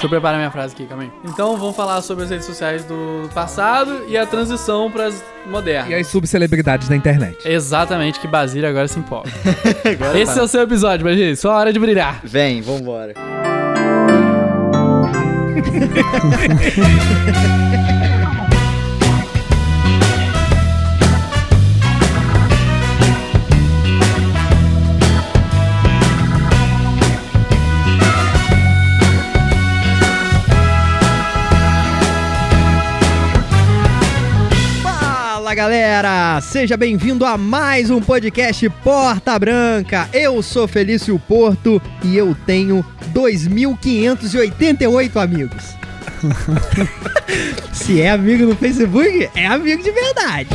Deixa 0.00 0.06
eu 0.06 0.18
preparar 0.18 0.38
minha 0.38 0.50
frase 0.50 0.72
aqui, 0.72 0.86
calma 0.86 1.02
aí. 1.02 1.12
Então 1.22 1.58
vamos 1.58 1.76
falar 1.76 2.00
sobre 2.00 2.24
as 2.24 2.30
redes 2.30 2.46
sociais 2.46 2.82
do 2.84 3.28
passado 3.34 4.06
e 4.08 4.16
a 4.16 4.24
transição 4.24 4.90
para 4.90 5.08
as 5.08 5.22
modernas. 5.46 5.90
E 5.90 5.94
as 5.94 6.06
subcelebridades 6.06 6.88
da 6.88 6.96
internet. 6.96 7.46
Exatamente, 7.46 8.18
que 8.18 8.26
Basílio 8.26 8.66
agora 8.66 8.88
se 8.88 8.98
empolga. 8.98 9.30
Agora 9.84 10.18
Esse 10.18 10.36
tá. 10.36 10.40
é 10.40 10.42
o 10.42 10.48
seu 10.48 10.62
episódio, 10.62 11.04
Basílio. 11.04 11.36
Só 11.36 11.52
a 11.52 11.58
hora 11.58 11.70
de 11.70 11.78
brilhar. 11.78 12.18
Vem, 12.24 12.62
vambora. 12.62 13.12
Fala 35.50 35.56
galera, 35.62 36.40
seja 36.40 36.76
bem-vindo 36.76 37.26
a 37.26 37.36
mais 37.36 37.90
um 37.90 38.00
podcast 38.00 38.68
Porta 38.84 39.36
Branca. 39.36 40.08
Eu 40.12 40.40
sou 40.44 40.68
Felício 40.68 41.18
Porto 41.26 41.82
e 42.04 42.16
eu 42.16 42.36
tenho 42.46 42.84
2.588 43.12 45.16
amigos. 45.20 45.74
Se 47.74 48.00
é 48.00 48.10
amigo 48.10 48.46
no 48.46 48.54
Facebook, 48.54 49.28
é 49.34 49.46
amigo 49.48 49.82
de 49.82 49.90
verdade. 49.90 50.48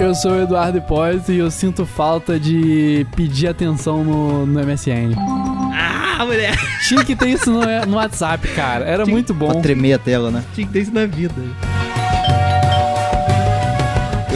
Eu 0.00 0.14
sou 0.14 0.32
o 0.32 0.40
Eduardo 0.40 0.78
Hipólito 0.78 1.30
e 1.30 1.38
eu 1.38 1.50
sinto 1.50 1.84
falta 1.84 2.40
de 2.40 3.06
pedir 3.14 3.48
atenção 3.48 4.02
no, 4.02 4.46
no 4.46 4.58
MSN. 4.64 5.12
Ah, 5.74 6.24
mulher, 6.24 6.56
Tinha 6.88 7.04
que 7.04 7.14
ter 7.14 7.28
isso 7.28 7.50
no, 7.50 7.60
no 7.86 7.96
WhatsApp, 7.98 8.48
cara. 8.48 8.86
Era 8.86 9.04
Tinha- 9.04 9.14
muito 9.14 9.34
Pra 9.34 9.48
bom. 9.48 9.60
tremer 9.60 9.92
a 9.92 9.98
tela, 9.98 10.30
né? 10.30 10.42
tinha 10.54 10.66
que 10.66 10.72
ter 10.72 10.80
isso 10.80 10.94
na 10.94 11.04
vida. 11.04 11.34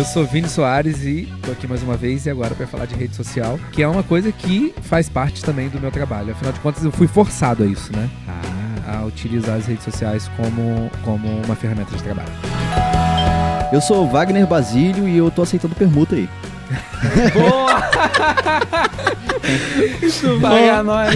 Eu 0.03 0.07
sou 0.07 0.25
Vini 0.25 0.49
Soares 0.49 1.05
e 1.05 1.33
tô 1.43 1.53
aqui 1.53 1.65
mais 1.65 1.81
uma 1.81 1.97
vez 1.97 2.27
e 2.27 2.31
agora 2.31 2.53
pra 2.57 2.67
falar 2.67 2.87
de 2.87 2.95
rede 2.97 3.15
social, 3.15 3.57
que 3.71 3.85
é 3.85 3.87
uma 3.87 4.03
coisa 4.03 4.33
que 4.33 4.75
faz 4.83 5.09
parte 5.09 5.45
também 5.45 5.69
do 5.69 5.81
meu 5.81 5.93
trabalho. 5.93 6.33
Afinal 6.33 6.53
de 6.53 6.59
contas, 6.59 6.85
eu 6.85 6.91
fui 6.91 7.07
forçado 7.07 7.63
a 7.63 7.67
isso, 7.67 7.93
né? 7.93 8.11
A, 8.85 8.97
a 8.99 9.05
utilizar 9.05 9.55
as 9.55 9.67
redes 9.67 9.85
sociais 9.85 10.29
como, 10.37 10.91
como 11.05 11.29
uma 11.45 11.55
ferramenta 11.55 11.95
de 11.97 12.03
trabalho. 12.03 12.33
Eu 13.73 13.81
sou 13.81 14.05
o 14.05 14.11
Wagner 14.11 14.45
Basílio 14.45 15.07
e 15.07 15.17
eu 15.17 15.31
tô 15.31 15.43
aceitando 15.43 15.77
permuta 15.77 16.17
aí. 16.17 16.29
Boa! 17.33 17.81
Isso 20.03 20.37
vai 20.41 20.69
a 20.69 20.83
nós. 20.83 21.15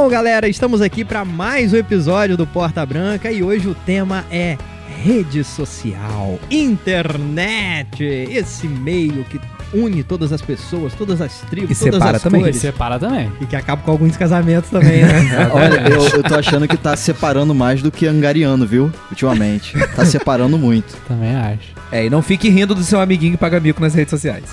Bom, 0.00 0.08
galera, 0.08 0.48
estamos 0.48 0.80
aqui 0.80 1.04
para 1.04 1.24
mais 1.24 1.72
um 1.72 1.76
episódio 1.76 2.36
do 2.36 2.46
Porta 2.46 2.86
Branca 2.86 3.32
e 3.32 3.42
hoje 3.42 3.66
o 3.66 3.74
tema 3.74 4.24
é 4.30 4.56
rede 5.02 5.42
social, 5.42 6.38
internet, 6.48 8.04
esse 8.04 8.68
meio 8.68 9.24
que 9.24 9.40
une 9.74 10.04
todas 10.04 10.32
as 10.32 10.40
pessoas, 10.40 10.94
todas 10.94 11.20
as 11.20 11.40
tribos, 11.40 11.72
E 11.72 11.84
todas 11.84 11.94
separa 11.96 12.16
as 12.16 12.22
também. 12.22 12.40
E 12.40 12.44
cores. 12.44 12.56
separa 12.60 12.98
também. 13.00 13.32
E 13.40 13.46
que 13.46 13.56
acaba 13.56 13.82
com 13.82 13.90
alguns 13.90 14.16
casamentos 14.16 14.70
também, 14.70 15.02
né? 15.02 15.50
Olha, 15.52 15.88
eu, 15.88 16.08
eu 16.08 16.22
tô 16.22 16.36
achando 16.36 16.68
que 16.68 16.76
tá 16.76 16.94
separando 16.94 17.52
mais 17.52 17.82
do 17.82 17.90
que 17.90 18.06
angariando, 18.06 18.64
viu? 18.68 18.92
Ultimamente. 19.10 19.76
Tá 19.96 20.04
separando 20.06 20.56
muito. 20.56 20.96
Também 21.08 21.34
acho. 21.34 21.77
É, 21.90 22.04
e 22.04 22.10
não 22.10 22.20
fique 22.22 22.48
rindo 22.48 22.74
do 22.74 22.82
seu 22.82 23.00
amiguinho 23.00 23.32
que 23.32 23.38
paga 23.38 23.58
mico 23.58 23.80
nas 23.80 23.94
redes 23.94 24.10
sociais. 24.10 24.44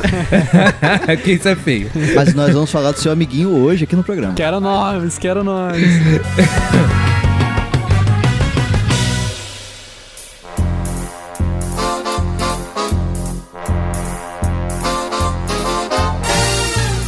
Porque 1.06 1.34
isso 1.34 1.48
é 1.50 1.56
feio. 1.56 1.92
Mas 2.16 2.34
nós 2.34 2.54
vamos 2.54 2.72
falar 2.72 2.92
do 2.92 3.00
seu 3.00 3.12
amiguinho 3.12 3.50
hoje 3.50 3.84
aqui 3.84 3.96
no 3.96 4.04
programa. 4.04 4.34
Quero 4.34 4.60
nomes, 4.60 5.18
quero 5.18 5.44
nomes. 5.44 5.86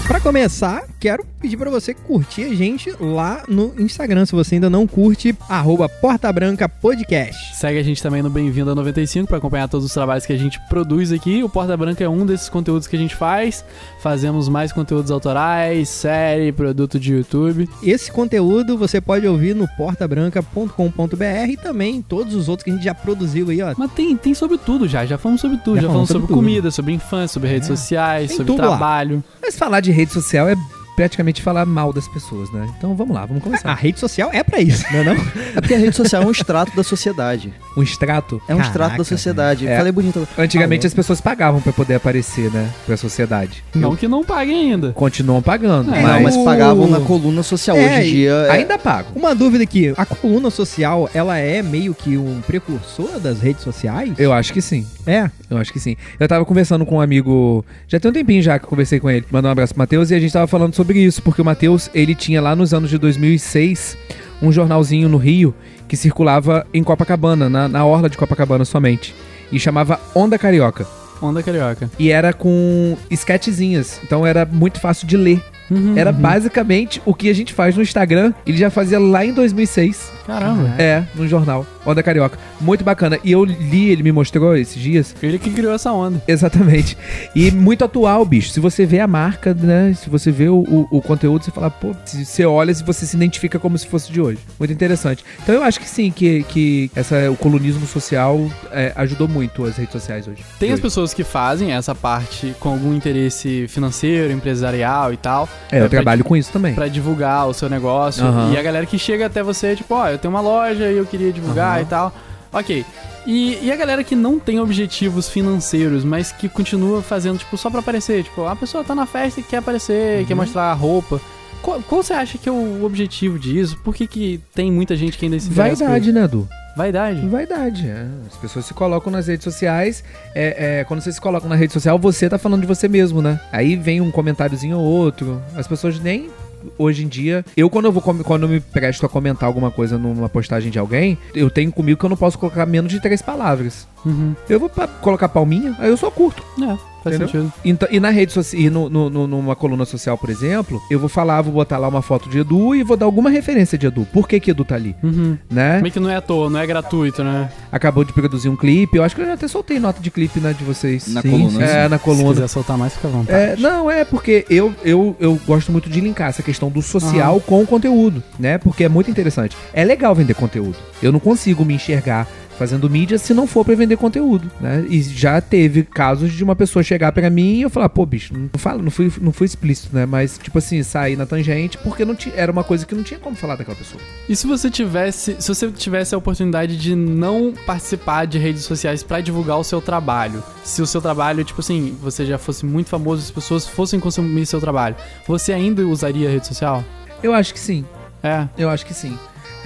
Pra 0.07 0.19
começar, 0.19 0.83
quero 0.99 1.23
pedir 1.39 1.57
pra 1.57 1.69
você 1.69 1.93
curtir 1.93 2.43
a 2.45 2.53
gente 2.55 2.91
lá 2.99 3.43
no 3.47 3.73
Instagram, 3.77 4.25
se 4.25 4.31
você 4.31 4.55
ainda 4.55 4.69
não 4.69 4.87
curte, 4.87 5.35
arroba 5.47 5.87
Porta 5.87 6.31
Branca 6.33 6.67
Podcast. 6.67 7.55
Segue 7.55 7.77
a 7.79 7.83
gente 7.83 8.01
também 8.01 8.21
no 8.23 8.29
Bem-vindo 8.29 8.71
a 8.71 8.75
95 8.75 9.27
para 9.27 9.37
acompanhar 9.37 9.67
todos 9.67 9.85
os 9.85 9.93
trabalhos 9.93 10.25
que 10.25 10.33
a 10.33 10.37
gente 10.37 10.59
produz 10.69 11.11
aqui. 11.11 11.43
O 11.43 11.49
Porta 11.49 11.77
Branca 11.77 12.03
é 12.03 12.09
um 12.09 12.25
desses 12.25 12.49
conteúdos 12.49 12.87
que 12.87 12.95
a 12.95 12.99
gente 12.99 13.15
faz. 13.15 13.63
Fazemos 14.01 14.49
mais 14.49 14.71
conteúdos 14.73 15.11
autorais, 15.11 15.87
série, 15.89 16.51
produto 16.51 16.99
de 16.99 17.13
YouTube. 17.13 17.69
Esse 17.83 18.11
conteúdo 18.11 18.77
você 18.77 18.99
pode 18.99 19.27
ouvir 19.27 19.55
no 19.55 19.67
portabranca.com.br 19.77 21.49
e 21.49 21.57
também 21.57 22.01
todos 22.01 22.33
os 22.33 22.49
outros 22.49 22.63
que 22.63 22.71
a 22.71 22.73
gente 22.73 22.83
já 22.83 22.95
produziu 22.95 23.49
aí, 23.49 23.61
ó. 23.61 23.73
Mas 23.77 23.91
tem, 23.91 24.15
tem 24.17 24.33
sobre 24.33 24.57
tudo 24.57 24.87
já, 24.87 25.05
já 25.05 25.17
falamos 25.17 25.41
sobre 25.41 25.57
tudo. 25.57 25.75
Já 25.75 25.81
Já, 25.83 25.87
falamos 25.89 26.07
sobre 26.09 26.21
sobre, 26.27 26.35
comida, 26.35 26.71
sobre 26.71 26.93
infância, 26.93 27.33
sobre 27.33 27.49
redes 27.49 27.69
É. 27.69 27.75
sociais, 27.75 28.27
Tem 28.29 28.37
sobre 28.37 28.51
tudo 28.53 28.61
lá. 28.61 28.69
trabalho. 28.69 29.23
Mas 29.41 29.55
falar 29.57 29.79
de 29.79 29.91
rede 29.91 30.11
social 30.11 30.47
é 30.49 30.55
praticamente 30.97 31.41
falar 31.43 31.63
mal 31.65 31.93
das 31.93 32.07
pessoas, 32.07 32.51
né? 32.51 32.67
Então 32.77 32.95
vamos 32.95 33.15
lá, 33.15 33.25
vamos 33.25 33.41
A 33.41 33.45
começar. 33.45 33.73
rede 33.75 33.99
social 33.99 34.31
é 34.33 34.43
pra 34.43 34.59
isso, 34.59 34.83
não 34.91 34.99
é 34.99 35.03
não? 35.03 35.13
É 35.55 35.61
porque 35.61 35.73
a 35.75 35.77
rede 35.77 35.95
social 35.95 36.23
é 36.23 36.25
um 36.25 36.31
extrato 36.31 36.75
da 36.75 36.83
sociedade. 36.83 37.53
Um 37.77 37.83
extrato. 37.83 38.41
É 38.47 38.53
um 38.53 38.57
Caraca, 38.57 38.67
extrato 38.67 38.97
da 38.97 39.03
sociedade. 39.03 39.67
É. 39.67 39.77
Falei 39.77 39.91
bonito. 39.91 40.27
Antigamente 40.37 40.85
as 40.87 40.93
pessoas 40.93 41.21
pagavam 41.21 41.61
pra 41.61 41.71
poder 41.71 41.95
aparecer, 41.95 42.51
né? 42.51 42.69
Pra 42.85 42.97
sociedade. 42.97 43.63
Não 43.75 43.95
que 43.95 44.07
não 44.07 44.23
paguem 44.23 44.71
ainda. 44.73 44.91
Continuam 44.93 45.41
pagando, 45.41 45.93
É, 45.93 46.01
Não, 46.01 46.09
mas, 46.21 46.35
mas 46.35 46.37
pagavam 46.43 46.87
na 46.87 46.99
coluna 46.99 47.43
social. 47.43 47.77
É, 47.77 47.85
Hoje 47.99 48.09
em 48.09 48.11
dia. 48.13 48.31
é- 48.31 48.51
ainda 48.51 48.77
pagam. 48.79 49.11
Uma 49.15 49.35
dúvida 49.35 49.63
aqui, 49.63 49.93
a 49.95 50.05
coluna 50.05 50.49
social, 50.49 51.07
ela 51.13 51.37
é 51.37 51.61
meio 51.61 51.93
que 51.93 52.17
um 52.17 52.41
precursor 52.41 53.19
das 53.19 53.39
redes 53.39 53.61
sociais? 53.63 54.13
Eu 54.17 54.33
acho 54.33 54.51
que 54.51 54.61
sim. 54.61 54.85
É. 55.05 55.29
Eu 55.49 55.57
acho 55.57 55.71
que 55.71 55.79
sim. 55.79 55.95
Eu 56.19 56.27
tava 56.27 56.43
conversando 56.43 56.85
com 56.85 56.95
um 56.97 57.01
amigo. 57.01 57.63
Já 57.87 57.99
tem 57.99 58.09
um 58.11 58.13
tempinho 58.13 58.41
já 58.41 58.57
que 58.59 58.65
eu 58.65 58.69
conversei 58.69 58.99
com 58.99 59.09
ele. 59.09 59.25
Mandou 59.31 59.49
um 59.49 59.51
abraço 59.51 59.73
pro 59.73 59.79
Matheus 59.79 60.09
e 60.11 60.15
a 60.15 60.19
gente 60.19 60.33
tava 60.33 60.47
falando 60.47 60.73
sobre 60.75 60.86
isso, 60.95 61.21
porque 61.21 61.41
o 61.41 61.45
Matheus, 61.45 61.89
ele 61.93 62.15
tinha 62.15 62.41
lá 62.41 62.55
nos 62.55 62.73
anos 62.73 62.89
de 62.89 62.97
2006 62.97 63.97
um 64.41 64.51
jornalzinho 64.51 65.09
no 65.09 65.17
Rio 65.17 65.53
que 65.87 65.97
circulava 65.97 66.65
em 66.73 66.83
Copacabana, 66.83 67.49
na, 67.49 67.67
na 67.67 67.85
orla 67.85 68.09
de 68.09 68.17
Copacabana 68.17 68.65
somente. 68.65 69.15
E 69.51 69.59
chamava 69.59 69.99
Onda 70.13 70.37
Carioca. 70.37 70.85
Onda 71.21 71.41
Carioca. 71.41 71.89
E 71.97 72.11
era 72.11 72.33
com 72.33 72.97
sketchzinhas. 73.09 73.99
Então 74.03 74.25
era 74.25 74.45
muito 74.45 74.79
fácil 74.79 75.07
de 75.07 75.17
ler. 75.17 75.41
Uhum, 75.69 75.97
Era 75.97 76.11
uhum. 76.11 76.17
basicamente 76.17 77.01
o 77.05 77.13
que 77.13 77.29
a 77.29 77.33
gente 77.33 77.53
faz 77.53 77.75
no 77.75 77.81
Instagram. 77.81 78.33
Ele 78.45 78.57
já 78.57 78.69
fazia 78.69 78.99
lá 78.99 79.25
em 79.25 79.33
2006. 79.33 80.11
Caramba. 80.27 80.75
É, 80.77 81.03
no 81.15 81.27
jornal. 81.27 81.65
Onda 81.85 82.03
Carioca. 82.03 82.37
Muito 82.59 82.83
bacana. 82.83 83.17
E 83.23 83.31
eu 83.31 83.45
li, 83.45 83.89
ele 83.89 84.03
me 84.03 84.11
mostrou 84.11 84.55
esses 84.57 84.81
dias. 84.81 85.15
Ele 85.23 85.39
que 85.39 85.49
criou 85.49 85.73
essa 85.73 85.91
onda. 85.91 86.21
Exatamente. 86.27 86.97
E 87.33 87.49
muito 87.49 87.85
atual, 87.85 88.25
bicho. 88.25 88.49
Se 88.51 88.59
você 88.59 88.85
vê 88.85 88.99
a 88.99 89.07
marca, 89.07 89.53
né? 89.53 89.93
Se 89.93 90.09
você 90.09 90.29
vê 90.29 90.49
o, 90.49 90.57
o, 90.57 90.87
o 90.91 91.01
conteúdo, 91.01 91.45
você 91.45 91.51
fala, 91.51 91.71
pô, 91.71 91.95
se 92.05 92.25
você 92.25 92.45
olha 92.45 92.71
e 92.71 92.83
você 92.83 93.05
se 93.05 93.15
identifica 93.15 93.57
como 93.57 93.77
se 93.77 93.87
fosse 93.87 94.11
de 94.11 94.19
hoje. 94.19 94.39
Muito 94.59 94.73
interessante. 94.73 95.23
Então 95.41 95.55
eu 95.55 95.63
acho 95.63 95.79
que 95.79 95.87
sim, 95.87 96.11
que, 96.11 96.43
que 96.43 96.91
essa, 96.93 97.31
o 97.31 97.37
colunismo 97.37 97.87
social 97.87 98.39
é, 98.71 98.91
ajudou 98.95 99.27
muito 99.27 99.63
as 99.63 99.77
redes 99.77 99.93
sociais 99.93 100.27
hoje. 100.27 100.43
Tem 100.59 100.67
De 100.67 100.73
as 100.73 100.79
hoje. 100.79 100.81
pessoas 100.81 101.13
que 101.13 101.23
fazem 101.23 101.71
essa 101.71 101.95
parte 101.95 102.53
com 102.59 102.69
algum 102.69 102.93
interesse 102.93 103.65
financeiro, 103.69 104.33
empresarial 104.33 105.13
e 105.13 105.17
tal. 105.17 105.47
É, 105.71 105.79
eu 105.79 105.89
trabalho 105.89 106.23
com 106.25 106.35
isso 106.35 106.51
também. 106.51 106.73
Pra 106.73 106.87
divulgar 106.89 107.47
o 107.47 107.53
seu 107.53 107.69
negócio. 107.69 108.25
Aham. 108.25 108.51
E 108.51 108.57
a 108.57 108.63
galera 108.63 108.85
que 108.85 108.99
chega 108.99 109.25
até 109.27 109.41
você, 109.41 109.75
tipo, 109.75 109.93
ó, 109.95 110.16
eu 110.17 110.21
tenho 110.21 110.33
uma 110.33 110.41
loja 110.41 110.91
e 110.91 110.97
eu 110.97 111.05
queria 111.05 111.31
divulgar 111.31 111.75
Aham. 111.77 111.81
e 111.81 111.85
tal. 111.85 112.13
Ok. 112.51 112.85
E, 113.25 113.59
e 113.61 113.71
a 113.71 113.75
galera 113.75 114.03
que 114.03 114.15
não 114.15 114.39
tem 114.39 114.59
objetivos 114.59 115.27
financeiros, 115.29 116.03
mas 116.05 116.31
que 116.31 116.47
continua 116.47 117.01
fazendo, 117.01 117.37
tipo, 117.37 117.57
só 117.57 117.69
pra 117.69 117.81
aparecer. 117.81 118.23
Tipo, 118.23 118.45
a 118.45 118.55
pessoa 118.55 118.83
tá 118.83 118.95
na 118.95 119.05
festa 119.05 119.39
e 119.39 119.43
quer 119.43 119.57
aparecer, 119.57 120.21
Uhum. 120.21 120.25
quer 120.25 120.35
mostrar 120.35 120.71
a 120.71 120.73
roupa. 120.73 121.19
Qual, 121.61 121.81
qual 121.81 122.03
você 122.03 122.13
acha 122.13 122.37
que 122.37 122.47
é 122.47 122.51
o 122.51 122.85
objetivo 122.85 123.37
disso? 123.37 123.77
Por 123.83 123.93
que, 123.93 124.07
que 124.07 124.39
tem 124.55 124.71
muita 124.71 124.95
gente 124.95 125.17
que 125.17 125.25
ainda 125.25 125.37
se 125.39 125.49
Vaidade, 125.49 126.11
né, 126.13 126.23
Edu? 126.23 126.47
Vaidade? 126.77 127.27
Vaidade, 127.27 127.87
é. 127.87 128.05
As 128.31 128.37
pessoas 128.37 128.65
se 128.65 128.73
colocam 128.73 129.11
nas 129.11 129.27
redes 129.27 129.43
sociais. 129.43 130.03
É, 130.35 130.79
é, 130.79 130.83
quando 130.83 131.01
você 131.01 131.11
se 131.11 131.19
coloca 131.19 131.47
na 131.49 131.55
rede 131.55 131.73
social, 131.73 131.97
você 131.97 132.29
tá 132.29 132.37
falando 132.37 132.61
de 132.61 132.67
você 132.67 132.87
mesmo, 132.87 133.21
né? 133.21 133.39
Aí 133.51 133.75
vem 133.75 133.99
um 133.99 134.11
comentáriozinho 134.11 134.77
ou 134.77 134.85
outro. 134.85 135.41
As 135.55 135.67
pessoas 135.67 135.99
nem. 135.99 136.29
Hoje 136.77 137.03
em 137.03 137.07
dia, 137.07 137.45
eu 137.55 137.69
quando 137.69 137.85
eu 137.85 137.91
vou 137.91 138.01
quando 138.01 138.43
eu 138.43 138.49
me 138.49 138.59
presto 138.59 139.05
a 139.05 139.09
comentar 139.09 139.47
alguma 139.47 139.71
coisa 139.71 139.97
numa 139.97 140.29
postagem 140.29 140.71
de 140.71 140.79
alguém, 140.79 141.17
eu 141.33 141.49
tenho 141.49 141.71
comigo 141.71 141.99
que 141.99 142.05
eu 142.05 142.09
não 142.09 142.17
posso 142.17 142.37
colocar 142.37 142.65
menos 142.65 142.91
de 142.91 143.01
três 143.01 143.21
palavras. 143.21 143.87
Uhum. 144.05 144.35
Eu 144.49 144.59
vou 144.59 144.71
colocar 145.01 145.29
palminha, 145.29 145.75
aí 145.79 145.89
eu 145.89 145.97
só 145.97 146.09
curto. 146.09 146.43
É. 146.61 146.77
Faz 147.03 147.15
Entendeu? 147.15 147.27
sentido. 147.27 147.53
Então, 147.63 147.87
e 147.91 147.99
na 147.99 148.09
rede 148.09 148.31
social, 148.33 148.61
e 148.61 148.69
no, 148.69 148.89
no- 148.89 149.09
no- 149.09 149.27
numa 149.27 149.55
coluna 149.55 149.85
social, 149.85 150.17
por 150.17 150.29
exemplo, 150.29 150.81
eu 150.89 150.99
vou 150.99 151.07
falar, 151.07 151.41
vou 151.41 151.53
botar 151.53 151.77
lá 151.77 151.87
uma 151.87 152.01
foto 152.01 152.29
de 152.29 152.39
Edu 152.39 152.75
e 152.75 152.83
vou 152.83 152.97
dar 152.97 153.05
alguma 153.05 153.29
referência 153.29 153.77
de 153.77 153.87
Edu. 153.87 154.05
Por 154.11 154.27
que 154.27 154.39
que 154.39 154.51
Edu 154.51 154.65
tá 154.65 154.75
ali? 154.75 154.95
Uhum. 155.03 155.37
Né? 155.49 155.79
Meio 155.81 155.91
que 155.93 155.99
não 155.99 156.09
é 156.09 156.15
à 156.17 156.21
toa, 156.21 156.49
não 156.49 156.59
é 156.59 156.65
gratuito, 156.67 157.23
né? 157.23 157.49
Acabou 157.71 158.03
de 158.03 158.11
produzir 158.13 158.49
um 158.49 158.55
clipe. 158.55 158.97
Eu 158.97 159.03
acho 159.03 159.15
que 159.15 159.21
eu 159.21 159.25
já 159.25 159.33
até 159.33 159.47
soltei 159.47 159.79
nota 159.79 160.01
de 160.01 160.09
clipe, 160.11 160.39
né, 160.39 160.53
de 160.53 160.63
vocês. 160.63 161.07
Na 161.13 161.21
Sim, 161.21 161.29
coluna. 161.31 161.63
É, 161.63 161.81
assim. 161.81 161.89
na 161.89 161.97
Se 161.97 162.03
coluna. 162.03 162.33
quiser 162.33 162.47
soltar 162.47 162.77
mais, 162.77 162.93
fica 162.93 163.07
à 163.07 163.11
vontade. 163.11 163.39
É, 163.39 163.55
não, 163.57 163.89
é 163.89 164.03
porque 164.03 164.45
eu, 164.49 164.73
eu, 164.83 165.15
eu 165.19 165.39
gosto 165.45 165.71
muito 165.71 165.89
de 165.89 166.01
linkar 166.01 166.29
essa 166.29 166.43
questão 166.43 166.69
do 166.69 166.81
social 166.81 167.39
com 167.41 167.61
o 167.61 167.67
conteúdo, 167.67 168.21
né? 168.39 168.57
Porque 168.57 168.83
é 168.83 168.89
muito 168.89 169.09
interessante. 169.09 169.55
É 169.73 169.83
legal 169.83 170.13
vender 170.15 170.33
conteúdo. 170.33 170.75
Eu 171.01 171.11
não 171.11 171.19
consigo 171.19 171.63
me 171.63 171.73
enxergar 171.75 172.27
fazendo 172.57 172.89
mídia 172.89 173.17
se 173.17 173.33
não 173.33 173.45
for 173.47 173.63
pra 173.63 173.75
vender 173.75 173.97
conteúdo, 173.97 174.49
né? 174.59 174.85
E 174.89 175.01
já 175.01 175.39
teve 175.39 175.83
casos 175.83 176.31
de 176.33 176.43
uma 176.43 176.55
pessoa 176.55 176.83
chegar 176.83 177.11
pra 177.11 177.29
mim 177.29 177.55
e 177.55 177.61
eu 177.61 177.69
falar, 177.69 177.89
pô, 177.89 178.05
bicho, 178.05 178.33
não 178.33 178.49
fala, 178.57 178.81
não 178.81 178.91
fui, 178.91 179.11
não 179.21 179.31
fui 179.31 179.45
explícito, 179.45 179.95
né? 179.95 180.05
Mas 180.05 180.37
tipo 180.37 180.57
assim, 180.57 180.81
sair 180.83 181.15
na 181.15 181.25
tangente 181.25 181.77
porque 181.77 182.03
não 182.03 182.15
tinha, 182.15 182.35
era 182.35 182.51
uma 182.51 182.63
coisa 182.63 182.85
que 182.85 182.95
não 182.95 183.03
tinha 183.03 183.19
como 183.19 183.35
falar 183.35 183.55
daquela 183.55 183.77
pessoa. 183.77 184.01
E 184.27 184.35
se 184.35 184.47
você 184.47 184.69
tivesse, 184.69 185.35
se 185.39 185.47
você 185.47 185.69
tivesse 185.71 186.15
a 186.15 186.17
oportunidade 186.17 186.77
de 186.77 186.95
não 186.95 187.53
participar 187.65 188.25
de 188.25 188.37
redes 188.37 188.63
sociais 188.63 189.03
pra 189.03 189.21
divulgar 189.21 189.57
o 189.57 189.63
seu 189.63 189.81
trabalho, 189.81 190.43
se 190.63 190.81
o 190.81 190.87
seu 190.87 191.01
trabalho, 191.01 191.43
tipo 191.43 191.61
assim, 191.61 191.95
você 192.01 192.25
já 192.25 192.37
fosse 192.37 192.65
muito 192.65 192.89
famoso, 192.89 193.21
as 193.23 193.31
pessoas 193.31 193.67
fossem 193.67 193.99
consumir 193.99 194.45
seu 194.45 194.59
trabalho, 194.59 194.95
você 195.27 195.53
ainda 195.53 195.85
usaria 195.85 196.29
rede 196.29 196.47
social? 196.47 196.83
Eu 197.21 197.33
acho 197.33 197.53
que 197.53 197.59
sim. 197.59 197.85
É, 198.23 198.47
Eu 198.57 198.69
acho 198.69 198.85
que 198.85 198.93
sim. 198.93 199.17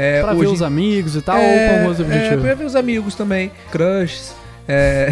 É, 0.01 0.21
pra 0.21 0.33
ver 0.33 0.39
hoje- 0.39 0.53
os 0.53 0.61
amigos 0.61 1.15
e 1.15 1.21
tal, 1.21 1.35
ou 1.37 1.41
É, 1.41 1.67
com 1.67 1.75
algum 1.75 1.87
outro 1.89 2.05
É, 2.11 2.37
pra 2.37 2.53
ver 2.55 2.65
os 2.65 2.75
amigos 2.75 3.15
também, 3.15 3.51
crushes. 3.71 4.33
é. 4.67 5.09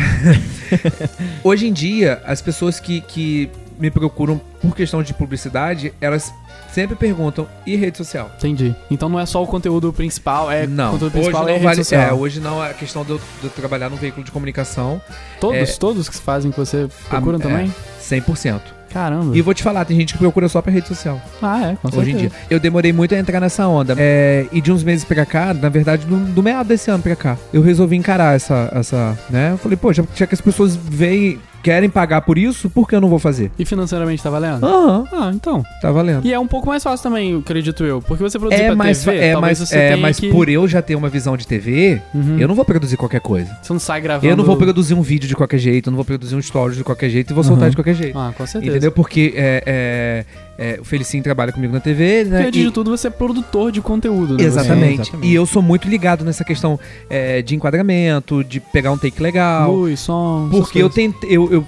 Hoje 1.44 1.68
em 1.68 1.74
dia, 1.74 2.22
as 2.26 2.42
pessoas 2.42 2.80
que, 2.80 3.02
que 3.02 3.50
me 3.80 3.90
procuram 3.90 4.40
por 4.62 4.76
questão 4.76 5.02
de 5.02 5.14
publicidade, 5.14 5.94
elas 6.02 6.32
sempre 6.72 6.96
perguntam, 6.96 7.48
e 7.66 7.76
rede 7.76 7.98
social? 7.98 8.30
Entendi. 8.38 8.76
Então 8.92 9.10
não 9.10 9.20
é 9.20 9.26
só 9.26 9.42
o 9.42 9.48
conteúdo 9.48 9.92
principal, 9.94 10.52
é 10.52 10.68
não, 10.68 10.90
o 10.90 10.92
conteúdo 10.94 11.14
hoje 11.14 11.22
principal 11.24 11.42
não 11.44 11.50
é 11.50 11.54
rede 11.54 11.66
vale, 11.66 11.78
social. 11.78 12.02
é, 12.02 12.14
hoje 12.14 12.40
não 12.40 12.64
é 12.64 12.70
a 12.70 12.74
questão 12.74 13.04
de 13.04 13.12
eu, 13.12 13.18
de 13.18 13.46
eu 13.46 13.50
trabalhar 13.50 13.90
num 13.90 13.96
veículo 13.98 14.24
de 14.24 14.32
comunicação, 14.32 15.02
Todos, 15.40 15.58
é- 15.70 15.78
todos 15.80 16.08
que 16.10 16.16
fazem 16.18 16.52
que 16.52 16.58
você 16.60 16.88
procuram 17.10 17.40
Ah, 17.42 17.42
é. 17.42 17.44
também? 17.44 17.74
100%. 18.02 18.62
Caramba. 18.92 19.36
E 19.38 19.42
vou 19.42 19.54
te 19.54 19.62
falar, 19.64 19.86
tem 19.86 19.98
gente 19.98 20.14
que 20.14 20.20
procura 20.20 20.48
só 20.50 20.62
pra 20.62 20.72
rede 20.72 20.88
social, 20.88 21.22
Ah, 21.42 21.72
é, 21.72 21.76
com 21.76 21.88
hoje 21.98 22.12
em 22.12 22.16
dia. 22.16 22.30
certeza. 22.30 22.48
Eu 22.50 22.60
demorei 22.60 22.92
muito 22.92 23.14
a 23.14 23.18
entrar 23.20 23.40
nessa 23.40 23.68
onda. 23.68 23.96
É, 23.98 24.46
e 24.52 24.60
de 24.62 24.72
uns 24.72 24.84
meses 24.84 25.06
pra 25.06 25.26
cá, 25.26 25.54
na 25.54 25.70
verdade, 25.70 26.06
do, 26.06 26.16
do 26.18 26.44
meado 26.44 26.68
desse 26.68 26.90
ano 26.90 27.02
pra 27.04 27.16
cá, 27.16 27.38
eu 27.54 27.62
resolvi 27.62 27.96
encarar 27.96 28.36
essa, 28.36 28.70
essa 28.74 29.18
né? 29.30 29.52
Eu 29.54 29.58
falei, 29.58 29.78
pô, 29.78 29.94
já, 29.94 30.04
já 30.16 30.26
que 30.28 30.34
as 30.34 30.42
pessoas 30.42 30.76
veem, 30.76 31.40
querem 31.64 31.90
pagar 31.90 32.22
por 32.22 32.38
isso, 32.38 32.70
por 32.70 32.88
que 32.88 32.96
eu 32.96 33.02
não 33.02 33.10
vou 33.10 33.20
fazer? 33.20 33.52
E 33.60 33.66
financeiramente 33.66 34.22
tá 34.24 34.30
valendo? 34.30 34.66
Aham, 34.66 35.06
Ah, 35.12 35.32
então. 35.34 35.64
tá 35.82 35.92
valendo. 35.92 36.26
E 36.26 36.34
é 36.34 36.40
um 36.40 36.48
pouco 36.48 36.68
mais 36.68 36.82
fácil 36.84 37.04
também, 37.04 37.38
acredito 37.38 37.84
eu. 37.84 38.02
Porque 38.02 38.22
você 38.24 38.38
produzir 38.40 38.62
É 38.62 38.68
pra 38.68 38.76
mais, 38.76 39.04
TV, 39.04 39.18
é, 39.18 39.36
mas, 39.36 39.60
você 39.60 39.78
é, 39.78 39.96
mas 39.96 40.20
que... 40.20 40.30
por 40.30 40.50
eu 40.50 40.68
já 40.68 40.82
ter 40.82 40.96
uma 40.96 41.10
visão 41.10 41.36
de 41.38 41.46
TV, 41.48 42.02
Uhum. 42.14 42.38
eu 42.40 42.48
não 42.48 42.56
vou 42.56 42.66
produzir 42.66 42.98
qualquer 42.98 43.22
coisa. 43.22 43.56
Você 43.62 43.74
não 43.74 43.80
sai 43.80 44.02
gravando... 44.02 44.28
Eu 44.32 44.36
não 44.38 44.44
vou 44.44 44.58
produzir 44.58 44.94
um 44.94 45.02
vídeo 45.02 45.28
de 45.28 45.36
qualquer 45.36 45.58
jeito, 45.60 45.88
eu 45.88 45.92
não 45.92 45.98
vou 45.98 46.06
produzir 46.06 46.36
um 46.36 46.40
story 46.40 46.76
de 46.76 46.84
qualquer 46.84 47.10
jeito 47.10 47.32
e 47.32 47.34
vou 47.34 47.44
soltar 47.44 47.66
Uhum. 47.66 47.70
de 47.72 47.76
qualquer 47.76 47.96
jeito. 47.96 48.18
Ah, 48.18 48.34
com 48.38 48.46
certeza. 48.46 48.72
Entendeu? 48.72 48.92
Porque 48.92 49.34
é, 49.36 49.64
é, 49.66 50.26
é, 50.62 50.78
o 50.82 50.84
Felicinho 50.84 51.24
trabalha 51.24 51.54
comigo 51.54 51.72
na 51.74 51.80
TV, 51.80 52.26
né? 52.26 52.30
Porque, 52.44 52.48
antes 52.50 52.62
e- 52.62 52.66
de 52.66 52.72
tudo, 52.72 52.92
você 52.92 53.08
é 53.08 53.10
produtor 53.10 53.72
de 53.72 53.80
conteúdo, 53.82 54.38
né? 54.38 54.44
Exatamente. 54.44 54.84
É, 54.84 54.94
exatamente. 55.04 55.28
E 55.28 55.34
eu 55.34 55.46
sou 55.46 55.62
muito 55.62 55.88
ligado 55.88 56.26
nessa 56.26 56.44
questão 56.44 56.78
é, 57.10 57.42
de 57.42 57.56
enquadramento, 57.56 58.44
de 58.44 58.60
pegar 58.60 58.92
um 58.92 58.98
take 58.98 59.24
legal. 59.24 59.72
Luz, 59.74 60.02
som... 60.02 60.50
porque 60.52 60.80
eu 60.80 60.90
tentei. 60.90 61.30
Eu, 61.36 61.50
eu- 61.50 61.66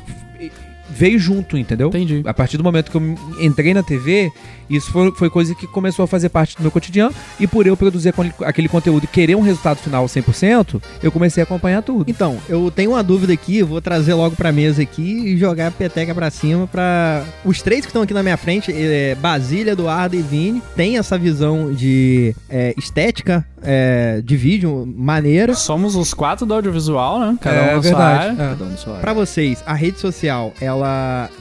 veio 0.93 1.17
junto, 1.19 1.57
entendeu? 1.57 1.88
Entendi. 1.89 2.21
A 2.25 2.33
partir 2.33 2.57
do 2.57 2.63
momento 2.63 2.91
que 2.91 2.97
eu 2.97 3.15
entrei 3.39 3.73
na 3.73 3.81
TV, 3.83 4.31
isso 4.69 4.91
foi, 4.91 5.11
foi 5.11 5.29
coisa 5.29 5.53
que 5.55 5.67
começou 5.67 6.03
a 6.03 6.07
fazer 6.07 6.29
parte 6.29 6.55
do 6.55 6.61
meu 6.61 6.71
cotidiano. 6.71 7.13
E 7.39 7.47
por 7.47 7.65
eu 7.67 7.75
produzir 7.75 8.13
aquele- 8.45 8.67
conteúdo 8.69 9.03
e 9.03 9.07
querer 9.07 9.35
um 9.35 9.41
resultado 9.41 9.77
final 9.77 10.05
100%, 10.07 10.81
eu 11.03 11.11
comecei 11.11 11.41
a 11.41 11.43
acompanhar 11.43 11.81
tudo. 11.81 12.05
Então, 12.09 12.38
eu 12.47 12.71
tenho 12.71 12.91
uma 12.91 13.03
dúvida 13.03 13.33
aqui, 13.33 13.61
vou 13.63 13.81
trazer 13.81 14.13
logo 14.13 14.35
pra 14.35 14.51
mesa 14.51 14.81
aqui 14.81 15.01
e 15.33 15.38
jogar 15.38 15.67
a 15.67 15.71
peteca 15.71 16.13
pra 16.15 16.29
cima 16.29 16.67
pra... 16.67 17.23
Os 17.43 17.61
três 17.61 17.81
que 17.81 17.88
estão 17.88 18.01
aqui 18.01 18.13
na 18.13 18.23
minha 18.23 18.38
frente, 18.38 18.71
é, 18.73 19.15
Basília, 19.15 19.71
Eduardo 19.71 20.15
e 20.15 20.21
Vini, 20.21 20.61
tem 20.75 20.97
essa 20.97 21.17
visão 21.17 21.73
de 21.73 22.33
é, 22.49 22.73
estética 22.77 23.45
é, 23.63 24.21
de 24.23 24.35
vídeo 24.38 24.85
maneira. 24.95 25.53
Somos 25.53 25.95
os 25.95 26.13
quatro 26.13 26.45
do 26.45 26.53
audiovisual, 26.53 27.19
né? 27.19 27.38
Cada 27.41 27.55
um 27.55 27.59
é 27.59 27.65
na 27.65 27.71
sua 27.71 27.81
verdade. 27.81 28.19
área. 28.23 28.31
É. 28.31 28.35
Cada 28.35 28.63
um 28.63 28.69
na 28.69 28.77
sua 28.77 28.91
área. 28.93 29.01
Pra 29.01 29.13
vocês, 29.13 29.63
a 29.65 29.73
rede 29.73 29.99
social, 29.99 30.53
ela 30.61 30.80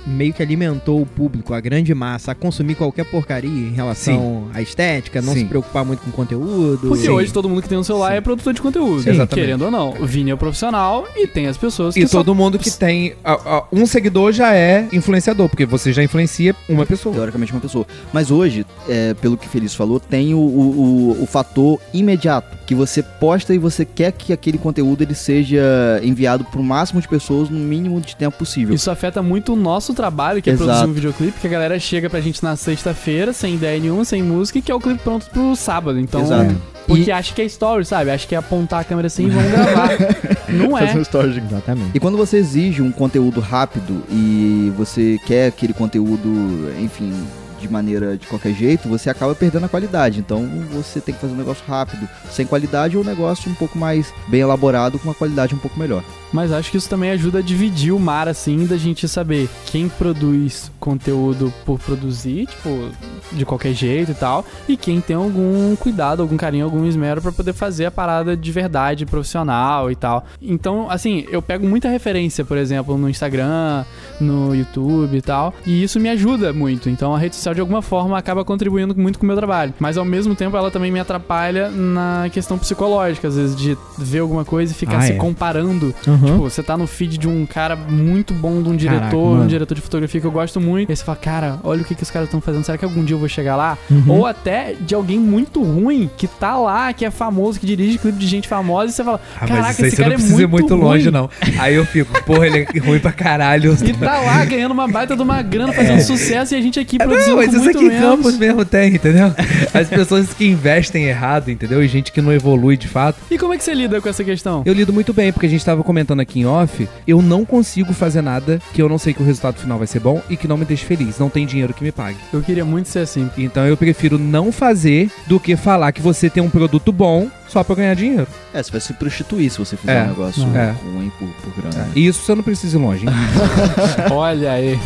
meio 0.07 0.33
que 0.33 0.43
alimentou 0.43 1.01
o 1.01 1.07
público, 1.07 1.53
a 1.55 1.61
grande 1.61 1.95
massa, 1.95 2.33
a 2.33 2.35
consumir 2.35 2.75
qualquer 2.75 3.05
porcaria 3.05 3.51
em 3.51 3.73
relação 3.73 4.49
à 4.55 4.61
estética, 4.63 5.21
não 5.23 5.33
Sim. 5.33 5.41
se 5.41 5.45
preocupar 5.47 5.85
muito 5.85 6.01
com 6.01 6.11
conteúdo. 6.11 6.89
Porque 6.89 7.05
Sim. 7.05 7.11
hoje 7.11 7.33
todo 7.33 7.49
mundo 7.49 7.63
que 7.63 7.69
tem 7.69 7.79
um 7.79 7.83
celular 7.83 8.13
Sim. 8.13 8.17
é 8.19 8.21
produtor 8.21 8.53
de 8.55 8.61
conteúdo. 8.63 9.03
Sim, 9.03 9.11
exatamente. 9.11 9.35
Querendo 9.47 9.63
ou 9.65 9.71
não. 9.71 9.91
O 10.01 10.07
Vini 10.07 10.31
é 10.31 10.37
profissional 10.37 11.07
e 11.17 11.27
tem 11.27 11.47
as 11.47 11.57
pessoas 11.57 11.95
que 11.95 12.01
E 12.01 12.09
só- 12.09 12.19
todo 12.19 12.35
mundo 12.35 12.59
que 12.59 12.71
tem 12.71 13.15
a- 13.25 13.33
a- 13.33 13.65
um 13.73 13.87
seguidor 13.87 14.33
já 14.33 14.55
é 14.55 14.87
influenciador, 14.93 15.49
porque 15.49 15.67
você 15.67 15.93
já 15.93 16.03
influencia 16.03 16.55
uma 16.69 16.87
pessoa. 16.87 17.15
Teoricamente 17.15 17.53
uma 17.53 17.61
pessoa. 17.61 17.87
Mas 18.13 18.31
hoje, 18.31 18.65
é, 18.89 19.15
pelo 19.15 19.37
que 19.37 19.47
o 19.47 19.51
Feliz 19.51 19.75
falou, 19.75 19.99
tem 20.01 20.35
o, 20.35 20.39
o, 20.39 21.15
o- 21.19 21.23
o 21.23 21.27
fator 21.27 21.79
imediato. 21.93 22.59
Que 22.67 22.75
você 22.75 23.03
posta 23.03 23.53
e 23.55 23.59
você 23.59 23.85
quer 23.85 24.13
que 24.13 24.33
aquele 24.33 24.57
conteúdo 24.59 25.03
ele 25.03 25.15
seja 25.15 26.01
enviado 26.03 26.45
pro 26.45 26.63
máximo 26.63 27.01
de 27.01 27.09
pessoas 27.09 27.49
no 27.51 27.59
mínimo 27.59 28.01
de 28.01 28.15
tempo 28.15 28.39
possível. 28.39 28.75
Isso 28.75 28.91
afeta 28.91 29.21
muito 29.23 29.30
o 29.53 29.57
nosso 29.57 29.95
trabalho, 29.95 30.43
que 30.43 30.51
é 30.51 30.53
Exato. 30.53 30.69
produzir 30.69 30.91
um 30.91 30.93
videoclipe, 30.93 31.41
que 31.41 31.47
a 31.47 31.51
galera 31.51 31.79
chega 31.79 32.09
pra 32.09 32.21
gente 32.21 32.43
na 32.43 32.57
sexta-feira, 32.57 33.33
sem 33.33 33.55
ideia 33.55 33.79
nenhuma, 33.79 34.05
sem 34.05 34.23
música, 34.23 34.59
e 34.59 34.63
que 34.63 34.71
é 34.71 34.75
o 34.75 34.81
clipe 34.81 35.01
pronto 35.03 35.27
pro 35.31 35.55
sábado. 35.55 35.99
Então, 35.99 36.23
Exato. 36.23 36.55
porque 36.87 37.11
acha 37.11 37.35
que 37.35 37.43
é 37.43 37.45
story, 37.45 37.85
sabe? 37.85 38.11
Acha 38.11 38.27
que 38.27 38.35
é 38.35 38.39
apontar 38.39 38.81
a 38.81 38.85
câmera 38.85 39.07
assim 39.07 39.27
e 39.27 39.31
vamos 39.31 39.51
gravar. 39.51 39.91
Não 40.49 40.77
é. 40.77 40.93
Exatamente. 40.93 41.91
E 41.95 42.01
quando 42.01 42.17
você 42.17 42.39
exige 42.39 42.83
um 42.83 42.91
conteúdo 42.91 43.41
rápido 43.41 44.03
e 44.11 44.73
você 44.77 45.19
quer 45.27 45.49
aquele 45.49 45.73
conteúdo, 45.73 46.73
enfim, 46.81 47.13
de 47.61 47.71
maneira 47.71 48.17
de 48.17 48.27
qualquer 48.27 48.55
jeito, 48.55 48.89
você 48.89 49.11
acaba 49.11 49.35
perdendo 49.35 49.67
a 49.67 49.69
qualidade. 49.69 50.21
Então 50.21 50.49
você 50.73 51.01
tem 51.01 51.15
que 51.15 51.21
fazer 51.21 51.33
um 51.33 51.37
negócio 51.37 51.65
rápido, 51.67 52.09
sem 52.31 52.47
qualidade, 52.47 52.97
ou 52.97 53.03
um 53.03 53.07
negócio 53.07 53.51
um 53.51 53.55
pouco 53.55 53.79
mais 53.79 54.13
bem 54.29 54.41
elaborado, 54.41 54.99
com 54.99 55.09
uma 55.09 55.15
qualidade 55.15 55.55
um 55.55 55.59
pouco 55.59 55.79
melhor. 55.79 56.03
Mas 56.33 56.53
acho 56.53 56.71
que 56.71 56.77
isso 56.77 56.89
também 56.89 57.11
ajuda 57.11 57.39
a 57.41 57.43
dividir 57.43 57.93
o 57.93 57.99
mar, 57.99 58.29
assim, 58.29 58.65
da 58.65 58.77
gente 58.77 59.09
saber 59.09 59.49
quem 59.67 59.89
produz 59.89 60.71
conteúdo 60.79 61.53
por 61.65 61.79
produzir, 61.79 62.47
tipo, 62.47 62.89
de 63.33 63.45
qualquer 63.45 63.75
jeito 63.75 64.13
e 64.13 64.15
tal, 64.15 64.45
e 64.69 64.77
quem 64.77 65.01
tem 65.01 65.17
algum 65.17 65.75
cuidado, 65.77 66.23
algum 66.23 66.37
carinho, 66.37 66.65
algum 66.65 66.87
esmero 66.87 67.21
pra 67.21 67.33
poder 67.33 67.53
fazer 67.53 67.87
a 67.87 67.91
parada 67.91 68.37
de 68.37 68.53
verdade, 68.53 69.05
profissional 69.05 69.91
e 69.91 69.97
tal. 69.97 70.25
Então, 70.41 70.89
assim, 70.89 71.27
eu 71.31 71.43
pego 71.43 71.67
muita 71.67 71.89
referência, 71.89 72.45
por 72.45 72.57
exemplo, 72.57 72.97
no 72.97 73.09
Instagram, 73.09 73.85
no 74.21 74.55
YouTube 74.55 75.17
e 75.17 75.23
tal, 75.23 75.53
e 75.67 75.83
isso 75.83 75.99
me 75.99 76.09
ajuda 76.09 76.53
muito. 76.53 76.89
Então, 76.89 77.15
a 77.15 77.19
rede 77.19 77.35
social, 77.35 77.50
de 77.55 77.61
alguma 77.61 77.83
forma, 77.83 78.17
acaba 78.19 78.45
contribuindo 78.45 78.95
muito 78.97 79.19
com 79.19 79.25
o 79.25 79.27
meu 79.27 79.37
trabalho. 79.37 79.73
Mas, 79.79 79.97
ao 79.97 80.05
mesmo 80.05 80.35
tempo, 80.35 80.57
ela 80.57 80.71
também 80.71 80.91
me 80.91 81.01
atrapalha 81.01 81.69
na 81.71 82.29
questão 82.33 82.59
psicológica, 82.59 83.29
às 83.29 83.37
vezes, 83.37 83.57
de 83.57 83.77
ver 83.99 84.21
alguma 84.21 84.45
coisa 84.45 84.73
e 84.73 84.75
ficar 84.75 84.99
Ah, 84.99 85.03
se 85.03 85.13
é. 85.13 85.17
comparando 85.17 85.95
Uhum. 86.07 86.19
Tipo, 86.19 86.39
você 86.39 86.63
tá 86.63 86.77
no 86.77 86.87
feed 86.87 87.19
de 87.19 87.29
um 87.29 87.47
cara 87.47 87.75
muito 87.77 88.33
bom, 88.35 88.63
de 88.63 88.69
um 88.69 88.77
Caraca, 88.77 88.99
diretor, 88.99 89.31
mano. 89.33 89.45
um 89.45 89.47
diretor 89.47 89.75
de 89.75 89.81
fotografia 89.81 90.21
que 90.21 90.27
eu 90.27 90.31
gosto 90.31 90.61
muito. 90.61 90.89
E 90.89 90.93
aí 90.93 90.97
você 90.97 91.05
fala, 91.05 91.17
cara, 91.19 91.59
olha 91.63 91.83
o 91.83 91.85
que, 91.85 91.95
que 91.95 92.03
os 92.03 92.11
caras 92.11 92.29
estão 92.29 92.41
fazendo. 92.41 92.65
Será 92.65 92.77
que 92.79 92.85
algum 92.85 93.05
dia 93.05 93.15
eu 93.15 93.19
vou 93.19 93.29
chegar 93.29 93.57
lá? 93.57 93.77
Uhum. 93.91 94.05
Ou 94.09 94.27
até 94.27 94.75
de 94.81 94.95
alguém 94.95 95.19
muito 95.19 95.63
ruim 95.63 96.11
que 96.17 96.27
tá 96.27 96.57
lá, 96.57 96.93
que 96.93 97.05
é 97.05 97.11
famoso, 97.11 97.59
que 97.61 97.67
dirige 97.67 97.99
clipe 97.99 98.19
de 98.19 98.27
gente 98.27 98.49
famosa, 98.49 98.91
e 98.91 98.93
você 98.95 99.05
fala, 99.05 99.21
Ah, 99.41 99.47
caraca, 99.47 99.87
esse 99.87 99.97
cara 99.97 100.09
não 100.09 100.15
é 100.15 100.17
precisa 100.17 100.35
muito, 100.37 100.49
ir 100.49 100.51
muito 100.51 100.75
ruim. 100.75 100.85
longe, 100.85 101.11
não. 101.11 101.31
Aí 101.59 101.75
eu 101.75 101.85
fico, 101.87 102.23
porra, 102.25 102.47
ele 102.47 102.67
é 102.75 102.79
ruim 102.79 102.99
pra 102.99 103.13
caralho. 103.13 103.77
E 103.91 103.93
tá 103.95 104.19
lá 104.21 104.45
ganhando 104.45 104.73
uma 104.73 104.87
baita 104.87 105.17
de 105.17 105.23
uma 105.23 105.43
grana, 105.43 105.73
fazendo 105.73 106.01
sucesso, 106.03 106.55
e 106.55 106.59
a 106.59 106.61
gente 106.61 106.79
aqui 106.79 106.97
É, 107.01 107.05
produzindo 107.05 107.40
muito 107.49 107.69
aqui 107.79 107.85
em 107.85 107.89
menos. 107.89 108.01
Campos 108.17 108.39
mesmo 108.39 108.65
tem, 108.65 108.95
entendeu? 108.95 109.35
As 109.75 109.89
pessoas 109.89 110.33
que 110.35 110.47
investem 110.47 111.05
errado, 111.05 111.51
entendeu? 111.51 111.83
E 111.83 111.89
gente 111.89 112.13
que 112.13 112.21
não 112.21 112.33
evolui 112.33 112.77
de 112.77 112.89
fato. 112.89 113.19
E 113.31 113.39
como 113.39 113.53
é 113.55 113.59
que 113.59 113.65
você 113.65 113.75
lida 113.75 114.01
com 114.01 114.09
essa 114.09 114.23
questão? 114.25 114.63
Eu 114.65 114.73
lido 114.73 114.93
muito 114.93 115.13
bem, 115.13 115.33
porque 115.33 115.47
a 115.47 115.49
gente 115.49 115.65
tava 115.65 115.83
comentando 115.83 116.21
aqui 116.21 116.41
em 116.41 116.47
off, 116.47 116.89
eu 117.07 117.21
não 117.23 117.45
consigo 117.45 117.93
fazer 117.93 118.23
nada 118.23 118.61
que 118.73 118.81
eu 118.83 118.89
não 118.89 118.99
sei 118.99 119.13
que 119.15 119.23
o 119.23 119.27
resultado 119.27 119.57
final 119.59 119.79
vai 119.79 119.87
ser 119.87 120.01
bom 120.01 120.21
e 120.29 120.37
que 120.37 120.47
não 120.49 120.57
me 120.57 120.65
deixe 120.65 120.85
feliz. 120.85 121.19
Não 121.19 121.29
tem 121.31 121.47
dinheiro 121.47 121.73
que 121.75 121.83
me 121.83 121.93
pague. 121.93 122.19
Eu 122.33 122.43
queria 122.43 122.65
muito 122.65 122.89
ser 122.89 123.01
assim. 123.01 123.29
Então 123.39 123.67
eu 123.67 123.77
prefiro 123.77 124.19
não 124.19 124.51
fazer 124.53 125.11
do 125.27 125.39
que 125.41 125.57
falar 125.57 125.93
que 125.93 126.01
você 126.03 126.29
tem 126.31 126.43
um 126.43 126.51
produto 126.51 126.91
bom 126.93 127.29
só 127.49 127.65
pra 127.65 127.75
ganhar 127.75 127.95
dinheiro. 127.95 128.27
É, 128.55 128.63
você 128.63 128.71
vai 128.71 128.81
se 128.81 128.93
prostituir 128.95 129.51
se 129.51 129.59
você 129.59 129.77
fizer 129.77 129.97
É. 129.99 130.03
um 130.05 130.09
negócio 130.09 130.43
É. 130.57 130.75
ruim 130.85 131.11
por, 131.19 131.29
por 131.29 131.63
grana. 131.63 131.89
E 131.97 132.07
isso 132.07 132.21
você 132.23 132.35
não 132.35 132.43
precisa 132.43 132.77
ir 132.77 132.81
longe. 132.81 133.07
hein? 133.07 133.13
Olha 134.13 134.53
aí. 134.53 134.79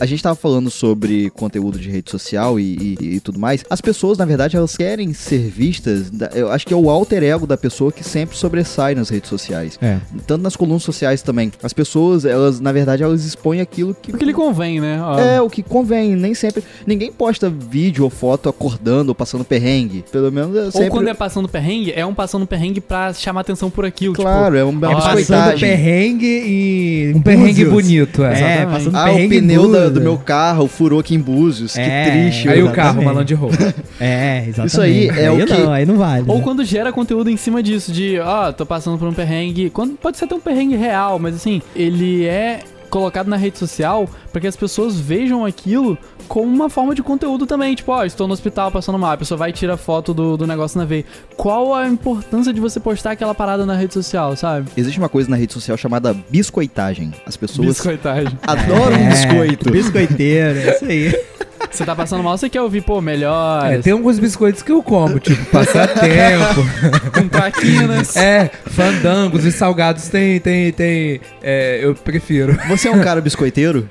A 0.00 0.06
gente 0.06 0.22
tava 0.22 0.34
falando 0.34 0.70
sobre 0.70 1.30
conteúdo 1.30 1.78
de 1.78 1.90
rede 1.90 2.10
social 2.10 2.58
e, 2.58 2.96
e- 3.00 3.14
e 3.16 3.20
tudo 3.20 3.38
mais. 3.38 3.64
As 3.68 3.80
pessoas, 3.80 4.16
na 4.18 4.24
verdade, 4.24 4.56
elas 4.56 4.76
querem 4.76 5.12
ser 5.12 5.48
vistas. 5.50 6.10
eu 6.34 6.50
acho 6.50 6.66
que 6.66 6.72
é 6.72 6.76
o 6.76 6.88
alter 6.88 7.22
ego 7.22 7.46
da 7.46 7.56
pessoa 7.56 7.92
que 7.92 8.02
sempre 8.02 8.36
sobressai 8.36 8.94
nas 8.94 9.08
redes 9.10 9.28
sociais. 9.28 9.78
É. 9.82 9.98
Tanto 10.26 10.42
nas 10.42 10.56
colunas 10.56 10.82
sociais 10.82 11.20
também. 11.22 11.52
As 11.62 11.72
pessoas, 11.72 12.24
elas, 12.24 12.60
na 12.60 12.72
verdade, 12.72 13.02
elas 13.02 13.24
expõem 13.24 13.60
aquilo 13.60 13.94
que. 13.94 14.10
O 14.12 14.16
que 14.18 14.24
lhe 14.24 14.32
convém, 14.32 14.80
né? 14.80 15.00
Ó, 15.02 15.18
É, 15.18 15.40
o 15.42 15.50
que 15.50 15.62
convém, 15.62 16.16
nem 16.16 16.32
sempre. 16.34 16.62
Ninguém 16.86 17.12
posta 17.12 17.50
vídeo 17.50 18.04
ou 18.04 18.10
foto 18.10 18.48
acordando 18.48 19.10
ou 19.10 19.14
passando 19.14 19.44
perrengue. 19.44 20.04
Pelo 20.10 20.32
menos 20.32 20.56
é 20.56 20.64
Ou 20.64 20.72
sempre. 20.72 20.90
quando 20.90 21.08
é 21.08 21.14
passando 21.14 21.48
perrengue, 21.48 21.92
é 21.92 22.06
um 22.06 22.14
passando 22.14 22.46
perrengue 22.46 22.80
pra 22.80 23.12
chamar 23.12 23.42
atenção 23.42 23.70
por 23.70 23.84
aquilo. 23.84 24.14
Claro, 24.14 24.56
é 24.56 24.64
uma 24.64 24.88
É 24.88 24.92
é 24.92 24.94
passando 24.94 25.60
perrengue 25.60 26.26
e. 26.26 27.12
Um 27.14 27.20
perrengue 27.20 27.64
bonito, 27.66 28.24
é. 28.24 28.62
É, 28.62 28.66
passando 28.66 28.96
Ah, 28.96 29.02
o 29.02 29.14
perrengue 29.14 29.36
em 29.36 29.40
pneu 29.40 29.70
da-. 29.70 29.89
Do 29.90 30.00
meu 30.00 30.16
carro 30.18 30.66
furou 30.66 31.00
aqui 31.00 31.14
em 31.14 31.20
Búzios. 31.20 31.76
É, 31.76 32.04
que 32.04 32.10
triste. 32.10 32.48
Aí 32.48 32.62
o 32.62 32.70
carro, 32.72 33.02
malandro 33.02 33.24
de 33.24 33.34
roupa. 33.34 33.56
É, 34.00 34.44
exatamente. 34.48 34.68
Isso 34.68 34.80
aí 34.80 35.08
é 35.08 35.30
o 35.30 35.44
que- 35.44 35.52
não, 35.52 35.72
aí 35.72 35.84
não 35.84 35.96
vale. 35.96 36.24
Ou 36.26 36.38
né? 36.38 36.42
quando 36.42 36.64
gera 36.64 36.90
conteúdo 36.90 37.28
em 37.28 37.36
cima 37.36 37.62
disso, 37.62 37.92
de, 37.92 38.18
ó, 38.18 38.50
tô 38.50 38.64
passando 38.64 38.96
por 38.98 39.06
um 39.06 39.12
perrengue. 39.12 39.68
Quando, 39.68 39.92
pode 39.94 40.16
ser 40.16 40.24
até 40.24 40.34
um 40.34 40.40
perrengue 40.40 40.74
real, 40.76 41.18
mas 41.18 41.34
assim, 41.34 41.60
ele 41.76 42.24
é 42.24 42.60
colocado 42.90 43.28
na 43.28 43.36
rede 43.36 43.56
social 43.58 44.08
para 44.30 44.40
que 44.40 44.46
as 44.46 44.56
pessoas 44.56 44.98
vejam 44.98 45.44
aquilo 45.44 45.96
como 46.28 46.46
uma 46.52 46.68
forma 46.68 46.94
de 46.94 47.02
conteúdo 47.02 47.46
também. 47.46 47.74
Tipo, 47.74 47.92
ó, 47.92 48.04
estou 48.04 48.26
no 48.26 48.34
hospital 48.34 48.70
passando 48.70 48.98
mal, 48.98 49.12
a 49.12 49.16
pessoa 49.16 49.38
vai 49.38 49.50
e 49.50 49.52
tira 49.52 49.76
foto 49.76 50.12
do, 50.12 50.36
do 50.36 50.46
negócio 50.46 50.78
na 50.78 50.84
veia. 50.84 51.04
Qual 51.36 51.74
a 51.74 51.88
importância 51.88 52.52
de 52.52 52.60
você 52.60 52.78
postar 52.78 53.12
aquela 53.12 53.34
parada 53.34 53.64
na 53.64 53.74
rede 53.74 53.94
social, 53.94 54.36
sabe? 54.36 54.68
Existe 54.76 54.98
uma 54.98 55.08
coisa 55.08 55.30
na 55.30 55.36
rede 55.36 55.52
social 55.52 55.76
chamada 55.76 56.14
biscoitagem. 56.28 57.12
As 57.24 57.36
pessoas 57.36 57.68
Biscoitagem. 57.68 58.36
adoram 58.46 58.96
um 58.96 59.06
É, 59.06 59.08
biscoito. 59.10 59.70
Biscoiteiro, 59.70 60.58
é 60.58 60.74
isso 60.74 60.84
aí. 60.84 61.20
Você 61.70 61.84
tá 61.84 61.94
passando 61.94 62.22
mal, 62.22 62.36
você 62.36 62.48
quer 62.48 62.62
ouvir, 62.62 62.80
pô, 62.82 63.00
melhor, 63.00 63.72
É, 63.72 63.78
tem 63.78 63.92
alguns 63.92 64.18
biscoitos 64.18 64.62
que 64.62 64.72
eu 64.72 64.82
como, 64.82 65.18
tipo 65.18 65.44
passatempo. 65.46 66.60
com 67.12 67.28
traquinas. 67.28 68.16
é, 68.16 68.50
fandangos 68.66 69.44
e 69.44 69.52
salgados 69.52 70.08
tem, 70.08 70.40
tem, 70.40 70.72
tem. 70.72 71.20
É, 71.42 71.80
eu 71.82 71.94
prefiro. 71.94 72.58
Você 72.68 72.88
é 72.88 72.90
um 72.90 73.00
cara 73.00 73.20
biscoiteiro? 73.20 73.88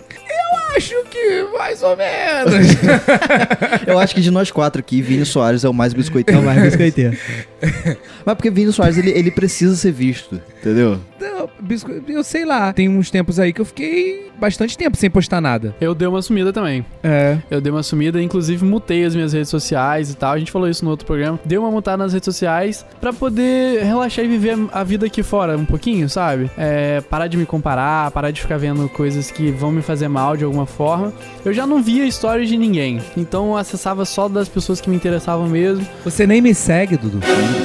Acho 0.75 1.03
que 1.09 1.38
mais 1.59 1.83
ou 1.83 1.95
menos. 1.97 2.53
Eu 3.85 3.99
acho 3.99 4.15
que 4.15 4.21
de 4.21 4.31
nós 4.31 4.49
quatro 4.49 4.79
aqui, 4.79 5.01
Vini 5.01 5.25
Soares 5.25 5.65
é 5.65 5.69
o 5.69 5.73
mais 5.73 5.93
É 5.93 5.97
biscoiteiro. 5.97 6.41
o 6.41 6.45
mais 6.45 6.61
biscoiteiro. 6.61 7.17
Mas 8.25 8.35
porque 8.35 8.49
Vini 8.49 8.71
Soares, 8.71 8.97
ele, 8.97 9.11
ele 9.11 9.29
precisa 9.29 9.75
ser 9.75 9.91
visto, 9.91 10.41
entendeu? 10.59 10.99
Não, 11.19 11.49
bisco... 11.59 11.91
eu 12.07 12.23
sei 12.23 12.45
lá. 12.45 12.71
Tem 12.71 12.87
uns 12.87 13.11
tempos 13.11 13.39
aí 13.39 13.51
que 13.51 13.59
eu 13.59 13.65
fiquei 13.65 14.29
bastante 14.39 14.77
tempo 14.77 14.95
sem 14.95 15.09
postar 15.09 15.41
nada. 15.41 15.75
Eu 15.81 15.93
dei 15.93 16.07
uma 16.07 16.21
sumida 16.21 16.53
também. 16.53 16.85
É. 17.03 17.37
Eu 17.51 17.59
dei 17.59 17.71
uma 17.71 17.83
sumida, 17.83 18.21
inclusive 18.21 18.63
mutei 18.65 19.03
as 19.03 19.13
minhas 19.13 19.33
redes 19.33 19.49
sociais 19.49 20.09
e 20.11 20.15
tal. 20.15 20.31
A 20.33 20.39
gente 20.39 20.51
falou 20.51 20.69
isso 20.69 20.85
no 20.85 20.91
outro 20.91 21.05
programa. 21.05 21.37
Dei 21.43 21.57
uma 21.57 21.69
mutada 21.69 21.97
nas 21.97 22.13
redes 22.13 22.25
sociais 22.25 22.85
pra 23.01 23.11
poder 23.11 23.83
relaxar 23.83 24.23
e 24.23 24.27
viver 24.29 24.57
a 24.71 24.83
vida 24.83 25.05
aqui 25.07 25.21
fora 25.21 25.57
um 25.57 25.65
pouquinho, 25.65 26.07
sabe? 26.09 26.49
É, 26.57 27.01
parar 27.01 27.27
de 27.27 27.35
me 27.35 27.45
comparar, 27.45 28.09
parar 28.11 28.31
de 28.31 28.41
ficar 28.41 28.57
vendo 28.57 28.87
coisas 28.87 29.29
que 29.29 29.51
vão 29.51 29.71
me 29.71 29.81
fazer 29.81 30.07
mal 30.07 30.37
de 30.37 30.45
alguma 30.45 30.65
forma. 30.65 31.11
Eu 31.43 31.49
já 31.53 31.65
não 31.68 31.82
via 31.82 32.06
histórias 32.06 32.48
de 32.48 32.58
ninguém. 32.58 33.01
Então 33.18 33.48
eu 33.51 33.58
acessava 33.58 34.06
só 34.06 34.27
das 34.27 34.48
pessoas 34.50 34.79
que 34.82 34.89
me 34.89 34.96
interessavam 34.96 35.48
mesmo. 35.48 35.86
Você 36.03 36.25
nem 36.27 36.41
me 36.41 36.53
segue, 36.53 36.98
Dudu. 36.98 37.20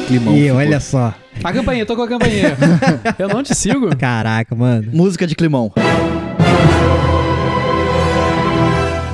Climão. 0.06 0.36
E 0.36 0.50
olha 0.50 0.80
só. 0.80 1.14
A 1.42 1.52
campainha, 1.52 1.84
tô 1.84 1.96
com 1.96 2.02
a 2.02 2.08
campainha. 2.08 2.56
eu 3.18 3.28
não 3.28 3.42
te 3.42 3.54
sigo. 3.54 3.94
Caraca, 3.96 4.54
mano. 4.54 4.88
Música 4.92 5.26
de 5.26 5.34
climão. 5.34 5.72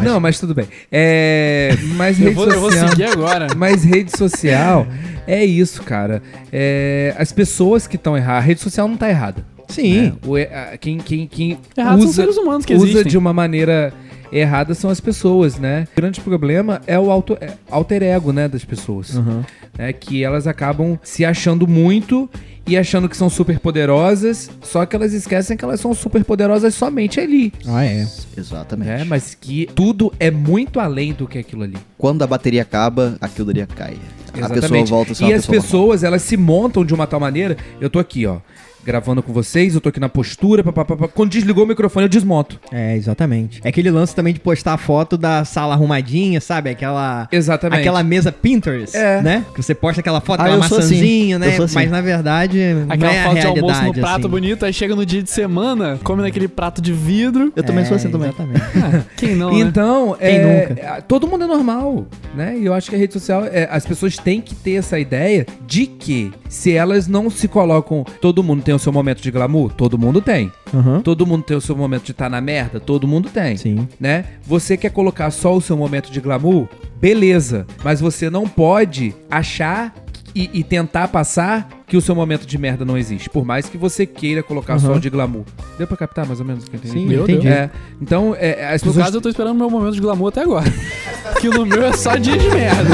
Não, 0.03 0.19
mas 0.19 0.41
tudo 0.41 0.55
bem. 0.55 0.67
É. 0.91 1.77
Mas 1.97 2.19
Eu 2.19 2.25
rede 2.27 2.35
vou, 2.35 2.49
eu 2.49 2.61
vou 2.61 2.71
social. 2.71 2.89
seguir 2.91 3.05
agora. 3.05 3.49
Mas 3.55 3.85
rede 3.85 4.17
social 4.17 4.87
é 5.27 5.45
isso, 5.45 5.83
cara. 5.83 6.23
É, 6.50 7.15
as 7.19 7.31
pessoas 7.33 7.87
que 7.87 7.97
estão 7.97 8.17
erradas. 8.17 8.43
A 8.43 8.47
rede 8.47 8.61
social 8.61 8.89
não 8.89 8.97
tá 8.97 9.09
errada. 9.11 9.45
Sim. 9.69 10.00
né? 10.00 10.12
O 10.27 10.39
e- 10.39 10.43
a- 10.45 10.77
quem 10.81 10.99
quem, 10.99 11.27
quem 11.29 11.59
Errados 11.77 12.00
são 12.00 12.11
usa, 12.11 12.23
seres 12.23 12.37
humanos 12.39 12.65
que 12.65 12.75
usa 12.75 12.85
existem. 12.87 13.05
de 13.11 13.19
uma 13.19 13.33
maneira 13.33 13.93
errada 14.32 14.75
são 14.75 14.90
as 14.90 15.00
pessoas, 15.00 15.58
né? 15.58 15.87
O 15.92 15.96
grande 15.96 16.20
problema 16.20 16.80
é 16.87 16.99
o 16.99 17.10
auto, 17.10 17.37
é, 17.40 17.52
alter 17.70 18.02
ego, 18.02 18.32
né, 18.32 18.49
das 18.49 18.64
pessoas. 18.64 19.14
Uhum. 19.16 19.42
né? 19.78 19.92
Que 19.92 20.22
elas 20.25 20.46
acabam 20.46 20.99
se 21.02 21.25
achando 21.25 21.66
muito 21.66 22.28
e 22.66 22.76
achando 22.76 23.08
que 23.08 23.16
são 23.16 23.28
super 23.28 23.58
poderosas, 23.58 24.49
só 24.62 24.87
que 24.87 24.94
elas 24.94 25.12
esquecem 25.12 25.56
que 25.56 25.64
elas 25.64 25.80
são 25.80 25.92
super 25.92 26.22
poderosas 26.25 26.75
somente 26.75 27.18
ali. 27.18 27.52
Ah, 27.66 27.84
é. 27.84 28.06
Exatamente. 28.37 28.88
Né? 28.88 29.04
Mas 29.04 29.34
que 29.34 29.66
tudo 29.75 30.12
é 30.20 30.30
muito 30.30 30.78
além 30.78 31.12
do 31.12 31.26
que 31.26 31.38
aquilo 31.38 31.62
ali. 31.64 31.76
Quando 31.99 32.22
a 32.22 32.26
bateria 32.26 32.62
acaba, 32.62 33.16
aquilo 33.20 33.50
ali 33.50 33.66
cai. 33.66 33.96
A 34.28 34.32
pessoa 34.32 34.58
Exatamente. 34.58 34.90
volta 34.90 35.12
a 35.12 35.14
ser 35.16 35.25
E 35.25 35.26
uma 35.26 35.34
as 35.34 35.40
pessoa 35.46 35.56
normal. 35.56 35.62
pessoas, 35.70 36.04
elas 36.04 36.22
se 36.22 36.37
montam 36.37 36.84
de 36.84 36.94
uma 36.94 37.06
tal 37.06 37.18
maneira. 37.18 37.56
Eu 37.80 37.90
tô 37.90 37.99
aqui, 37.99 38.25
ó, 38.26 38.38
gravando 38.84 39.22
com 39.22 39.32
vocês, 39.32 39.75
eu 39.75 39.80
tô 39.80 39.88
aqui 39.88 40.00
na 40.00 40.08
postura, 40.08 40.62
papapá. 40.64 41.08
Quando 41.08 41.30
desligou 41.30 41.64
o 41.64 41.66
microfone, 41.66 42.04
eu 42.06 42.08
desmonto. 42.08 42.58
É, 42.72 42.96
exatamente. 42.96 43.60
É 43.64 43.68
aquele 43.68 43.90
lance 43.90 44.14
também 44.14 44.32
de 44.32 44.40
postar 44.40 44.76
foto 44.78 45.16
da 45.16 45.44
sala 45.44 45.75
arrumadinha, 45.75 46.40
sabe? 46.40 46.70
Aquela. 46.70 47.28
Exatamente. 47.30 47.80
Aquela 47.80 48.02
mesa 48.02 48.32
Pinterest, 48.32 48.96
É. 48.96 49.20
né? 49.22 49.44
Que 49.54 49.62
você 49.62 49.75
posta 49.75 50.00
aquela 50.00 50.20
foto, 50.20 50.40
Ah, 50.40 50.46
sou 50.46 50.52
assim. 50.60 50.60
maçãzinha, 50.76 51.38
né? 51.38 51.49
Eu 51.49 51.52
sou 51.52 51.64
assim. 51.66 51.75
Mas 51.75 51.90
na 51.90 52.00
verdade, 52.00 52.60
Aquela 52.88 53.12
não 53.12 53.18
é 53.18 53.20
a 53.20 53.25
foto 53.25 53.40
de 53.40 53.46
almoço 53.46 53.82
no 53.84 53.92
prato 53.94 54.20
assim. 54.20 54.28
bonito, 54.28 54.64
aí 54.64 54.72
chega 54.72 54.96
no 54.96 55.04
dia 55.06 55.22
de 55.22 55.30
semana, 55.30 55.99
come 56.02 56.22
naquele 56.22 56.49
prato 56.49 56.80
de 56.80 56.92
vidro. 56.92 57.52
Eu 57.54 57.62
também 57.62 57.82
É, 57.84 57.87
sou 57.87 57.96
assim 57.96 58.10
também. 58.10 58.28
Exatamente. 58.30 59.06
Quem 59.16 59.34
não, 59.34 59.52
né? 59.52 59.60
Então, 59.60 60.16
Quem 60.18 60.28
é, 60.28 60.68
nunca? 60.68 60.80
é, 60.80 61.00
todo 61.00 61.26
mundo 61.26 61.44
é 61.44 61.46
normal, 61.46 62.06
né? 62.34 62.56
E 62.58 62.64
eu 62.66 62.75
acho 62.75 62.88
que 62.90 62.96
a 62.96 62.99
rede 62.99 63.12
social, 63.12 63.44
é, 63.44 63.68
as 63.70 63.84
pessoas 63.84 64.16
têm 64.16 64.40
que 64.40 64.54
ter 64.54 64.72
essa 64.75 64.99
ideia 64.99 65.46
de 65.66 65.87
que 65.87 66.32
se 66.49 66.72
elas 66.72 67.06
não 67.06 67.28
se 67.30 67.46
colocam, 67.49 68.04
todo 68.20 68.42
mundo 68.42 68.62
tem 68.62 68.70
o 68.75 68.79
seu 68.79 68.93
momento 68.93 69.21
de 69.23 69.31
glamour, 69.31 69.73
todo 69.73 69.99
mundo 69.99 70.21
tem. 70.21 70.53
Aham. 70.75 71.00
Todo 71.00 71.27
mundo 71.27 71.43
tem 71.45 71.57
o 71.57 71.61
seu 71.61 71.77
momento 71.77 72.05
de 72.05 72.12
estar 72.12 72.29
na 72.31 72.41
merda, 72.41 72.79
todo 72.81 73.07
mundo 73.09 73.29
tem. 73.29 73.57
Sim. 73.57 73.89
né? 73.99 74.25
Você 74.47 74.77
quer 74.77 74.91
colocar 74.91 75.31
só 75.31 75.55
o 75.57 75.61
seu 75.61 75.77
momento 75.77 76.11
de 76.11 76.21
glamour? 76.21 76.69
Beleza, 77.00 77.67
mas 77.83 78.00
você 78.00 78.29
não 78.29 78.47
pode 78.47 79.15
achar 79.31 79.95
e, 80.35 80.49
e 80.53 80.62
tentar 80.62 81.09
passar 81.09 81.69
que 81.87 81.97
o 81.97 82.00
seu 82.00 82.15
momento 82.15 82.47
de 82.47 82.57
merda 82.57 82.85
não 82.85 82.97
existe, 82.97 83.29
por 83.29 83.45
mais 83.45 83.69
que 83.69 83.77
você 83.77 84.07
queira 84.07 84.43
colocar 84.45 84.79
só 84.79 84.91
Uhum. 84.93 84.97
o 84.97 85.00
de 85.00 85.11
glamour. 85.11 85.43
Deu 85.77 85.87
pra 85.89 85.97
captar 85.97 86.25
mais 86.25 86.39
ou 86.39 86.47
menos 86.47 86.65
o 86.65 86.71
que 86.71 86.77
eu 86.77 86.79
entendi? 86.79 86.95
Sim, 87.00 87.07
Meu 87.07 87.23
entendi. 87.25 87.49
É, 87.49 87.69
então, 88.00 88.37
é, 88.39 88.67
as 88.73 88.81
No 88.83 88.89
pessoas... 88.89 89.07
caso, 89.07 89.17
eu 89.17 89.21
tô 89.21 89.29
esperando 89.29 89.53
o 89.57 89.59
meu 89.59 89.69
momento 89.71 89.95
de 89.95 90.00
glamour 90.00 90.29
até 90.29 90.43
agora. 90.43 90.71
que 91.41 91.49
no 91.49 91.67
meu 91.67 91.85
é 91.85 91.93
só 91.95 92.15
dia 92.17 92.37
de 92.37 92.49
merda. 92.49 92.91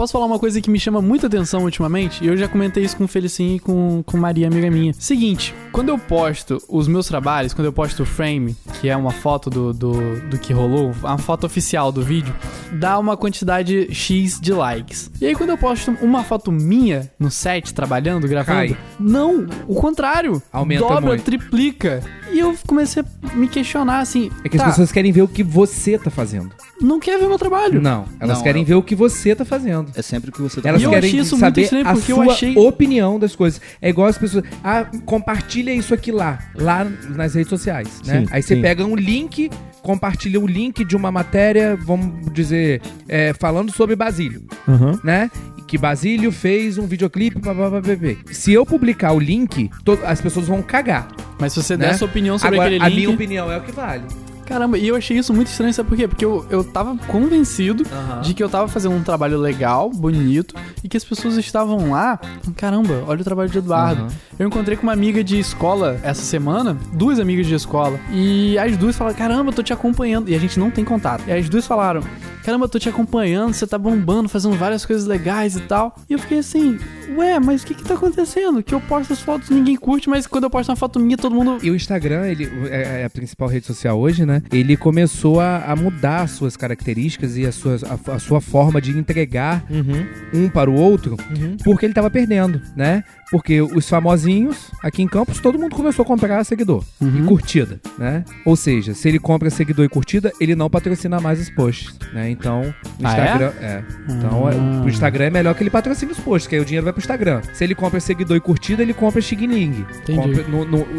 Posso 0.00 0.14
falar 0.14 0.24
uma 0.24 0.38
coisa 0.38 0.62
que 0.62 0.70
me 0.70 0.80
chama 0.80 1.02
muita 1.02 1.26
atenção 1.26 1.64
ultimamente? 1.64 2.24
E 2.24 2.26
eu 2.26 2.34
já 2.34 2.48
comentei 2.48 2.82
isso 2.82 2.96
com 2.96 3.04
o 3.04 3.06
Felicinho 3.06 3.56
e 3.56 3.60
com, 3.60 4.02
com 4.02 4.16
Maria, 4.16 4.46
amiga 4.46 4.70
minha. 4.70 4.94
Seguinte, 4.94 5.54
quando 5.70 5.90
eu 5.90 5.98
posto 5.98 6.56
os 6.70 6.88
meus 6.88 7.06
trabalhos, 7.06 7.52
quando 7.52 7.66
eu 7.66 7.72
posto 7.72 8.02
o 8.02 8.06
frame, 8.06 8.56
que 8.80 8.88
é 8.88 8.96
uma 8.96 9.10
foto 9.10 9.50
do, 9.50 9.74
do, 9.74 10.20
do 10.30 10.38
que 10.38 10.54
rolou, 10.54 10.94
uma 11.02 11.18
foto 11.18 11.44
oficial 11.44 11.92
do 11.92 12.02
vídeo, 12.02 12.34
dá 12.72 12.98
uma 12.98 13.14
quantidade 13.14 13.92
X 13.92 14.40
de 14.40 14.54
likes. 14.54 15.10
E 15.20 15.26
aí 15.26 15.34
quando 15.34 15.50
eu 15.50 15.58
posto 15.58 15.94
uma 16.00 16.24
foto 16.24 16.50
minha 16.50 17.12
no 17.18 17.30
set, 17.30 17.74
trabalhando, 17.74 18.26
gravando, 18.26 18.74
Cai. 18.74 18.78
não, 18.98 19.46
o 19.68 19.74
contrário. 19.74 20.42
Aumenta 20.50 20.80
dobra, 20.80 21.00
muito. 21.02 21.24
triplica. 21.24 22.02
E 22.32 22.38
eu 22.38 22.56
comecei 22.66 23.02
a 23.02 23.34
me 23.36 23.48
questionar 23.48 24.00
assim. 24.00 24.30
É 24.44 24.48
que 24.48 24.56
as 24.56 24.62
tá, 24.62 24.68
pessoas 24.70 24.92
querem 24.92 25.10
ver 25.12 25.22
o 25.22 25.28
que 25.28 25.42
você 25.42 25.98
tá 25.98 26.10
fazendo. 26.10 26.50
não 26.80 26.98
quer 27.00 27.18
ver 27.18 27.26
meu 27.28 27.38
trabalho. 27.38 27.80
Não, 27.80 28.04
elas 28.18 28.38
Não, 28.38 28.44
querem 28.44 28.62
eu- 28.62 28.66
ver 28.68 28.74
o 28.74 28.82
que 28.82 28.94
você 28.94 29.34
tá 29.34 29.44
fazendo. 29.44 29.90
É 29.94 30.00
sempre 30.02 30.30
o 30.30 30.32
que 30.32 30.40
você 30.40 30.60
tá 30.60 30.68
Elas 30.70 30.80
E 30.80 30.84
eu 30.84 30.90
querem 30.90 31.08
achei 31.08 31.20
isso 31.20 31.34
muito 31.36 31.40
saber 31.40 31.62
estranho 31.62 31.86
a 31.88 31.92
porque 31.92 32.12
eu 32.12 32.16
sua 32.16 32.32
achei- 32.32 32.56
opinião 32.56 33.18
das 33.18 33.34
coisas. 33.36 33.60
É 33.82 33.88
igual 33.90 34.06
as 34.08 34.16
pessoas. 34.16 34.44
Ah, 34.64 34.86
compartilha 35.04 35.72
isso 35.74 35.92
aqui 35.92 36.10
lá. 36.12 36.38
Lá 36.54 36.84
nas 37.10 37.34
redes 37.34 37.50
sociais, 37.50 37.88
né? 38.06 38.20
Sim, 38.20 38.26
Aí 38.30 38.42
você 38.42 38.54
sim. 38.54 38.62
pega 38.62 38.84
um 38.84 38.94
link, 38.96 39.50
compartilha 39.82 40.40
o 40.40 40.46
link 40.46 40.84
de 40.84 40.96
uma 40.96 41.10
matéria, 41.12 41.76
vamos 41.76 42.32
dizer, 42.32 42.80
é, 43.08 43.32
falando 43.34 43.72
sobre 43.72 43.94
Basílio, 43.96 44.42
Aham. 44.68 44.98
né? 45.04 45.30
E 45.58 45.62
Que 45.62 45.76
Basílio 45.78 46.32
fez 46.32 46.78
um 46.78 46.86
videoclipe, 46.86 47.38
babá, 47.40 47.80
bebê. 47.80 48.18
Se 48.32 48.52
eu 48.52 48.64
publicar 48.66 49.12
o 49.12 49.18
link, 49.20 49.70
to- 49.84 49.98
as 50.04 50.20
pessoas 50.20 50.46
vão 50.48 50.62
cagar. 50.62 51.08
Mas 51.40 51.52
se 51.52 51.62
você 51.62 51.76
Né? 51.76 51.86
der 51.88 51.94
sua 51.94 52.06
opinião 52.06 52.38
sobre 52.38 52.56
Agora, 52.56 52.68
aquele 52.68 52.84
a 52.84 52.88
link. 52.88 52.96
minha 52.98 53.10
opinião 53.10 53.50
é 53.50 53.56
o 53.58 53.62
que 53.62 53.72
vale. 53.72 54.04
Caramba, 54.46 54.76
e 54.76 54.88
eu 54.88 54.96
achei 54.96 55.16
isso 55.16 55.32
muito 55.32 55.46
estranho, 55.46 55.72
sabe 55.72 55.88
por 55.88 55.96
quê? 55.96 56.08
Porque 56.08 56.24
eu, 56.24 56.44
eu 56.50 56.64
tava 56.64 56.96
convencido 57.06 57.84
de 58.20 58.34
que 58.34 58.42
eu 58.42 58.48
tava 58.48 58.66
fazendo 58.66 58.96
um 58.96 59.02
trabalho 59.02 59.38
legal, 59.38 59.88
bonito, 59.88 60.56
e 60.82 60.88
que 60.88 60.96
as 60.96 61.04
pessoas 61.04 61.36
estavam 61.36 61.92
lá. 61.92 62.18
Caramba, 62.56 63.04
olha 63.06 63.20
o 63.20 63.24
trabalho 63.24 63.48
de 63.48 63.58
Eduardo. 63.58 64.02
Aham. 64.02 64.10
Eu 64.40 64.48
encontrei 64.48 64.76
com 64.76 64.82
uma 64.82 64.92
amiga 64.92 65.22
de 65.22 65.38
escola 65.38 66.00
essa 66.02 66.22
semana, 66.22 66.76
duas 66.92 67.20
amigas 67.20 67.46
de 67.46 67.54
escola, 67.54 67.96
e 68.12 68.58
as 68.58 68.76
duas 68.76 68.96
falaram: 68.96 69.16
Caramba, 69.16 69.50
eu 69.50 69.54
tô 69.54 69.62
te 69.62 69.72
acompanhando. 69.72 70.28
E 70.28 70.34
a 70.34 70.38
gente 70.40 70.58
não 70.58 70.68
tem 70.68 70.84
contato. 70.84 71.22
E 71.28 71.32
as 71.32 71.48
duas 71.48 71.64
falaram: 71.64 72.00
Caramba, 72.44 72.64
eu 72.64 72.68
tô 72.68 72.80
te 72.80 72.88
acompanhando, 72.88 73.52
você 73.54 73.68
tá 73.68 73.78
bombando, 73.78 74.28
fazendo 74.28 74.56
várias 74.56 74.84
coisas 74.84 75.06
legais 75.06 75.54
e 75.54 75.60
tal. 75.60 75.94
E 76.08 76.12
eu 76.12 76.18
fiquei 76.18 76.38
assim: 76.40 76.76
ué, 77.16 77.38
mas 77.38 77.62
o 77.62 77.66
que 77.66 77.74
que 77.74 77.84
tá 77.84 77.94
acontecendo? 77.94 78.62
Que 78.62 78.74
eu 78.74 78.80
posto 78.80 79.12
as 79.12 79.20
fotos, 79.20 79.50
ninguém 79.50 79.76
curte, 79.76 80.08
mas 80.08 80.26
quando 80.26 80.44
eu 80.44 80.50
posto 80.50 80.70
uma 80.70 80.76
foto 80.76 80.98
minha, 80.98 81.16
todo 81.16 81.34
mundo... 81.34 81.58
E 81.62 81.70
o 81.70 81.74
Instagram, 81.74 82.26
ele 82.26 82.50
é 82.70 83.00
é 83.00 83.04
a 83.04 83.10
principal 83.10 83.48
rede 83.48 83.66
social 83.66 83.98
hoje, 83.98 84.26
né? 84.26 84.42
Ele 84.52 84.76
começou 84.76 85.40
a, 85.40 85.64
a 85.64 85.76
mudar 85.76 86.22
as 86.22 86.32
suas 86.32 86.56
características 86.56 87.36
e 87.36 87.46
a 87.46 87.52
sua, 87.52 87.76
a, 87.86 88.14
a 88.14 88.18
sua 88.18 88.40
forma 88.40 88.80
de 88.80 88.96
entregar 88.96 89.64
Uhum, 89.70 90.06
um 90.34 90.48
para 90.48 90.70
o 90.70 90.74
outro, 90.74 91.16
uhum. 91.30 91.56
porque 91.62 91.86
ele 91.86 91.94
tava 91.94 92.10
perdendo, 92.10 92.60
né? 92.74 93.04
Porque 93.30 93.60
os 93.62 93.88
famosinhos, 93.88 94.70
aqui 94.82 95.02
em 95.02 95.06
Campos, 95.08 95.38
todo 95.38 95.58
mundo 95.58 95.76
começou 95.76 96.02
a 96.02 96.06
comprar 96.06 96.42
seguidor 96.44 96.82
e 97.00 97.04
Uhum. 97.04 97.26
curtida, 97.26 97.80
né? 97.98 98.24
Ou 98.44 98.56
seja, 98.56 98.92
se 98.94 99.08
ele 99.08 99.18
compra 99.18 99.48
seguidor 99.50 99.84
e 99.84 99.88
curtida, 99.88 100.32
ele 100.40 100.56
não 100.56 100.68
patrocina 100.68 101.20
mais 101.20 101.40
os 101.40 101.48
posts, 101.50 101.94
né? 102.12 102.28
Então, 102.30 102.62
o 102.62 102.74
Ah, 103.06 103.16
é? 103.16 103.22
Instagram... 103.24 103.52
é? 103.60 103.84
Então, 104.08 104.48
é, 104.48 104.52
Ah. 104.54 104.82
o 104.84 104.88
Instagram 104.88 105.24
é 105.26 105.30
melhor 105.30 105.54
que 105.54 105.62
ele 105.62 105.70
patrocine 105.70 106.10
os 106.12 106.18
posts, 106.18 106.48
que 106.48 106.54
aí 106.56 106.60
o 106.60 106.64
dinheiro 106.64 106.84
vai 106.84 106.92
pro 106.92 107.00
Instagram. 107.00 107.40
Se 107.52 107.62
ele 107.62 107.74
compra 107.74 108.00
seguidor 108.00 108.36
e 108.36 108.40
curtida, 108.40 108.82
ele 108.82 108.92
compra 108.94 109.20
xing-ling. 109.20 109.84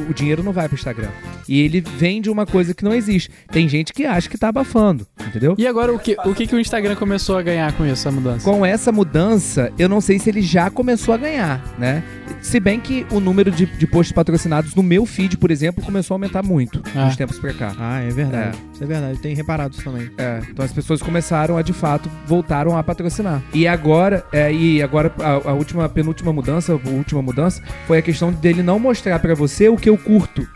O 0.10 0.14
dinheiro 0.14 0.44
não 0.44 0.52
vai 0.54 0.68
pro 0.68 0.76
Instagram. 0.78 1.10
E 1.48 1.60
ele 1.62 1.82
vende 1.82 2.30
uma 2.30 2.46
coisa 2.46 2.74
que 2.74 2.84
não 2.84 2.94
existe. 2.94 3.30
Tem 3.52 3.68
gente 3.68 3.94
que 3.94 4.06
acha 4.06 4.30
que 4.30 4.38
tá 4.38 4.50
abafando, 4.50 5.06
entendeu? 5.28 5.56
E 5.58 5.68
agora, 5.68 5.94
o 5.94 6.00
que, 6.00 6.16
o 6.26 6.34
que 6.34 6.48
que 6.48 6.56
o 6.56 6.60
Instagram 6.60 6.96
começou 6.96 7.38
a 7.38 7.42
ganhar 7.42 7.72
com 7.74 7.84
essa 7.84 8.12
mudança? 8.12 8.50
Com 8.50 8.66
essa 8.66 8.92
mudança, 8.92 9.72
eu 9.78 9.90
não 9.90 10.00
sei 10.02 10.18
se 10.20 10.30
ele 10.30 10.42
já 10.42 10.70
começou 10.70 11.14
a 11.14 11.18
ganhar, 11.18 11.62
né? 11.78 12.04
Se 12.42 12.60
bem 12.60 12.80
que 12.80 13.06
o 13.12 13.20
número 13.20 13.50
de, 13.52 13.66
de 13.66 13.88
posts 13.88 14.12
patrocinados 14.14 14.74
no 14.76 14.84
meu 14.84 15.06
feed, 15.06 15.38
por 15.38 15.52
exemplo, 15.52 15.84
começou 15.84 16.14
a 16.14 16.16
aumentar 16.16 16.44
muito 16.44 16.82
Ah. 16.96 17.06
nos 17.06 17.16
tempos 17.16 17.40
pra 17.40 17.54
cá. 17.54 17.74
Ah, 17.80 18.00
é 18.02 18.10
verdade. 18.10 18.58
Isso 18.74 18.84
é 18.84 18.88
verdade. 18.88 19.20
Tem 19.20 19.36
reparado 19.36 19.74
isso 19.74 19.84
também. 19.84 20.10
É, 20.18 20.42
então 20.50 20.64
as 20.64 20.72
pessoas 20.74 21.02
começaram 21.02 21.58
a 21.58 21.62
de 21.62 21.74
fato 21.74 22.10
voltaram 22.26 22.78
a 22.78 22.84
patrocinar. 22.84 23.42
E 23.54 23.68
agora, 23.68 24.26
é, 24.32 24.52
e 24.54 24.82
agora 24.82 25.14
a, 25.20 25.50
a 25.50 25.54
última 25.54 25.88
penúltima 25.90 26.32
mudança, 26.34 26.74
a 26.74 26.90
última 26.90 27.22
mudança 27.22 27.62
foi 27.88 27.98
a 27.98 28.02
questão 28.02 28.32
dele 28.32 28.62
não 28.64 28.80
mostrar 28.80 29.20
pra 29.20 29.34
você 29.36 29.68
o 29.70 29.78
que 29.78 29.90
eu 29.90 29.98
curto, 29.98 30.48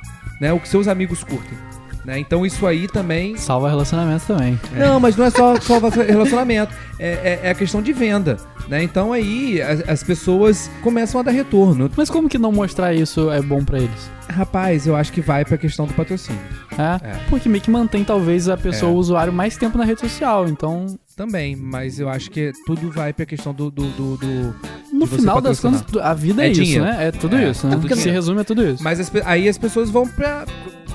né? 0.42 0.52
O 0.54 0.60
que 0.60 0.68
seus 0.68 0.88
amigos 0.88 1.24
curtem. 1.24 1.58
Né? 2.06 2.20
Então 2.20 2.46
isso 2.46 2.66
aí 2.68 2.88
também 2.88 3.36
Salva 3.36 3.68
relacionamentos 3.70 4.26
também. 4.26 4.60
Não, 4.78 5.00
mas 5.00 5.16
não 5.16 5.26
é 5.26 5.30
só, 5.30 5.60
só 5.60 5.80
relacionamento. 5.80 6.74
É, 7.00 7.08
é, 7.08 7.40
é 7.44 7.50
a 7.50 7.56
questão 7.56 7.82
de 7.82 7.92
venda. 7.92 8.38
Né? 8.68 8.84
Então 8.84 9.12
aí 9.14 9.62
as, 9.62 9.88
as 9.90 10.04
pessoas 10.04 10.70
começam 10.82 11.20
a 11.20 11.24
dar 11.24 11.32
retorno. 11.32 11.90
Mas 11.96 12.10
como 12.10 12.30
que 12.30 12.38
não 12.38 12.52
mostrar 12.52 12.94
isso 12.94 13.30
é 13.32 13.42
bom 13.42 13.64
pra 13.64 13.80
eles? 13.80 14.10
Rapaz, 14.30 14.88
eu 14.88 14.96
acho 14.96 15.12
que 15.14 15.22
vai 15.22 15.46
pra 15.46 15.56
questão 15.58 15.86
do 15.86 15.94
patrocínio. 15.94 16.42
É? 16.78 17.08
É. 17.10 17.20
Porque 17.30 17.48
meio 17.48 17.62
que 17.64 17.70
mantém, 17.70 18.04
talvez, 18.04 18.50
a 18.50 18.58
pessoa, 18.58 18.92
É. 18.92 18.96
o 18.96 18.98
usuário, 18.98 19.32
mais 19.32 19.56
tempo 19.56 19.78
na 19.78 19.86
rede 19.86 20.02
social. 20.02 20.48
Então, 20.48 20.88
Também, 21.16 21.56
mas 21.56 22.00
eu 22.00 22.10
acho 22.10 22.30
que 22.32 22.52
tudo 22.66 22.92
vai 22.92 23.14
pra 23.14 23.26
questão 23.26 23.54
do. 23.54 23.70
do, 23.72 23.86
do- 23.92 24.18
do- 24.18 24.56
no 24.92 25.06
final 25.08 25.40
das 25.42 25.60
contas, 25.60 25.84
a 26.02 26.14
vida 26.14 26.44
é, 26.44 26.48
É 26.48 26.52
isso, 26.52 26.62
dinheiro. 26.62 26.84
né? 26.86 27.08
É 27.08 27.12
tudo 27.12 27.36
É, 27.38 27.50
isso, 27.50 27.68
né? 27.68 27.76
é 27.76 27.80
tudo 27.80 27.96
Se 27.96 28.10
resume 28.10 28.42
a 28.42 28.44
tudo 28.44 28.68
isso. 28.68 28.84
Mas 28.84 29.00
as 29.00 29.12
aí 29.26 29.48
as 29.48 29.58
pessoas 29.58 29.90
vão 29.90 30.08
pra. 30.08 30.46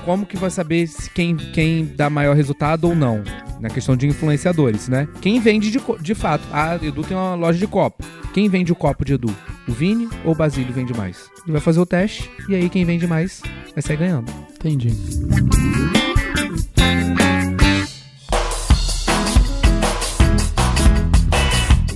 Como 0.05 0.25
que 0.25 0.37
vai 0.37 0.49
saber 0.49 0.89
quem, 1.13 1.35
quem 1.35 1.85
dá 1.85 2.09
maior 2.09 2.35
resultado 2.35 2.87
ou 2.87 2.95
não? 2.95 3.23
Na 3.59 3.69
questão 3.69 3.95
de 3.95 4.07
influenciadores, 4.07 4.87
né? 4.87 5.07
Quem 5.21 5.39
vende 5.39 5.69
de, 5.69 5.79
de 5.99 6.15
fato? 6.15 6.43
A 6.51 6.75
Edu 6.75 7.03
tem 7.03 7.15
uma 7.15 7.35
loja 7.35 7.59
de 7.59 7.67
copo. 7.67 8.03
Quem 8.33 8.49
vende 8.49 8.71
o 8.71 8.75
copo 8.75 9.05
de 9.05 9.13
Edu? 9.13 9.33
O 9.67 9.71
Vini 9.71 10.09
ou 10.25 10.31
o 10.31 10.35
Basílio 10.35 10.73
vende 10.73 10.93
mais? 10.93 11.29
Ele 11.43 11.51
vai 11.51 11.61
fazer 11.61 11.79
o 11.79 11.85
teste 11.85 12.29
e 12.49 12.55
aí 12.55 12.69
quem 12.69 12.83
vende 12.83 13.05
mais 13.05 13.41
vai 13.73 13.81
sair 13.81 13.97
ganhando. 13.97 14.31
Entendi. 14.55 14.89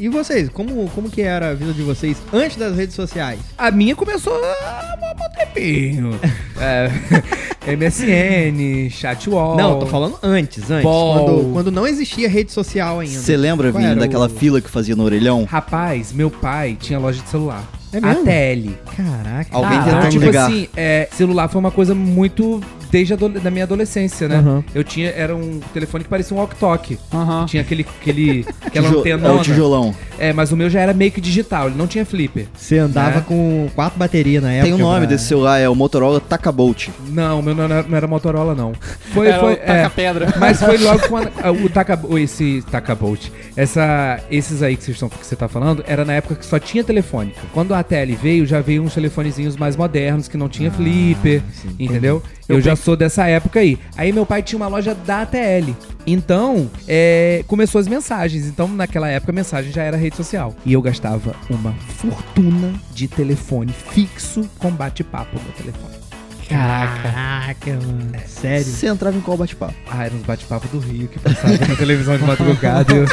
E 0.05 0.07
vocês, 0.07 0.49
como, 0.49 0.87
como 0.93 1.09
que 1.09 1.23
era 1.23 1.49
a 1.49 1.53
vida 1.55 1.73
de 1.73 1.81
vocês 1.81 2.15
antes 2.31 2.57
das 2.57 2.75
redes 2.75 2.93
sociais? 2.95 3.39
A 3.57 3.71
minha 3.71 3.95
começou 3.95 4.35
há 4.35 4.95
um 4.95 5.15
bom 5.17 5.25
tempinho. 5.35 6.19
é, 6.61 6.91
MSN, 7.75 8.87
chatwall. 8.91 9.57
Não, 9.57 9.79
tô 9.79 9.87
falando 9.87 10.19
antes, 10.21 10.69
antes. 10.69 10.83
Quando, 10.87 11.51
quando 11.53 11.71
não 11.71 11.87
existia 11.87 12.29
rede 12.29 12.51
social 12.51 12.99
ainda. 12.99 13.17
Você 13.17 13.35
lembra, 13.35 13.71
Vini, 13.71 13.95
daquela 13.95 14.27
o- 14.27 14.29
fila 14.29 14.61
que 14.61 14.69
fazia 14.69 14.95
no 14.95 15.03
orelhão? 15.03 15.43
Rapaz, 15.45 16.13
meu 16.13 16.29
pai 16.29 16.77
tinha 16.79 16.99
loja 16.99 17.19
de 17.23 17.27
celular. 17.27 17.63
É 17.91 17.99
mesmo? 17.99 18.21
ATL. 18.21 18.95
Caraca. 18.95 19.49
Alguém 19.57 19.77
Ah, 19.79 19.83
tentando 19.85 19.97
Então, 20.01 20.09
tipo 20.11 20.25
ligar. 20.25 20.45
assim, 20.51 20.67
é, 20.77 21.09
celular 21.13 21.47
foi 21.47 21.59
uma 21.59 21.71
coisa 21.71 21.95
muito 21.95 22.61
desde 22.95 23.13
a 23.13 23.17
da 23.17 23.51
minha 23.51 23.65
adolescência, 23.65 24.25
né? 24.29 24.37
Aham. 24.37 24.63
Eu 24.73 24.81
tinha, 24.81 25.09
era 25.09 25.35
um 25.35 25.59
telefone 25.73 26.05
que 26.05 26.09
parecia 26.09 26.35
um 26.35 26.39
walk-talk. 26.39 26.97
Aham. 27.13 27.45
Tinha 27.45 27.61
aquele, 27.61 27.85
aquele, 28.01 28.45
aquela 28.65 28.87
Tijo- 28.87 28.99
antenona. 29.01 29.27
é 29.27 29.31
o 29.37 29.41
tijolão. 29.41 29.95
É, 30.17 30.31
mas 30.31 30.53
o 30.53 30.55
meu 30.55 30.69
já 30.69 30.79
era 30.79 30.93
meio 30.93 31.11
que 31.11 31.19
digital, 31.19 31.67
ele 31.67 31.77
não 31.77 31.87
tinha 31.87 32.05
flipper. 32.05 32.45
Você 32.55 32.77
andava 32.77 33.17
Né? 33.17 33.25
com 33.27 33.67
quatro 33.75 33.99
baterias 33.99 34.41
na 34.41 34.49
época. 34.53 34.63
Tem 34.65 34.73
o 34.73 34.77
nome 34.77 34.99
pra- 35.01 35.09
desse 35.09 35.25
celular, 35.25 35.59
é 35.59 35.67
o 35.67 35.75
Motorola 35.75 36.21
Takabolt. 36.21 36.87
Não, 37.09 37.41
o 37.41 37.43
meu 37.43 37.53
não 37.53 37.63
era, 37.65 37.83
não 37.83 37.97
era 37.97 38.07
Motorola, 38.07 38.55
não. 38.55 38.71
Foi, 39.13 39.27
Era 39.27 39.39
foi, 39.41 39.53
o 39.53 39.57
taca-pedra. 39.57 40.33
Mas 40.39 40.59
foi 40.61 40.77
logo 40.77 40.99
quando 41.09 41.29
a- 41.43 41.51
o 41.51 41.69
Taka, 41.69 41.99
o- 42.01 42.17
esse 42.17 42.63
Takabolt, 42.71 43.27
essa, 43.57 44.19
esses 44.31 44.63
aí 44.63 44.77
que 44.77 44.83
vocês 44.85 44.95
estão, 44.95 45.09
que 45.09 45.25
você 45.25 45.35
tá 45.35 45.49
falando, 45.49 45.83
era 45.85 46.05
na 46.05 46.13
época 46.13 46.35
que 46.35 46.45
só 46.45 46.57
tinha 46.59 46.81
telefônica. 46.83 47.41
Quando 47.53 47.73
a 47.73 47.79
ATL 47.79 48.15
veio, 48.21 48.45
já 48.45 48.61
veio 48.61 48.81
uns 48.83 48.93
telefonezinhos 48.93 49.57
mais 49.57 49.75
modernos 49.75 50.27
que 50.29 50.37
não 50.37 50.47
tinha 50.47 50.71
flipper, 50.71 51.41
sim, 51.61 51.75
entendeu? 51.77 52.23
Eu 52.47 52.57
Eu, 52.57 52.61
já 52.61 52.75
sou 52.75 52.95
dessa 52.95 53.25
época 53.27 53.59
aí. 53.59 53.77
Aí 53.97 54.11
meu 54.11 54.25
pai 54.25 54.41
tinha 54.43 54.57
uma 54.57 54.67
loja 54.67 54.93
da 54.93 55.21
ATL. 55.23 55.73
Então, 56.05 56.69
é, 56.87 57.43
começou 57.47 57.79
as 57.81 57.87
mensagens. 57.87 58.45
Então, 58.45 58.67
naquela 58.67 59.07
época, 59.09 59.31
a 59.31 59.35
mensagem 59.35 59.71
já 59.71 59.81
era 59.81 59.97
rede 59.97 60.15
social. 60.15 60.53
E 60.63 60.73
eu 60.73 60.81
gastava 60.81 61.35
uma 61.49 61.73
fortuna 61.97 62.73
de 62.93 63.07
telefone 63.07 63.73
fixo 63.91 64.47
com 64.59 64.69
bate-papo 64.69 65.35
no 65.43 65.51
telefone. 65.53 65.95
Caraca. 66.47 67.01
Caraca, 67.11 67.71
mano. 67.71 68.11
Sério. 68.27 68.65
Você 68.65 68.85
entrava 68.85 69.17
em 69.17 69.21
qual 69.21 69.35
bate-papo? 69.35 69.73
Ah, 69.89 70.05
era 70.05 70.13
uns 70.13 70.21
bate-papo 70.21 70.67
do 70.67 70.77
Rio 70.77 71.07
que 71.07 71.17
passava 71.17 71.57
na 71.67 71.75
televisão 71.75 72.15
de 72.17 72.23
madrugada. 72.23 72.93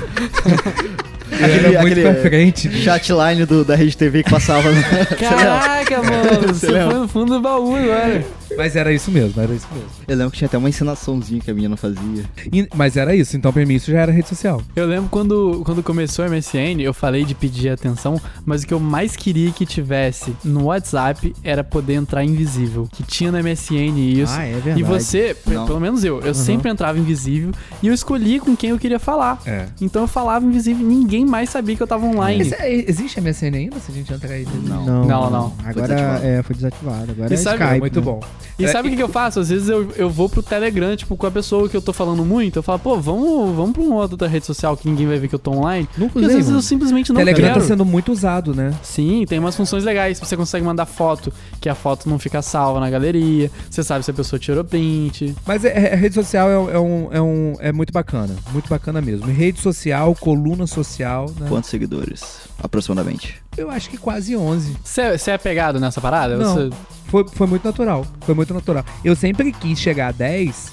Eu, 1.32 1.38
eu 1.38 1.44
Aquele- 1.46 1.66
era 1.74 1.80
muito 1.80 1.92
aquele- 1.98 2.02
pra 2.02 2.14
frente. 2.22 2.70
Chatline 2.82 3.46
do, 3.46 3.64
da 3.64 3.74
Rede 3.74 3.96
TV 3.96 4.22
que 4.22 4.30
passava. 4.30 4.70
No... 4.70 4.82
Caraca, 5.18 6.02
mano. 6.02 6.48
Você 6.52 6.66
lembra? 6.70 6.90
foi 6.90 7.00
no 7.00 7.08
fundo 7.08 7.32
do 7.34 7.40
baú 7.40 7.74
agora. 7.74 8.22
Mas 8.56 8.76
era 8.76 8.92
isso 8.92 9.10
mesmo, 9.10 9.40
era 9.40 9.52
isso 9.52 9.66
mesmo. 9.72 9.88
Eu 10.06 10.16
lembro 10.16 10.30
que 10.32 10.38
tinha 10.38 10.46
até 10.46 10.58
uma 10.58 10.68
ensinaçãozinha 10.68 11.40
que 11.40 11.50
a 11.50 11.54
menina 11.54 11.76
fazia. 11.76 12.24
E- 12.52 12.68
mas 12.74 12.96
era 12.96 13.14
isso, 13.14 13.36
então 13.36 13.52
pra 13.52 13.64
mim 13.64 13.74
isso 13.74 13.90
já 13.90 14.00
era 14.00 14.12
rede 14.12 14.28
social. 14.28 14.60
Eu 14.76 14.86
lembro 14.86 15.08
quando, 15.10 15.62
quando 15.64 15.82
começou 15.82 16.24
o 16.24 16.28
MSN, 16.28 16.80
eu 16.82 16.92
falei 16.94 17.24
de 17.24 17.34
pedir 17.34 17.70
atenção, 17.70 18.20
mas 18.44 18.62
o 18.62 18.66
que 18.66 18.74
eu 18.74 18.80
mais 18.80 19.16
queria 19.16 19.50
que 19.52 19.64
tivesse 19.66 20.34
no 20.44 20.64
WhatsApp 20.64 21.34
era 21.42 21.62
poder 21.64 21.94
entrar 21.94 22.24
invisível. 22.24 22.88
Que 22.92 23.02
tinha 23.02 23.30
no 23.32 23.38
MSN 23.38 23.98
isso. 24.20 24.32
Ah, 24.36 24.44
é 24.44 24.52
verdade. 24.52 24.80
E 24.80 24.82
você, 24.82 25.36
Não. 25.46 25.66
pelo 25.66 25.80
menos 25.80 26.04
eu, 26.04 26.20
eu 26.20 26.34
sempre 26.34 26.70
entrava 26.70 26.98
invisível 26.98 27.50
e 27.82 27.88
eu 27.88 27.94
escolhi 27.94 28.38
com 28.40 28.56
quem 28.56 28.70
eu 28.70 28.78
queria 28.78 28.98
falar. 28.98 29.40
É. 29.46 29.66
Então 29.80 30.02
eu 30.02 30.08
falava 30.08 30.44
invisível 30.44 30.82
e 30.84 30.88
ninguém 30.88 31.24
mais 31.24 31.50
sabia 31.50 31.76
que 31.76 31.82
eu 31.82 31.86
tava 31.86 32.04
online. 32.06 32.42
Esse- 32.42 32.54
é, 32.54 32.90
existe 32.90 33.20
MSN 33.20 33.56
ainda, 33.56 33.78
se 33.78 33.90
a 33.90 33.94
gente 33.94 34.12
entrar 34.12 34.30
aí? 34.32 34.46
Não. 34.64 34.84
Não, 34.84 35.06
Não, 35.06 35.30
não. 35.30 35.54
Agora 35.64 35.88
desativado. 35.88 36.26
é, 36.26 36.42
foi 36.42 36.56
desativado. 36.56 37.10
Agora 37.12 37.30
E 37.30 37.34
é 37.34 37.36
sabe- 37.36 37.62
Skype. 37.62 37.80
Muito 37.80 38.00
né? 38.00 38.04
bom. 38.04 38.20
E 38.58 38.64
É, 38.64 38.68
sabe 38.68 38.88
o 38.88 38.90
que, 38.90 38.96
que 38.96 39.02
eu 39.02 39.08
faço? 39.08 39.40
Às 39.40 39.48
vezes 39.48 39.68
eu, 39.68 39.90
eu 39.96 40.08
vou 40.10 40.28
pro 40.28 40.42
Telegram, 40.42 40.94
tipo, 40.96 41.16
com 41.16 41.26
a 41.26 41.30
pessoa 41.30 41.68
que 41.68 41.76
eu 41.76 41.82
tô 41.82 41.92
falando 41.92 42.24
muito, 42.24 42.58
eu 42.58 42.62
falo, 42.62 42.78
pô, 42.78 42.98
vamos, 42.98 43.54
vamos 43.56 43.72
pra 43.72 43.82
uma 43.82 43.96
outra 43.96 44.28
rede 44.28 44.46
social 44.46 44.76
que 44.76 44.88
ninguém 44.88 45.06
vai 45.06 45.18
ver 45.18 45.28
que 45.28 45.34
eu 45.34 45.38
tô 45.38 45.50
online. 45.52 45.88
Nunca 45.96 46.12
Porque 46.14 46.24
às 46.26 46.30
usei, 46.30 46.36
vezes 46.36 46.46
mano. 46.50 46.58
eu 46.58 46.62
simplesmente 46.62 47.08
não 47.12 47.16
Telegram 47.16 47.48
quero. 47.48 47.60
tá 47.60 47.66
sendo 47.66 47.84
muito 47.84 48.12
usado, 48.12 48.54
né? 48.54 48.72
Sim, 48.82 49.24
tem 49.28 49.38
umas 49.38 49.56
funções 49.56 49.84
legais. 49.84 50.18
Você 50.18 50.36
consegue 50.36 50.64
mandar 50.64 50.86
foto, 50.86 51.32
que 51.60 51.68
a 51.68 51.74
foto 51.74 52.08
não 52.08 52.18
fica 52.18 52.40
salva 52.42 52.80
na 52.80 52.88
galeria. 52.90 53.50
Você 53.70 53.82
sabe 53.82 54.04
se 54.04 54.10
a 54.10 54.14
pessoa 54.14 54.38
tirou 54.38 54.64
print. 54.64 55.34
Mas 55.46 55.64
é, 55.64 55.68
é- 55.90 55.92
a 55.94 55.96
rede 55.96 56.14
social 56.14 56.48
é, 56.50 56.58
um- 56.58 56.70
é 56.70 56.80
um, 56.80 57.08
é, 57.12 57.20
um, 57.22 57.54
é 57.60 57.72
muito 57.72 57.92
bacana. 57.92 58.34
Muito 58.52 58.68
bacana 58.68 59.00
mesmo. 59.00 59.26
Rede 59.26 59.60
social, 59.60 60.14
coluna 60.14 60.66
social, 60.66 61.26
né? 61.38 61.46
Quantos 61.48 61.68
seguidores? 61.70 62.22
Aproximadamente. 62.62 63.41
Eu 63.56 63.70
acho 63.70 63.90
que 63.90 63.98
quase 63.98 64.36
11. 64.36 64.76
Você 64.82 65.30
é 65.30 65.38
pegado 65.38 65.78
nessa 65.78 66.00
parada? 66.00 66.36
Não. 66.36 66.54
Você- 66.54 66.70
Foi, 67.06 67.26
foi 67.28 67.46
muito 67.46 67.64
natural. 67.64 68.06
Foi 68.22 68.34
muito 68.34 68.54
natural. 68.54 68.84
Eu 69.04 69.14
sempre 69.14 69.52
quis 69.52 69.78
chegar 69.78 70.08
a 70.08 70.12
10 70.12 70.72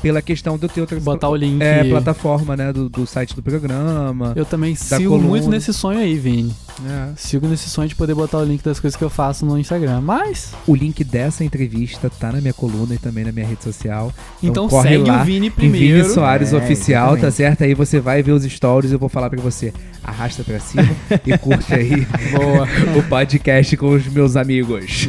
pela 0.00 0.22
questão 0.22 0.56
de 0.56 0.64
eu 0.64 0.68
ter 0.68 0.80
outra 0.80 0.98
Botar 1.00 1.28
o 1.28 1.36
link. 1.36 1.60
é, 1.62 1.84
plataforma, 1.84 2.56
né? 2.56 2.72
Do, 2.72 2.88
do 2.88 3.06
site 3.06 3.34
do 3.36 3.42
programa. 3.42 4.32
Eu 4.34 4.46
também 4.46 4.74
sigo 4.74 5.10
coluna. 5.10 5.28
muito 5.28 5.48
nesse 5.50 5.72
sonho 5.74 5.98
aí, 5.98 6.16
Vini. 6.18 6.54
É. 6.86 7.08
Sigo 7.16 7.46
nesse 7.46 7.70
sonho 7.70 7.88
de 7.88 7.94
poder 7.94 8.14
botar 8.14 8.38
o 8.38 8.44
link 8.44 8.62
das 8.62 8.80
coisas 8.80 8.96
que 8.96 9.04
eu 9.04 9.10
faço 9.10 9.46
no 9.46 9.58
Instagram. 9.58 10.00
Mas, 10.00 10.52
O 10.66 10.74
link 10.74 11.04
dessa 11.04 11.44
entrevista 11.44 12.10
tá 12.10 12.32
na 12.32 12.40
minha 12.40 12.52
coluna 12.54 12.94
e 12.94 12.98
também 12.98 13.24
na 13.24 13.30
minha 13.32 13.46
rede 13.46 13.62
social. 13.62 14.12
então, 14.42 14.68
corre 14.68 14.88
segue 14.90 15.08
lá 15.08 15.22
o 15.22 15.24
Vini 15.24 15.46
Em 15.46 15.50
primeiro. 15.50 16.02
Vini 16.02 16.14
Soares 16.14 16.52
É, 16.52 16.56
Oficial, 16.56 17.10
tá 17.10 17.28
exatamente. 17.28 17.36
certo? 17.36 17.64
Aí 17.64 17.74
você 17.74 18.00
vai 18.00 18.22
ver 18.22 18.32
os 18.32 18.42
stories 18.44 18.90
eu 18.92 18.98
vou 18.98 19.08
falar 19.08 19.30
pra 19.30 19.40
você. 19.40 19.72
Arrasta 20.02 20.42
pra 20.44 20.58
cima 20.60 20.88
e 21.24 21.38
curte 21.38 21.72
aí 21.72 22.06
o 22.98 23.02
podcast 23.08 23.76
com 23.76 23.90
os 23.94 24.06
meus 24.06 24.36
amigos. 24.36 25.08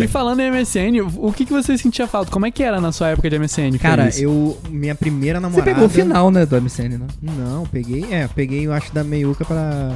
E 0.00 0.06
falando 0.08 0.40
em 0.40 0.50
MSN, 0.50 1.00
o 1.16 1.32
que, 1.32 1.46
que 1.46 1.52
você 1.52 1.78
sentia 1.78 2.06
falta? 2.06 2.30
Como 2.30 2.44
é 2.44 2.50
que 2.50 2.62
era 2.62 2.80
na 2.80 2.92
sua 2.92 3.08
época 3.10 3.30
de 3.30 3.38
MSN? 3.38 3.78
Cara, 3.80 4.02
Feliz? 4.10 4.20
eu. 4.20 4.58
Minha 4.68 4.94
primeira 4.94 5.38
Você 5.38 5.42
namorada. 5.42 5.70
pegou 5.70 5.86
o 5.86 5.88
final, 5.88 6.30
né, 6.30 6.44
do 6.44 6.60
MCN, 6.60 6.98
né? 6.98 7.06
Não, 7.22 7.64
peguei. 7.66 8.04
É, 8.10 8.28
peguei, 8.28 8.66
eu 8.66 8.72
acho, 8.72 8.92
da 8.92 9.02
meiuca 9.04 9.44
pra. 9.44 9.92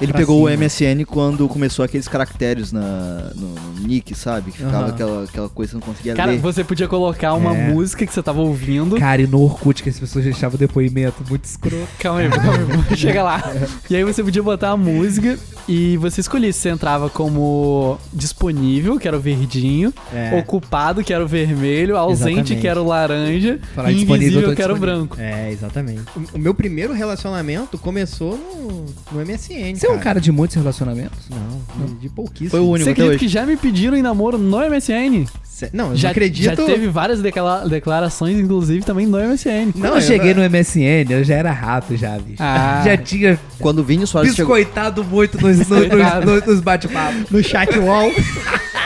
Ele 0.00 0.12
pra 0.12 0.20
pegou 0.20 0.36
o 0.44 0.48
cima. 0.48 0.57
MSN 0.58 1.04
quando 1.06 1.48
começou 1.48 1.84
aqueles 1.84 2.08
caracteres 2.08 2.72
na, 2.72 3.30
no, 3.34 3.48
no 3.48 3.80
nick, 3.86 4.14
sabe? 4.14 4.50
Que 4.50 4.58
ficava 4.58 4.84
Aham. 4.84 4.88
aquela, 4.88 5.24
aquela 5.24 5.48
coisa 5.48 5.70
que 5.72 5.78
você 5.78 5.86
não 5.86 5.92
conseguia 5.94 6.14
Cara, 6.14 6.32
ler. 6.32 6.38
você 6.40 6.64
podia 6.64 6.88
colocar 6.88 7.34
uma 7.34 7.56
É. 7.56 7.68
música 7.72 8.06
que 8.06 8.12
você 8.12 8.22
tava 8.22 8.40
ouvindo. 8.40 8.96
Cara, 8.96 9.22
e 9.22 9.26
no 9.26 9.40
Orkut 9.42 9.82
que 9.82 9.88
as 9.88 9.98
pessoas 9.98 10.24
deixavam 10.24 10.58
depoimento 10.58 11.24
muito 11.28 11.44
escroto. 11.44 11.88
Calma 11.98 12.20
aí, 12.20 12.28
calma 12.30 12.52
aí, 12.90 12.96
chega 12.96 13.22
lá. 13.22 13.42
E 13.88 13.96
aí 13.96 14.04
você 14.04 14.22
podia 14.22 14.42
botar 14.42 14.70
a 14.70 14.76
música 14.76 15.38
e 15.68 15.96
você 15.98 16.20
escolhia 16.20 16.52
se 16.52 16.60
você 16.60 16.68
entrava 16.70 17.08
como 17.10 17.98
disponível, 18.12 18.98
que 18.98 19.06
era 19.06 19.16
o 19.16 19.20
verdinho, 19.20 19.92
É. 20.12 20.38
ocupado, 20.38 21.02
que 21.02 21.12
era 21.12 21.22
o 21.24 21.28
vermelho, 21.28 21.96
ausente, 21.96 22.30
Exatamente. 22.30 22.56
que 22.60 22.66
era 22.68 22.80
o 22.82 22.86
laranja, 22.86 23.58
Falar 23.74 23.90
e 23.90 23.94
disponível, 23.96 24.14
eu 24.14 24.16
invisível, 24.16 24.48
tô 24.50 24.56
que 24.56 24.62
era 24.62 24.72
o 24.72 24.76
disponível. 24.76 25.06
branco. 25.06 25.20
É, 25.20 25.52
exatamente. 25.52 26.02
O, 26.16 26.36
o 26.36 26.38
meu 26.38 26.54
primeiro 26.54 26.92
relacionamento 26.92 27.76
começou 27.78 28.36
no, 28.38 28.86
no 29.12 29.24
MSN. 29.26 29.74
Você 29.76 29.86
é 29.86 29.90
um 29.90 29.98
cara 29.98 30.20
de 30.20 30.32
muitos 30.48 30.56
relacionamentos? 30.56 31.18
Não, 31.28 31.86
de, 31.86 31.94
de 31.96 32.08
pouquíssimo. 32.08 32.50
Foi 32.50 32.60
o 32.60 32.64
único 32.68 32.84
Você 32.84 32.90
acredita 32.90 33.10
hoje. 33.16 33.18
que 33.18 33.28
já 33.28 33.44
me 33.44 33.56
pediram 33.56 33.96
em 33.96 34.02
namoro 34.02 34.38
no 34.38 34.56
MSN? 34.58 35.26
Cê- 35.44 35.68
Não, 35.72 35.90
eu 35.90 35.96
Já, 35.96 36.08
não 36.08 36.12
acredito. 36.12 36.44
já 36.44 36.56
teve 36.56 36.86
várias 36.88 37.20
declara- 37.20 37.68
declarações, 37.68 38.38
inclusive, 38.38 38.84
também 38.84 39.06
no 39.06 39.18
MSN. 39.18 39.72
Quando 39.72 39.82
Não, 39.82 39.90
eu 39.90 39.96
eu 39.96 40.00
cheguei 40.00 40.32
não- 40.32 40.42
no 40.42 40.48
MSN, 40.48 41.06
eu 41.10 41.22
já 41.24 41.34
era 41.34 41.50
rato 41.52 41.96
já, 41.96 42.18
bicho. 42.18 42.36
Ah. 42.42 42.82
Já 42.84 42.96
tinha 42.96 43.38
Quando 43.58 43.80
o 43.80 43.84
Vini 43.84 44.06
Soares 44.06 44.34
chegou. 44.34 44.56
biscoitado 44.56 45.04
muito 45.04 45.34
nos, 45.40 45.58
nos, 45.58 45.68
Biscoitado. 45.68 46.26
nos- 46.34 46.46
nos 46.46 46.60
bate-papos. 46.60 47.30
No 47.30 47.42
chat 47.42 47.78
wall. 47.78 48.10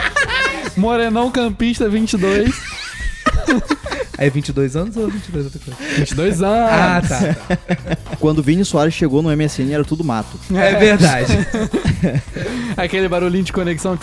Morenão 0.75 1.29
Campista 1.31 1.87
22. 1.87 2.51
Aí 4.17 4.29
22 4.29 4.75
anos 4.75 4.95
ou 4.95 5.09
22 5.09 5.45
outra 5.45 5.59
coisa? 5.59 5.95
22 5.97 6.41
anos. 6.43 6.71
Ah, 6.71 7.01
tá. 7.01 8.17
Quando 8.19 8.39
o 8.39 8.43
Vini 8.43 8.63
Soares 8.63 8.93
chegou 8.93 9.21
no 9.21 9.35
MSN 9.35 9.71
era 9.71 9.83
tudo 9.83 10.03
mato. 10.03 10.39
É 10.53 10.75
verdade. 10.75 11.33
Aquele 12.77 13.07
barulhinho 13.07 13.43
de 13.43 13.51
conexão. 13.51 13.97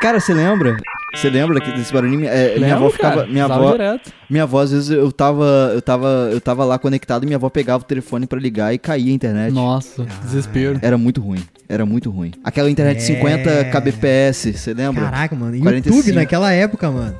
Cara, 0.00 0.20
você 0.20 0.34
lembra? 0.34 0.76
Você 1.14 1.30
lembra 1.30 1.60
que 1.60 1.72
desse 1.72 1.92
barulhinho? 1.92 2.26
É, 2.28 2.54
minha 2.56 2.60
Lembro, 2.68 2.74
avó 2.76 2.90
ficava. 2.90 3.14
cara, 3.22 3.26
Minha 3.26 3.44
avó, 3.46 3.72
direto. 3.72 4.12
minha 4.28 4.42
avó, 4.42 4.60
às 4.60 4.70
vezes, 4.72 4.90
eu 4.90 5.10
tava, 5.10 5.70
eu 5.74 5.80
tava, 5.80 6.28
eu 6.30 6.40
tava 6.40 6.64
lá 6.64 6.78
conectado 6.78 7.22
e 7.22 7.26
minha 7.26 7.36
avó 7.36 7.48
pegava 7.48 7.82
o 7.82 7.86
telefone 7.86 8.26
pra 8.26 8.38
ligar 8.38 8.74
e 8.74 8.78
caía 8.78 9.10
a 9.10 9.14
internet. 9.14 9.52
Nossa, 9.52 10.06
desespero. 10.22 10.78
Era 10.82 10.98
muito 10.98 11.20
ruim. 11.20 11.42
Era 11.68 11.86
muito 11.86 12.10
ruim. 12.10 12.32
Aquela 12.44 12.70
internet 12.70 12.98
É. 12.98 13.00
50 13.00 13.64
kbps, 13.72 14.52
você 14.60 14.74
lembra? 14.74 15.04
Caraca, 15.04 15.34
mano. 15.34 15.58
45. 15.58 15.96
YouTube 15.96 16.12
naquela 16.14 16.52
época, 16.52 16.90
mano. 16.90 17.14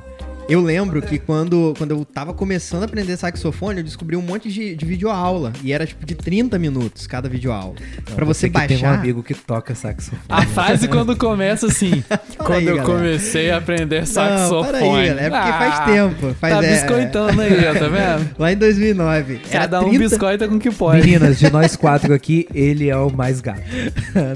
Eu 0.49 0.61
lembro 0.61 0.99
que 1.01 1.19
quando, 1.19 1.75
quando 1.77 1.91
eu 1.91 2.03
tava 2.03 2.33
começando 2.33 2.81
a 2.81 2.85
aprender 2.85 3.15
saxofone, 3.15 3.77
eu 3.77 3.83
descobri 3.83 4.15
um 4.15 4.21
monte 4.21 4.51
de, 4.51 4.75
de 4.75 4.83
videoaula. 4.85 5.53
E 5.63 5.71
era 5.71 5.85
tipo 5.85 6.03
de 6.05 6.15
30 6.15 6.57
minutos 6.57 7.05
cada 7.05 7.29
videoaula. 7.29 7.75
Pra 8.15 8.25
você 8.25 8.49
que 8.49 8.55
Tem 8.67 8.77
um 8.77 8.81
baixar. 8.81 8.99
amigo 8.99 9.21
que 9.21 9.35
toca 9.35 9.75
saxofone. 9.75 10.19
A 10.27 10.41
frase 10.47 10.87
quando 10.87 11.15
começa 11.15 11.67
assim. 11.67 12.03
quando 12.37 12.53
aí, 12.57 12.65
eu 12.67 12.77
galera. 12.77 12.83
comecei 12.99 13.51
a 13.51 13.57
aprender 13.57 13.99
Não, 13.99 14.05
saxofone. 14.07 14.67
para 14.69 14.77
aí. 14.79 15.07
É 15.09 15.29
porque 15.29 15.51
faz 15.51 15.73
Ah, 15.79 15.85
tempo. 15.85 16.33
Faz, 16.39 16.53
Tá 16.55 16.63
é, 16.65 16.71
biscoitando 16.71 17.41
aí, 17.41 17.67
ó, 17.67 17.73
tá 17.73 17.87
vendo? 17.87 18.29
Lá 18.39 18.51
em 18.51 18.57
2009. 18.57 19.33
Era 19.51 19.59
Cada 19.61 19.81
um 19.81 19.89
30... 19.89 19.99
biscoita 20.09 20.47
com 20.47 20.55
o 20.55 20.59
que 20.59 20.71
pode. 20.71 20.99
Meninas, 21.05 21.37
de 21.37 21.51
nós 21.51 21.75
quatro 21.77 22.11
aqui, 22.11 22.47
ele 22.55 22.89
é 22.89 22.97
o 22.97 23.11
mais 23.11 23.39
gato. 23.39 23.61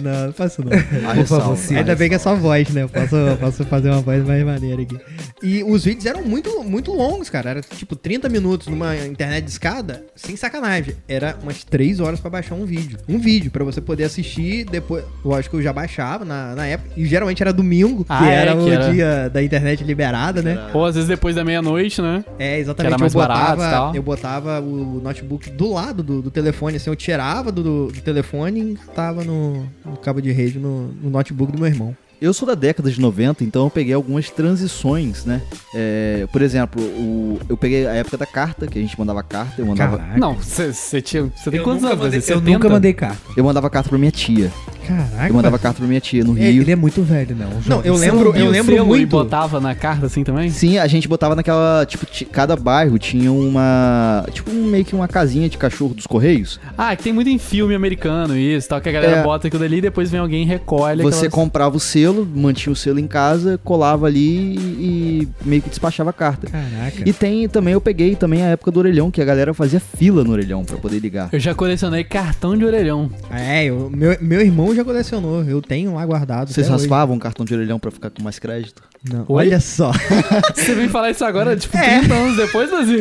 não, 0.03 0.27
não 0.27 0.33
faço 0.33 0.61
não. 0.63 0.69
Por 1.15 1.25
favor, 1.25 1.57
sim. 1.57 1.75
Ainda 1.77 1.95
bem 1.95 2.07
que 2.09 2.15
é 2.15 2.19
só 2.19 2.35
voz, 2.35 2.69
né? 2.69 2.83
Eu 2.83 2.89
posso, 2.89 3.15
posso 3.39 3.63
fazer 3.65 3.89
uma 3.89 4.01
voz 4.01 4.23
mais 4.23 4.43
maneira 4.45 4.79
aqui. 4.81 4.97
E 5.41 5.63
os 5.63 5.83
vídeos 5.83 6.02
eram 6.05 6.23
muito, 6.23 6.63
muito 6.63 6.91
longos, 6.93 7.29
cara. 7.29 7.49
Era 7.51 7.61
tipo 7.61 7.95
30 7.95 8.29
minutos 8.29 8.67
numa 8.67 8.95
internet 8.95 9.45
de 9.45 9.51
escada, 9.51 10.05
sem 10.15 10.35
sacanagem. 10.35 10.95
Era 11.07 11.37
umas 11.41 11.63
3 11.63 11.99
horas 11.99 12.19
pra 12.19 12.29
baixar 12.29 12.55
um 12.55 12.65
vídeo. 12.65 12.97
Um 13.07 13.17
vídeo 13.19 13.51
pra 13.51 13.63
você 13.63 13.81
poder 13.81 14.03
assistir 14.05 14.65
depois. 14.65 15.03
Lógico 15.23 15.55
que 15.55 15.61
eu 15.61 15.63
já 15.63 15.73
baixava 15.73 16.23
na, 16.25 16.55
na 16.55 16.65
época. 16.67 16.91
E 16.97 17.05
geralmente 17.05 17.41
era 17.41 17.51
domingo, 17.53 18.05
Ah, 18.09 18.19
que 18.19 18.25
é, 18.29 18.33
era 18.33 18.51
que 18.53 18.61
o 18.61 18.71
era- 18.73 18.91
dia 18.91 19.29
da 19.29 19.43
internet 19.43 19.83
liberada, 19.83 20.41
né? 20.41 20.69
Ou 20.73 20.85
às 20.85 20.95
vezes 20.95 21.07
depois 21.09 21.35
da 21.35 21.43
meia-noite, 21.43 22.01
né? 22.01 22.23
É, 22.39 22.59
exatamente. 22.59 22.89
Que 22.89 22.93
era 22.93 22.97
mais 22.99 23.13
eu 23.13 23.19
barato 23.19 23.51
botava, 23.57 23.67
e 23.67 23.71
tal. 23.71 23.95
eu 23.95 24.03
botava 24.03 24.59
o 24.61 25.01
notebook 25.03 25.49
do 25.49 25.71
lado 25.73 26.01
do, 26.03 26.21
do 26.21 26.31
telefone, 26.31 26.77
assim, 26.77 26.89
eu 26.89 26.95
tirava 26.95 27.51
do, 27.51 27.63
do, 27.63 27.87
do 27.91 28.01
telefone 28.01 28.73
e 28.73 28.77
tava 28.95 29.23
no, 29.23 29.65
no 29.85 29.97
cabo 29.97 30.21
de 30.21 30.31
rede 30.31 30.59
no, 30.59 30.87
no 31.01 31.09
notebook 31.09 31.51
do 31.51 31.57
meu 31.59 31.67
irmão. 31.67 31.95
Eu 32.23 32.33
sou 32.33 32.47
da 32.47 32.55
década 32.55 32.89
de 32.89 33.01
90, 33.01 33.43
então 33.43 33.65
eu 33.65 33.69
peguei 33.69 33.93
algumas 33.93 34.29
transições, 34.29 35.25
né? 35.25 35.41
É, 35.75 36.25
por 36.31 36.41
exemplo, 36.41 36.81
o, 36.81 37.37
eu 37.49 37.57
peguei 37.57 37.85
a 37.85 37.91
época 37.95 38.15
da 38.15 38.25
carta, 38.25 38.65
que 38.65 38.79
a 38.79 38.81
gente 38.81 38.97
mandava 38.97 39.21
carta, 39.21 39.55
eu 39.61 39.65
mandava, 39.65 39.97
Caraca. 39.97 40.17
Não, 40.17 40.33
você 40.35 41.01
tinha. 41.01 41.23
Você 41.35 41.51
tem 41.51 41.59
Eu 41.59 41.65
quantos 41.65 41.83
anos? 41.83 41.99
mandei- 41.99 42.19
Eu 42.19 42.21
70? 42.21 42.49
nunca 42.49 42.69
mandei 42.69 42.93
carta. 42.93 43.21
eu 43.35 43.43
mandava 43.43 43.69
carta 43.69 43.89
pra 43.89 43.97
minha 43.97 44.09
tia. 44.09 44.49
Caraca. 44.87 45.27
Eu 45.27 45.33
mandava 45.33 45.57
carta 45.59 45.77
pra 45.79 45.87
minha 45.87 45.99
tia 46.01 46.23
no 46.23 46.37
É, 46.37 46.49
Rio. 46.49 46.61
Ele 46.63 46.71
é 46.71 46.75
muito 46.75 47.01
velho, 47.03 47.35
não. 47.35 47.49
Não, 47.65 47.81
eu 47.83 47.95
lembro, 47.95 48.35
eu 48.35 48.49
lembro 48.49 48.73
selo 48.75 48.85
muito. 48.87 49.01
E 49.01 49.05
botava 49.05 49.59
na 49.59 49.73
carta 49.75 50.05
assim 50.05 50.23
também? 50.23 50.49
Sim, 50.49 50.77
a 50.77 50.87
gente 50.87 51.07
botava 51.07 51.35
naquela, 51.35 51.85
tipo, 51.85 52.05
ti- 52.05 52.25
cada 52.25 52.55
bairro 52.55 52.97
tinha 52.99 53.31
uma, 53.31 54.25
tipo, 54.31 54.51
meio 54.51 54.83
que 54.85 54.95
uma 54.95 55.07
casinha 55.07 55.49
de 55.49 55.57
cachorro 55.57 55.93
dos 55.93 56.05
correios. 56.07 56.59
Ah, 56.77 56.95
que 56.95 57.03
tem 57.03 57.13
muito 57.13 57.29
em 57.29 57.37
filme 57.37 57.73
americano 57.75 58.37
isso, 58.37 58.67
tal, 58.69 58.81
que 58.81 58.89
a 58.89 58.91
galera 58.91 59.17
É. 59.17 59.23
bota 59.23 59.47
aquilo 59.47 59.63
ali 59.63 59.77
e 59.77 59.81
depois 59.81 60.09
vem 60.09 60.19
alguém 60.19 60.43
e 60.43 60.45
recolhe. 60.45 61.01
Você 61.03 61.25
aquelas- 61.27 61.33
comprava 61.33 61.77
o 61.77 61.79
selo, 61.79 62.27
mantinha 62.35 62.73
o 62.73 62.75
selo 62.75 62.99
em 62.99 63.07
casa, 63.07 63.59
colava 63.63 64.05
ali 64.07 64.55
e 64.55 65.27
meio 65.45 65.61
que 65.61 65.69
despachava 65.69 66.09
a 66.09 66.13
carta. 66.13 66.47
Caraca. 66.49 67.03
E 67.05 67.13
tem 67.13 67.47
também, 67.47 67.73
eu 67.73 67.81
peguei 67.81 68.15
também 68.15 68.41
a 68.43 68.47
época 68.47 68.71
do 68.71 68.79
orelhão, 68.79 69.11
que 69.11 69.21
a 69.21 69.25
galera 69.25 69.53
fazia 69.53 69.79
fila 69.79 70.23
no 70.23 70.31
orelhão 70.31 70.63
pra 70.63 70.77
poder 70.77 70.99
ligar. 70.99 71.29
Eu 71.31 71.39
já 71.39 71.53
colecionei 71.53 72.03
cartão 72.03 72.57
de 72.57 72.65
orelhão. 72.65 73.09
É, 73.31 73.65
eu- 73.65 73.89
meu, 73.93 74.17
meu 74.21 74.41
irmão 74.41 74.72
já 74.75 74.83
colecionou. 74.83 75.43
Eu 75.43 75.61
tenho 75.61 75.95
lá 75.95 76.05
guardado. 76.05 76.51
Vocês 76.51 76.67
raspavam 76.67 77.15
um 77.15 77.19
cartão 77.19 77.45
de 77.45 77.53
orelhão 77.53 77.79
pra 77.79 77.91
ficar 77.91 78.09
com 78.09 78.21
mais 78.23 78.39
crédito? 78.39 78.81
Não, 79.09 79.25
Oi? 79.27 79.45
olha 79.47 79.59
só. 79.59 79.91
Você 80.55 80.73
vem 80.75 80.87
falar 80.89 81.11
isso 81.11 81.23
agora, 81.25 81.55
tipo, 81.55 81.75
É. 81.77 81.99
30 81.99 82.13
anos 82.13 82.37
depois, 82.37 82.69
Brasil? 82.69 82.99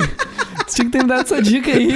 Você 0.67 0.77
tinha 0.77 0.85
que 0.87 0.93
ter 0.93 1.03
me 1.03 1.09
dado 1.09 1.21
essa 1.23 1.43
dica 1.43 1.71
aí. 1.71 1.91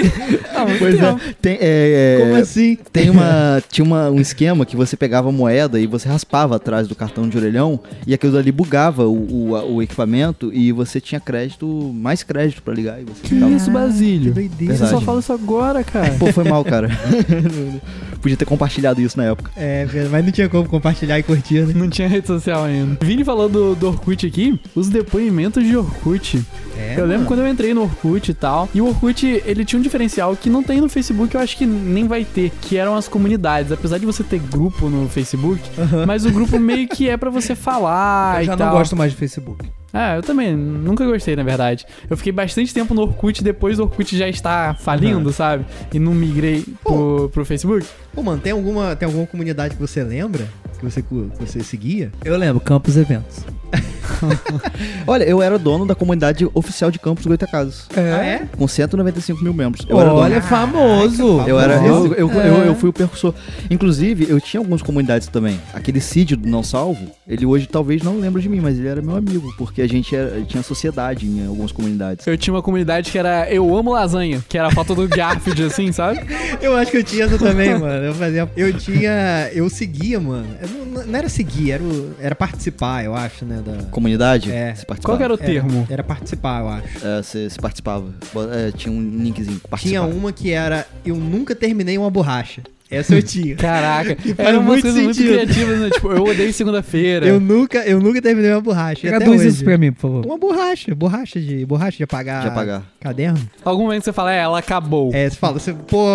Ah, 0.55 0.67
Pois 0.79 0.97
tempo. 0.99 1.21
é. 1.29 1.35
Tem, 1.41 1.53
é, 1.55 1.59
é, 1.61 2.19
Como 2.21 2.37
assim? 2.37 2.79
Tem 2.93 3.09
uma, 3.11 3.63
tinha 3.71 3.85
uma, 3.85 4.11
um 4.11 4.21
esquema 4.21 4.67
que 4.67 4.77
você 4.77 4.97
pegava 4.97 5.31
moeda 5.33 5.79
e 5.81 5.87
você 5.87 6.09
raspava 6.09 6.57
atrás 6.57 6.87
do 6.87 6.95
cartão 6.95 7.29
de 7.29 7.37
orelhão 7.39 7.81
e 8.07 8.13
aquilo 8.13 8.37
ali 8.37 8.53
bugava 8.53 9.07
o, 9.07 9.53
o, 9.53 9.75
o 9.77 9.83
equipamento 9.83 10.53
e 10.53 10.73
você 10.73 11.01
tinha 11.01 11.21
crédito, 11.21 11.67
mais 11.95 12.23
crédito 12.23 12.63
pra 12.63 12.75
ligar 12.75 13.01
e 13.01 13.05
você 13.05 13.23
Que 13.23 13.29
ficava... 13.35 13.53
isso, 13.53 13.71
Basílio? 13.71 14.33
Que 14.35 14.41
doideira. 14.49 14.77
Você 14.77 14.87
só 14.89 15.01
fala 15.01 15.21
isso 15.21 15.33
agora, 15.33 15.83
cara. 15.85 16.15
Pô, 16.19 16.27
foi 16.33 16.45
mal, 16.45 16.65
cara. 16.65 16.89
Podia 18.21 18.37
ter 18.37 18.45
compartilhado 18.45 19.01
isso 19.01 19.17
na 19.17 19.25
época. 19.25 19.51
É, 19.57 19.87
mas 20.11 20.25
não 20.25 20.33
tinha 20.33 20.49
como 20.49 20.69
compartilhar 20.69 21.19
e 21.19 21.23
curtir, 21.23 21.61
né? 21.67 21.73
Não 21.75 21.89
tinha 21.89 22.09
rede 22.09 22.27
social 22.27 22.65
ainda. 22.65 22.99
Vini 23.05 23.25
falou 23.25 23.49
do, 23.49 23.75
do 23.75 23.89
Orkut 23.89 24.27
aqui, 24.27 24.59
os 24.75 24.89
depoimentos 24.89 25.63
de 25.65 25.77
Orkut. 25.77 26.43
É, 26.79 26.95
eu 26.99 27.07
lembro 27.07 27.27
quando 27.27 27.41
eu 27.41 27.49
entrei 27.49 27.73
no 27.73 27.83
Orkut 27.83 28.31
e 28.31 28.35
tal. 28.35 28.69
E 28.75 28.81
o 28.81 28.89
Orkut, 28.89 29.25
ele 29.45 29.65
tinha 29.65 29.79
um 29.79 29.83
diferencial 29.83 30.37
que 30.37 30.51
não 30.51 30.63
tem 30.63 30.81
no 30.81 30.89
Facebook, 30.89 31.35
eu 31.35 31.41
acho 31.41 31.57
que 31.57 31.65
nem 31.67 32.07
vai 32.07 32.25
ter, 32.25 32.51
que 32.61 32.77
eram 32.77 32.95
as 32.97 33.09
comunidades. 33.09 33.73
Apesar 33.73 33.99
de 33.99 34.07
você 34.07 34.23
ter 34.25 34.39
grupo 34.41 34.89
no 34.89 35.09
Facebook, 35.09 35.61
mas 36.07 36.25
o 36.27 36.31
grupo 36.31 36.59
meio 36.59 36.89
que 36.89 37.09
é 37.09 37.17
pra 37.17 37.31
você 37.31 37.55
falar 37.57 38.37
Eu 38.39 38.43
e 38.43 38.47
já 38.47 38.57
tal. 38.57 38.69
não 38.69 38.77
gosto 38.79 38.97
mais 38.97 39.13
de 39.13 39.19
Facebook. 39.19 39.65
Ah, 39.99 40.17
eu 40.17 40.23
também 40.23 40.55
nunca 40.55 41.07
gostei, 41.07 41.35
na 41.35 41.43
verdade. 41.43 41.87
Eu 42.11 42.19
fiquei 42.19 42.31
bastante 42.31 42.75
tempo 42.75 42.93
no 42.93 43.01
Orkut 43.01 43.43
depois 43.43 43.79
do 43.79 43.85
Orkut 43.85 44.15
já 44.15 44.29
está 44.29 44.75
falindo, 44.75 45.33
sabe? 45.33 45.65
E 45.91 45.99
não 45.99 46.13
migrei 46.13 46.63
pro, 46.85 47.31
pro 47.33 47.47
Facebook. 47.47 47.87
Pô, 48.13 48.23
mano, 48.23 48.39
tem 48.39 48.53
alguma, 48.53 48.95
tem 48.95 49.07
alguma 49.07 49.27
comunidade 49.27 49.75
que 49.75 49.81
você 49.81 50.05
lembra? 50.05 50.47
Você, 50.91 51.03
que 51.03 51.09
você 51.39 51.63
seguia? 51.65 52.13
Eu 52.25 52.37
lembro, 52.37 52.61
Campos 52.61 52.97
Eventos. 52.97 53.45
Olha, 55.07 55.25
eu 55.25 55.43
era 55.43 55.59
dono 55.59 55.85
da 55.85 55.95
comunidade 55.95 56.49
oficial 56.55 56.91
de 56.91 56.99
campos 56.99 57.27
Goitacazes. 57.27 57.87
Ah, 57.97 58.01
é? 58.25 58.43
Com 58.57 58.67
195 58.67 59.43
mil 59.43 59.53
membros. 59.53 59.85
Eu 59.89 59.99
era 60.01 60.11
dono. 60.11 60.21
Olha, 60.23 60.41
famoso. 60.43 61.41
Eu, 61.47 61.59
era, 61.59 61.75
eu, 61.85 62.15
eu, 62.15 62.31
É. 62.31 62.49
eu, 62.49 62.55
eu 62.67 62.75
fui 62.75 62.89
o 62.89 62.93
percussor. 62.93 63.35
Inclusive, 63.71 64.27
eu 64.29 64.41
tinha 64.41 64.61
algumas 64.61 64.81
comunidades 64.83 65.29
também. 65.29 65.61
Aquele 65.75 66.01
Cid 66.01 66.37
do 66.37 66.49
Não 66.49 66.63
Salvo, 66.63 67.11
ele 67.27 67.45
hoje 67.45 67.67
talvez 67.67 68.03
não 68.03 68.19
lembra 68.19 68.41
de 68.41 68.49
mim, 68.49 68.61
mas 68.61 68.79
ele 68.79 68.89
era 68.89 69.03
meu 69.03 69.17
amigo, 69.17 69.53
porque 69.59 69.83
a 69.83 69.89
gente 69.89 70.15
era- 70.15 70.41
tinha 70.43 70.63
sociedade 70.63 71.27
em 71.27 71.47
algumas 71.47 71.73
comunidades. 71.73 72.27
Eu 72.27 72.39
tinha 72.39 72.55
uma 72.55 72.63
comunidade 72.63 73.11
que 73.11 73.19
era 73.19 73.51
Eu 73.53 73.77
Amo 73.77 73.93
Lasanha, 73.93 74.43
que 74.49 74.57
era 74.57 74.69
a 74.69 74.71
foto 74.71 74.95
do 74.95 75.09
Garfield, 75.09 75.65
assim, 75.65 75.91
sabe? 75.93 76.21
Eu 76.63 76.77
acho 76.77 76.91
que 76.91 76.97
eu 76.99 77.05
tinha 77.05 77.25
essa 77.25 77.39
também, 77.39 77.71
mano. 77.79 78.05
Eu 78.05 78.15
fazia. 78.15 78.49
Eu 78.57 78.73
tinha. 78.73 79.51
Eu 79.53 79.69
seguia, 79.69 80.19
mano. 80.19 80.47
Eu 80.61 80.69
não, 80.85 81.19
era 81.19 81.29
seguir, 81.29 81.73
era, 81.73 81.83
o- 81.83 82.15
era 82.21 82.35
participar, 82.35 83.05
eu 83.05 83.15
acho, 83.15 83.45
né? 83.45 83.63
Da, 83.65 83.85
Comunidade? 83.91 84.51
É. 84.51 84.75
Qual 85.03 85.17
que 85.17 85.23
era 85.25 85.33
o 85.33 85.39
termo? 85.39 85.87
Era 85.91 86.03
participar, 86.03 86.61
eu 86.63 86.69
acho. 86.69 87.07
É, 87.07 87.23
você, 87.23 87.49
participava. 87.61 88.07
É, 88.53 88.71
tinha 88.73 88.93
um 88.93 89.01
linkzinho. 89.01 89.61
Tinha 89.79 90.03
uma 90.03 90.33
que 90.33 90.51
era 90.51 90.87
Eu 91.05 91.17
nunca 91.17 91.55
terminei 91.55 91.97
uma 91.97 92.11
borracha. 92.11 92.63
Essa 92.89 93.17
eu 93.17 93.23
tinha. 93.23 93.57
Caraca, 93.59 94.17
eram 94.39 94.63
muito 94.63 94.83
coisas 94.83 95.03
muito 95.03 95.17
sentido. 95.17 95.33
criativas, 95.33 95.81
né? 95.81 95.91
Tipo, 95.91 96.13
eu 96.13 96.23
odeio 96.25 96.53
segunda-feira. 96.53 97.27
Eu 97.27 97.41
nunca, 97.41 97.79
eu 97.79 97.99
nunca 98.01 98.23
terminei 98.23 98.53
uma 98.53 98.61
borracha. 98.61 99.09
até 99.09 99.17
Traduz 99.19 99.41
hoje. 99.41 99.49
isso 99.49 99.65
pra 99.65 99.77
mim, 99.77 99.91
por 99.93 100.03
favor. 100.03 100.27
Uma 100.27 100.39
borracha, 100.39 100.95
borracha 100.95 101.41
de 101.41 101.67
borracha 101.67 101.97
de 101.97 102.05
apagar. 102.05 102.43
De 102.43 102.49
apagar. 102.49 102.83
Caderno. 103.01 103.41
Algum 103.65 103.85
momento 103.85 104.05
você 104.05 104.13
fala, 104.13 104.33
é, 104.33 104.39
ela 104.39 104.59
acabou. 104.61 105.11
É, 105.13 105.29
você 105.29 105.37
fala, 105.37 105.59
você, 105.59 105.73
pô, 105.73 106.07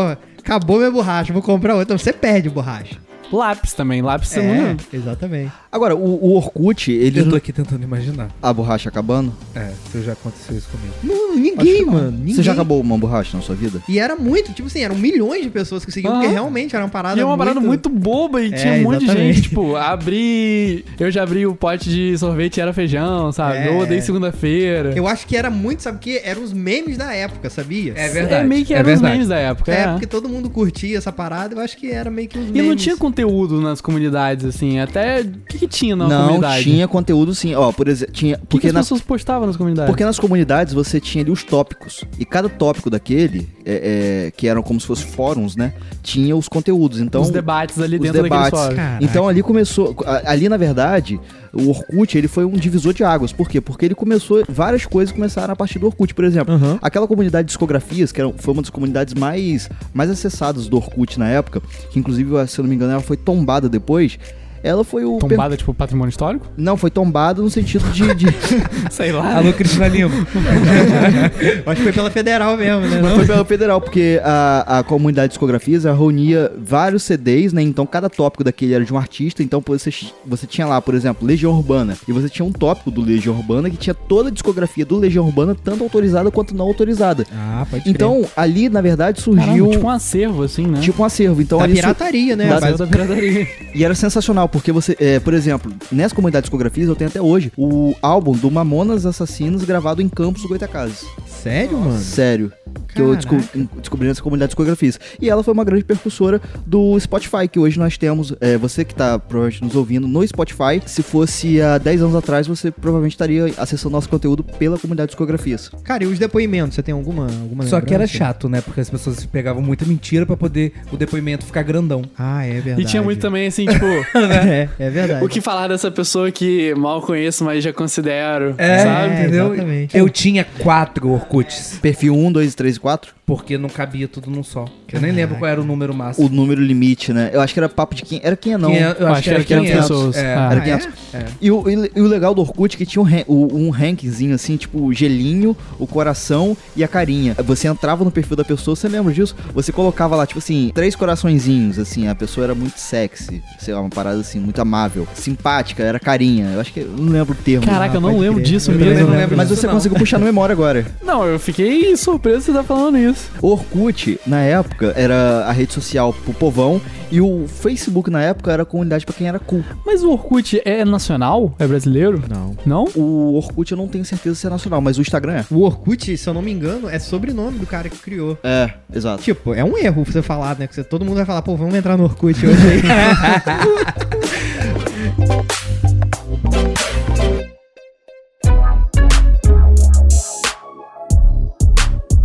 Acabou 0.44 0.78
minha 0.80 0.90
borracha, 0.90 1.32
vou 1.32 1.42
comprar 1.42 1.76
outra. 1.76 1.96
Você 1.98 2.12
perde 2.12 2.50
borracha. 2.50 2.96
Lápis 3.32 3.74
também. 3.74 4.02
Lápis 4.02 4.36
É, 4.36 4.42
não. 4.42 4.78
exatamente. 4.94 5.52
Agora, 5.72 5.96
o, 5.96 6.26
o 6.26 6.36
Orkut, 6.36 6.92
ele. 6.92 7.20
Eu 7.22 7.30
tô 7.30 7.36
aqui 7.36 7.54
tentando 7.54 7.84
imaginar. 7.84 8.30
A 8.42 8.52
borracha 8.54 8.90
acabando? 8.90 9.34
É, 9.56 9.72
se 9.92 10.02
já 10.02 10.14
aconteceu 10.14 10.58
isso 10.58 10.68
comigo. 10.70 10.94
Não, 11.04 11.36
ninguém, 11.36 11.86
mano. 11.86 12.12
Ninguém. 12.12 12.36
Você 12.36 12.44
já 12.44 12.52
acabou 12.54 12.80
uma 12.82 12.98
borracha 12.98 13.38
na 13.38 13.44
sua 13.44 13.56
vida? 13.56 13.82
E 13.88 13.98
era 14.00 14.16
muito, 14.16 14.52
tipo 14.54 14.68
assim, 14.68 14.82
eram 14.82 14.96
milhões 14.96 15.44
de 15.44 15.50
pessoas 15.50 15.86
que 15.86 15.92
seguiam, 15.92 16.12
Aham. 16.14 16.22
porque 16.22 16.34
realmente 16.34 16.76
era 16.76 16.84
uma 16.84 16.90
parada 16.92 17.18
E 17.18 17.22
é 17.22 17.26
uma 17.26 17.38
parada 17.38 17.60
muito 17.60 17.90
boba 17.90 18.42
e 18.42 18.52
tinha 18.52 18.74
um 18.74 18.84
monte 18.84 19.06
de 19.06 19.12
gente. 19.12 19.42
Tipo, 19.44 19.76
abri. 19.76 20.86
Eu 21.00 21.10
já 21.10 21.24
abri 21.24 21.46
o 21.46 21.56
pote 21.56 21.90
de 21.90 22.18
sorvete 22.18 22.58
e 22.58 22.62
era 22.62 22.74
feijão, 22.74 23.32
sabe? 23.32 23.58
É. 23.60 23.68
Eu 23.70 23.78
odeio 23.80 24.02
segunda-feira. 24.02 24.94
Eu 24.96 25.08
acho 25.08 25.26
que 25.26 25.36
era 25.38 25.50
muito, 25.50 25.82
sabe 25.84 25.98
o 25.98 26.00
quê? 26.00 26.22
Eram 26.24 26.44
os 26.44 26.54
memes 26.54 26.98
da 26.98 27.14
época, 27.14 27.50
sabia? 27.50 27.94
É 27.96 28.10
verdade. 28.10 28.44
É 28.46 28.48
meio 28.48 28.66
que 28.66 28.74
é 28.74 28.78
era 28.78 28.94
os 28.94 29.02
memes 29.02 29.28
da 29.28 29.38
época. 29.38 29.72
É, 29.74 29.82
É, 29.82 29.88
porque 29.92 30.08
todo 30.08 30.28
mundo 30.30 30.50
curtia 30.50 30.98
essa 30.98 31.12
parada, 31.12 31.56
eu 31.56 31.60
acho 31.60 31.78
que 31.78 31.90
era 31.92 32.10
meio 32.12 32.28
que 32.28 32.38
os 32.38 32.50
E 32.50 32.52
memes. 32.52 32.68
não 32.70 32.76
tinha 32.76 32.98
conteúdo 33.22 33.62
nas 33.62 33.82
comunidades, 33.82 34.46
assim. 34.46 34.80
Até. 34.80 35.22
O 35.22 35.46
que, 35.48 35.60
que 35.60 35.68
tinha 35.68 35.96
na 35.96 36.08
não, 36.08 36.28
comunidade? 36.28 36.64
tinha 36.64 36.88
conteúdo 36.88 37.34
sim. 37.36 37.54
Ó, 37.56 37.72
por 37.72 37.88
exemplo, 37.88 38.14
tinha. 38.14 38.36
O 38.36 38.38
que, 38.38 38.42
que 38.42 38.48
Porque, 38.48 38.68
as 38.68 38.74
na, 38.74 38.80
pessoas 38.82 39.02
postavam 39.02 39.48
nas 39.48 39.58
comunidades? 39.58 39.90
porque 39.90 40.04
nas 40.04 40.20
comunidades 40.20 40.74
você 40.74 41.00
tinha 41.00 41.24
ali 41.24 41.32
os 41.32 41.44
tópicos. 41.44 42.04
E 42.20 42.26
cada 42.26 42.50
tópico 42.50 42.90
daquele, 42.90 43.50
é, 43.66 44.28
é, 44.28 44.32
que 44.32 44.48
eram 44.48 44.62
como 44.62 44.80
se 44.80 44.88
fossem 44.88 45.08
fóruns, 45.08 45.56
né? 45.56 45.74
Tinha 46.02 46.36
os 46.36 46.48
conteúdos. 46.48 47.00
Então, 47.00 47.22
os 47.22 47.30
debates 47.30 47.80
ali 47.80 47.96
os 47.96 48.02
dentro 48.02 48.24
debates. 48.24 48.60
daquele 48.60 48.82
fórum. 48.82 48.98
Então 49.02 49.28
ali 49.28 49.44
começou, 49.44 49.96
ali 50.26 50.50
na 50.50 50.58
verdade, 50.58 51.20
o 51.54 51.70
Orkut 51.70 52.18
ele 52.18 52.28
foi 52.28 52.46
um 52.46 52.52
divisor 52.54 52.94
de 52.94 53.04
águas. 53.04 53.34
Por 53.34 53.50
quê? 53.50 53.60
Porque 53.60 53.86
ele 53.86 53.96
começou, 53.96 54.44
várias 54.48 54.86
coisas 54.86 55.14
começaram 55.14 55.54
a 55.54 55.56
partir 55.56 55.80
do 55.80 55.88
Orkut. 55.88 56.14
Por 56.14 56.24
exemplo, 56.24 56.54
Aham. 56.54 56.80
aquela 56.82 57.08
comunidade 57.08 57.46
de 57.46 57.48
discografias, 57.48 58.12
que 58.12 58.22
era, 58.22 58.32
foi 58.38 58.54
uma 58.54 58.62
das 58.62 58.70
comunidades 58.70 59.14
mais, 59.14 59.70
mais 59.94 60.10
acessadas 60.10 60.68
do 60.68 60.78
Orkut 60.78 61.20
na 61.20 61.28
época, 61.28 61.62
que 61.92 62.00
inclusive, 62.00 62.30
se 62.48 62.60
eu 62.60 62.64
não 62.64 62.70
me 62.70 62.76
engano, 62.76 62.94
ela 62.94 63.02
foi 63.02 63.18
tombada 63.18 63.68
depois. 63.68 64.18
Ela 64.64 64.84
foi 64.84 65.04
o. 65.06 65.18
per- 65.18 65.30
Tombada, 65.30 65.58
tipo, 65.58 65.74
patrimônio 65.74 66.10
histórico? 66.10 66.48
Não, 66.56 66.78
foi 66.78 66.92
tombada 66.92 67.42
no 67.42 67.50
sentido 67.50 67.84
de. 67.92 68.14
de- 68.14 68.28
Sei 68.92 69.12
lá. 69.12 69.38
Alô, 69.38 69.52
Cristina 69.54 69.88
Lima. 69.88 70.12
Acho 71.66 71.76
que 71.78 71.84
foi 71.84 71.94
pela 71.94 72.10
federal 72.12 72.58
mesmo, 72.58 72.82
né? 72.82 73.00
Mas 73.02 73.10
não? 73.12 73.16
foi 73.18 73.26
pela 73.26 73.46
federal, 73.46 73.82
porque 73.82 74.20
a, 74.24 74.80
a 74.80 74.84
comunidade 74.84 75.28
de 75.28 75.32
discografias 75.34 75.84
reunia 75.86 76.52
vários 76.58 77.04
CDs, 77.04 77.54
né? 77.54 77.62
Então 77.62 77.86
cada 77.86 78.10
tópico 78.10 78.44
daquele 78.44 78.74
era 78.74 78.84
de 78.86 78.94
um 78.94 78.98
artista. 78.98 79.42
Então 79.44 79.64
você, 79.66 79.90
você 80.26 80.46
tinha 80.48 80.68
lá, 80.68 80.82
por 80.82 80.94
exemplo, 80.94 81.28
Legião 81.28 81.52
Urbana. 81.54 81.96
E 82.08 82.12
você 82.12 82.30
tinha 82.30 82.46
um 82.46 82.52
tópico 82.52 82.92
do 82.92 83.02
Legião 83.02 83.36
Urbana 83.36 83.70
que 83.70 83.78
tinha 83.78 83.94
toda 83.94 84.30
a 84.30 84.32
discografia 84.32 84.86
do 84.86 84.98
Legião 84.98 85.26
Urbana, 85.26 85.56
tanto 85.56 85.84
autorizada 85.84 86.30
quanto 86.32 86.56
não 86.56 86.66
autorizada. 86.66 87.26
Ah, 87.34 87.66
pode 87.70 87.84
crer. 87.84 87.94
Então, 87.96 88.26
ali, 88.36 88.70
na 88.70 88.82
verdade, 88.82 89.22
Caramba, 89.24 89.44
surgiu 89.46 89.70
tipo 89.72 89.86
um 89.86 89.90
acervo, 89.90 90.44
assim, 90.44 90.68
né? 90.68 90.80
tipo 90.82 91.02
um 91.02 91.06
acervo. 91.06 91.42
Então, 91.42 91.60
da 91.60 91.68
su- 91.68 91.74
pirataria, 91.74 92.36
né? 92.36 92.48
da- 92.60 92.72
da 92.72 92.88
pirataria. 92.88 93.48
E 93.74 93.86
era 93.86 93.96
sensacional, 93.96 94.50
porque 94.52 94.72
você, 94.72 94.96
é, 95.00 95.20
por 95.20 95.34
exemplo, 95.34 95.72
nessa 95.92 96.14
comunidade 96.16 96.44
de 96.44 96.46
discografias 96.48 96.88
eu 96.90 96.96
tenho 96.96 97.10
até 97.10 97.22
hoje 97.22 97.52
o 97.58 97.96
álbum 98.02 98.34
do 98.34 98.50
Mamonas 98.52 99.06
Assassinos 99.06 99.64
gravado 99.64 100.02
em 100.02 100.10
Campos 100.10 100.42
do 100.42 100.48
Goitacazes. 100.48 101.06
Sério, 101.26 101.78
mano? 101.80 101.98
Sério. 102.00 102.52
Que 102.94 103.02
eu 103.02 103.16
desco- 103.16 103.36
Caraca. 103.36 103.70
descobri 103.80 104.08
nessa 104.08 104.22
comunidade 104.22 104.50
de 104.50 104.52
discografias. 104.52 105.00
E 105.20 105.30
ela 105.30 105.44
foi 105.44 105.54
uma 105.54 105.64
grande 105.64 105.84
percussora 105.84 106.42
do 106.66 107.00
Spotify, 107.00 107.48
que 107.50 107.58
hoje 107.60 107.80
nós 107.80 107.98
temos. 107.98 108.34
é, 108.40 108.58
você 108.58 108.84
que 108.86 108.94
tá 108.94 109.18
provavelmente 109.18 109.64
nos 109.64 109.76
ouvindo 109.76 110.08
no 110.08 110.26
Spotify, 110.28 110.82
se 110.86 111.02
fosse 111.02 111.62
há 111.62 111.78
10 111.78 112.02
anos 112.04 112.16
atrás, 112.16 112.48
você 112.48 112.70
provavelmente 112.72 113.14
estaria 113.14 113.46
acessando 113.58 113.94
nosso 113.94 114.10
conteúdo 114.10 114.44
pela 114.44 114.78
comunidade 114.78 115.08
de 115.08 115.12
discografias. 115.12 115.70
Cara, 115.84 116.04
e 116.04 116.08
os 116.08 116.20
depoimentos? 116.20 116.76
Você 116.76 116.84
tem 116.84 116.94
alguma, 116.94 117.26
alguma 117.26 117.66
Só 117.66 117.80
que 117.82 117.94
era 117.94 118.06
chato, 118.08 118.48
né? 118.50 118.62
Porque 118.62 118.80
as 118.82 118.90
pessoas 118.90 119.26
pegavam 119.26 119.62
muita 119.62 119.86
mentira 119.86 120.26
pra 120.26 120.36
poder 120.38 120.74
o 120.92 120.98
depoimento 120.98 121.46
ficar 121.46 121.64
grandão. 121.64 122.04
Ah, 122.18 122.46
é 122.46 122.54
verdade. 122.60 122.82
E 122.82 122.86
tinha 122.86 123.02
muito 123.02 123.20
também, 123.20 123.48
assim, 123.48 123.66
tipo... 123.66 123.86
É, 124.42 124.70
é 124.80 124.90
verdade. 124.90 125.24
O 125.26 125.28
que 125.30 125.42
falar 125.42 125.68
dessa 125.68 125.90
pessoa 125.92 126.32
que 126.32 126.74
mal 126.76 127.02
conheço, 127.02 127.44
mas 127.44 127.64
já 127.64 127.72
considero, 127.74 128.56
É, 128.58 128.80
sabe? 128.80 129.14
entendeu? 129.14 129.48
exatamente. 129.54 129.98
Eu 129.98 130.10
tinha 130.10 130.46
quatro 130.60 131.10
Orkuts, 131.12 131.80
Perfil 131.82 132.16
1, 132.16 132.32
2, 132.32 132.56
3 132.56 132.76
e 132.76 132.80
4. 132.80 133.14
Porque 133.36 133.58
não 133.58 133.70
cabia 133.70 134.10
tudo 134.10 134.30
num 134.30 134.44
só. 134.44 134.66
Eu 134.92 135.00
nem 135.00 135.12
lembro 135.14 135.38
qual 135.38 135.50
era 135.50 135.62
o 135.62 135.64
número 135.64 135.94
máximo. 135.94 136.28
O 136.28 136.30
número 136.30 136.62
limite, 136.62 137.14
né? 137.14 137.30
Eu 137.32 137.40
acho 137.40 137.54
que 137.54 137.60
era 137.62 137.70
papo 137.70 137.96
de 137.96 138.02
quem. 138.04 138.20
Era 138.22 138.36
quem 138.36 138.58
não. 138.58 138.70
Quinhen- 138.72 138.96
eu 139.00 139.08
acho 139.08 139.22
que 139.24 139.30
era 139.30 139.44
500 139.44 139.72
pessoas. 139.72 140.18
É. 140.18 140.36
Ah. 140.36 140.50
Era 140.52 140.60
Ah, 140.60 140.64
500. 140.64 140.88
é? 141.14 141.26
E, 141.40 141.50
o, 141.50 141.70
e, 141.70 141.92
e 141.96 142.02
o 142.02 142.08
legal 142.08 142.36
do 142.36 142.42
Orkut 142.42 142.76
é 142.76 142.78
que 142.78 142.86
tinha 142.86 143.02
um, 143.02 143.06
ran- 143.06 143.24
o- 143.28 143.56
um 143.56 143.70
rankingzinho 143.70 144.36
assim, 144.36 144.58
tipo 144.58 144.86
o 144.86 144.94
gelinho, 144.94 145.56
o 145.80 145.88
coração 145.88 146.58
e 146.76 146.84
a 146.84 146.90
carinha. 146.90 147.34
Você 147.46 147.70
entrava 147.70 148.04
no 148.04 148.12
perfil 148.12 148.36
da 148.36 148.44
pessoa, 148.44 148.76
você 148.76 148.90
lembra 148.90 149.14
disso? 149.14 149.34
Você 149.54 149.72
colocava 149.72 150.14
lá, 150.18 150.26
tipo 150.28 150.40
assim, 150.40 150.70
três 150.76 150.94
coraçõezinhos, 150.94 151.80
assim, 151.80 152.10
a 152.10 152.16
pessoa 152.16 152.44
era 152.48 152.54
muito 152.56 152.78
sexy, 152.80 153.42
sei 153.60 153.74
lá, 153.74 153.80
uma 153.80 153.90
parada 153.90 154.20
assim, 154.20 154.40
muito 154.42 154.62
amável, 154.62 155.08
simpática, 155.16 155.84
era 155.84 156.00
carinha. 156.02 156.52
Eu 156.54 156.60
acho 156.60 156.74
que 156.74 156.82
eu 156.82 156.88
não 156.98 157.14
lembro 157.14 157.32
o 157.34 157.36
termo. 157.42 157.66
Caraca, 157.66 157.96
eu 157.96 158.02
não 158.02 158.18
lembro 158.18 158.42
crer. 158.42 158.46
disso 158.52 158.72
Eu 158.72 158.78
mesmo. 158.78 159.08
não 159.08 159.16
lembro 159.18 159.38
Mas 159.38 159.48
disso 159.48 159.62
você 159.62 159.68
não. 159.68 159.76
conseguiu 159.76 159.98
puxar 159.98 160.20
na 160.20 160.26
memória 160.26 160.52
agora. 160.52 160.86
Não, 161.02 161.24
eu 161.26 161.40
fiquei 161.40 161.96
surpreso 161.96 162.40
de 162.40 162.44
você 162.46 162.52
estar 162.52 162.64
falando 162.64 162.98
isso. 162.98 163.21
O 163.42 163.48
Orkut, 163.50 164.20
na 164.26 164.40
época, 164.42 164.94
era 164.96 165.46
a 165.48 165.52
rede 165.52 165.74
social 165.74 166.14
pro 166.14 166.34
povão 166.34 166.82
e 167.12 167.20
o 167.20 167.46
Facebook, 167.48 168.10
na 168.10 168.22
época, 168.22 168.52
era 168.52 168.64
a 168.64 168.66
comunidade 168.66 169.06
pra 169.06 169.14
quem 169.14 169.28
era 169.28 169.40
cool. 169.40 169.64
Mas 169.86 170.04
o 170.04 170.12
Orkut 170.12 170.62
é 170.64 170.86
nacional? 170.86 171.54
É 171.60 171.68
brasileiro? 171.68 172.24
Não. 172.30 172.56
Não? 172.66 172.86
O 172.96 173.36
Orkut 173.36 173.72
eu 173.72 173.78
não 173.78 173.88
tenho 173.88 174.06
certeza 174.06 174.36
se 174.36 174.48
é 174.48 174.50
nacional, 174.50 174.80
mas 174.82 174.98
o 174.98 175.02
Instagram 175.02 175.34
é. 175.34 175.46
O 175.52 175.62
Orkut, 175.62 176.18
se 176.18 176.28
eu 176.30 176.34
não 176.34 176.42
me 176.42 176.52
engano, 176.52 176.90
é 176.90 177.00
sobrenome 177.00 177.60
do 177.60 177.66
cara 177.66 177.90
que 177.90 177.98
criou. 177.98 178.38
É, 178.44 178.72
exato. 178.94 179.22
Tipo, 179.24 179.54
é 179.54 179.64
um 179.64 179.78
erro 179.78 180.04
você 180.06 180.22
falar, 180.22 180.58
né? 180.58 180.68
Que 180.68 180.76
você- 180.76 180.84
todo 180.84 181.04
mundo 181.04 181.16
vai 181.18 181.26
falar, 181.26 181.42
pô, 181.42 181.56
vamos 181.56 181.76
entrar 181.76 181.98
no 181.98 182.04
Orkut 182.06 182.46
hoje 182.46 182.58
aí. 182.68 182.82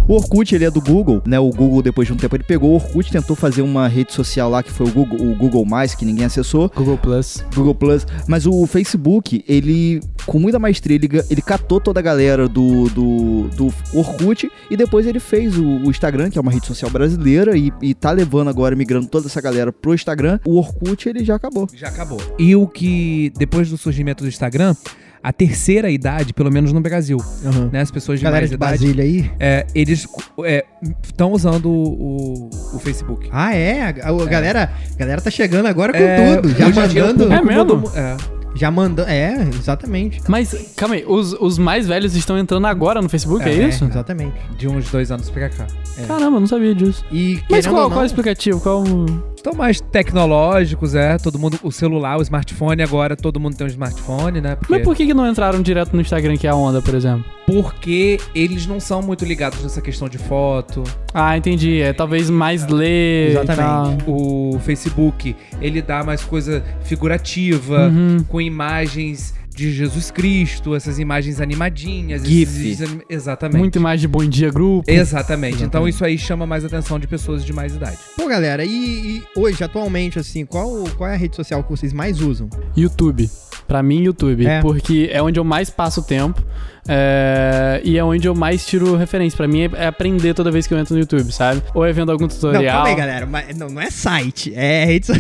O 0.09 0.15
Orkut, 0.15 0.55
ele 0.55 0.65
é 0.65 0.71
do 0.71 0.81
Google, 0.81 1.21
né? 1.27 1.39
O 1.41 1.51
Google, 1.51 1.83
depois 1.83 2.07
de 2.07 2.15
um 2.15 2.17
tempo, 2.17 2.37
ele 2.37 2.45
pegou 2.45 2.71
o 2.71 2.75
Orkut, 2.75 3.11
tentou 3.11 3.35
fazer 3.35 3.63
uma 3.63 3.89
rede 3.89 4.13
social 4.13 4.49
lá 4.49 4.63
que 4.63 4.71
foi 4.71 4.87
o 4.87 4.91
Google, 4.91 5.19
o 5.21 5.35
Google+, 5.35 5.67
que 5.99 6.05
ninguém 6.05 6.27
acessou, 6.27 6.71
Google 6.73 6.97
Plus. 6.97 7.45
Google 7.53 7.75
Plus. 7.75 8.07
Mas 8.29 8.47
o 8.47 8.65
Facebook, 8.69 9.45
ele, 9.49 10.01
com 10.25 10.39
muita 10.39 10.61
maestria, 10.61 10.95
ele, 10.95 11.09
ele 11.29 11.43
catou 11.43 11.81
toda 11.81 11.99
a 11.99 12.03
galera 12.03 12.49
do, 12.49 12.89
do, 12.91 13.49
do 13.49 13.75
Orkut 13.93 14.49
e 14.71 14.77
depois 14.77 15.09
ele 15.09 15.19
fez 15.19 15.59
o, 15.59 15.65
o 15.65 15.91
Instagram, 15.91 16.31
que 16.31 16.39
é 16.39 16.41
uma 16.41 16.53
rede 16.53 16.67
social 16.67 16.89
brasileira, 16.89 17.57
e, 17.57 17.73
e 17.83 17.93
tá 17.93 18.13
levando 18.13 18.49
agora, 18.49 18.77
migrando 18.77 19.09
toda 19.09 19.27
essa 19.27 19.41
galera 19.41 19.73
pro 19.73 19.93
Instagram. 19.93 20.39
O 20.47 20.57
Orkut, 20.57 21.09
ele 21.09 21.25
já 21.25 21.35
acabou. 21.35 21.67
Já 21.75 21.89
acabou. 21.89 22.21
E 22.39 22.55
o 22.55 22.69
que, 22.69 23.33
depois 23.37 23.71
do 23.71 23.77
surgimento 23.77 24.23
do 24.23 24.29
Instagram, 24.29 24.77
a 25.29 25.33
terceira 25.33 25.91
idade, 25.91 26.33
pelo 26.33 26.53
menos 26.53 26.73
no 26.73 26.81
Brasil, 26.81 27.19
Uhum. 27.45 27.69
né? 27.73 27.81
As 27.81 27.91
pessoas 27.91 28.21
de 28.21 28.25
Galera 28.25 28.43
mais 28.43 28.51
de 28.51 28.55
idade, 28.55 28.79
Brasília 28.79 29.05
aí. 29.05 29.31
é, 29.41 29.67
eles 29.75 30.07
estão 31.03 31.33
usando 31.33 31.69
o, 31.69 32.49
o 32.75 32.79
Facebook. 32.79 33.29
Ah, 33.33 33.53
é? 33.53 33.83
A, 33.83 34.09
a- 34.09 34.23
a 34.23 34.27
galera, 34.27 34.71
a 34.95 34.97
galera 34.97 35.21
tá 35.21 35.29
chegando 35.31 35.67
agora 35.67 35.93
com 35.93 35.99
É, 35.99 36.37
tudo. 36.37 36.49
Já 36.57 36.69
mandando. 36.69 37.33
É 37.33 37.43
mesmo? 37.43 37.91
é. 37.97 38.17
Já 38.55 38.71
mandando. 38.71 39.11
É, 39.11 39.35
exatamente. 39.53 40.23
Mas, 40.29 40.73
calma 40.77 40.95
aí, 40.95 41.05
os, 41.07 41.33
os 41.35 41.59
mais 41.59 41.87
velhos 41.89 42.15
estão 42.15 42.39
entrando 42.39 42.67
agora 42.69 43.03
no 43.03 43.09
Facebook, 43.09 43.45
é, 43.47 43.53
isso? 43.69 43.85
Exatamente. 43.85 44.35
de 44.57 44.67
uns 44.69 44.89
dois 44.91 45.11
anos 45.11 45.29
pra 45.29 45.49
cá. 45.51 45.67
Caramba, 46.07 46.37
eu 46.37 46.41
não 46.41 46.47
sabia 46.47 46.75
disso. 46.75 47.05
E 47.13 47.41
Mas 47.51 47.67
qual, 47.67 47.83
ou 47.83 47.91
qual 47.91 47.93
é 47.93 47.97
o 47.97 47.99
não, 47.99 48.07
explicativo? 48.07 48.61
Qual 48.61 48.85
Estão 49.47 49.57
mais 49.57 49.81
tecnológicos, 49.81 50.97
é. 50.97 51.19
Todo 51.19 51.39
mundo, 51.39 51.57
o 51.63 51.71
celular, 51.71 52.19
o 52.19 52.23
smartphone, 52.23 52.83
agora 52.83 53.15
todo 53.15 53.39
mundo 53.39 53.57
tem 53.57 53.65
um 53.65 53.71
smartphone, 53.71 54.41
né? 54.41 54.57
Porque, 54.57 54.73
Mas 54.75 54.83
por 54.83 54.97
que, 54.97 55.07
que 55.07 55.15
não 55.15 55.25
entraram 55.31 55.63
direto 55.63 55.95
no 55.95 56.01
Instagram, 56.01 56.37
que 56.37 56.49
é 56.49 56.51
a 56.51 56.55
onda, 56.57 56.83
por 56.83 56.97
exemplo? 56.97 57.25
porque 57.47 58.19
eles 58.35 58.67
não 58.67 58.81
são 58.81 59.01
muito 59.01 59.25
ligados 59.25 59.63
nessa 59.63 59.81
questão 59.81 60.09
de 60.09 60.19
foto. 60.19 60.83
Ah, 61.15 61.37
entendi. 61.37 61.81
É 61.81 61.93
talvez 61.93 62.29
mais 62.29 62.67
ler. 62.67 63.31
Exatamente. 63.41 64.03
O 64.09 64.59
Facebook, 64.65 65.37
ele 65.61 65.81
dá 65.81 66.03
mais 66.03 66.25
coisa 66.25 66.65
figurativa, 66.83 67.87
Uhum. 67.87 68.25
com 68.29 68.41
imagens 68.41 69.33
de 69.57 69.73
Jesus 69.73 70.11
Cristo, 70.11 70.75
essas 70.75 70.99
imagens 70.99 71.41
animadinhas. 71.41 72.23
GIF. 72.23 72.77
exatamente. 73.09 73.59
Muito 73.59 73.81
mais 73.81 73.99
de 73.99 74.07
bom 74.07 74.23
dia 74.23 74.51
grupo. 74.51 74.89
Exatamente. 74.91 75.65
Então 75.65 75.89
isso 75.89 76.05
aí 76.05 76.19
chama 76.19 76.47
mais 76.47 76.63
atenção 76.63 76.99
de 76.99 77.09
pessoas 77.09 77.43
de 77.43 77.55
mais 77.55 77.75
idade. 77.75 77.97
Pô, 78.17 78.29
galera, 78.29 78.67
e, 78.67 78.71
e 78.71 79.23
hoje, 79.35 79.65
atualmente, 79.65 80.19
assim, 80.19 80.45
qual, 80.45 80.85
qual 80.99 81.09
é 81.09 81.15
a 81.15 81.17
rede 81.17 81.35
social 81.35 81.65
que 81.65 81.71
vocês 81.71 81.95
mais 81.95 82.21
usam? 82.21 82.51
YouTube. 82.77 83.31
Pra 83.67 83.83
mim, 83.83 84.03
YouTube. 84.03 84.47
É. 84.47 84.61
Porque 84.61 85.09
é 85.11 85.23
onde 85.23 85.41
eu 85.41 85.45
mais 85.45 85.71
passo 85.71 86.03
tempo. 86.03 86.45
É, 86.89 87.81
e 87.85 87.99
é 87.99 88.05
onde 88.05 88.27
eu 88.29 88.35
mais 88.35 88.65
tiro 88.67 88.97
referência. 88.97 89.37
Pra 89.37 89.49
mim 89.49 89.63
é, 89.63 89.71
é 89.75 89.87
aprender 89.87 90.35
toda 90.35 90.51
vez 90.51 90.67
que 90.67 90.75
eu 90.75 90.79
entro 90.79 90.95
no 90.95 91.01
YouTube, 91.01 91.33
sabe? 91.33 91.63
Ou 91.75 91.85
é 91.85 91.93
vendo 91.93 92.13
algum 92.13 92.25
Não, 92.25 92.29
tutorial. 92.29 92.77
calma 92.77 92.89
aí, 92.89 92.95
galera. 92.95 93.27
Mas 93.27 93.57
não, 93.57 93.69
não 93.69 93.81
é 93.81 93.91
site. 93.91 94.53
É 94.55 94.85
rede 94.87 95.13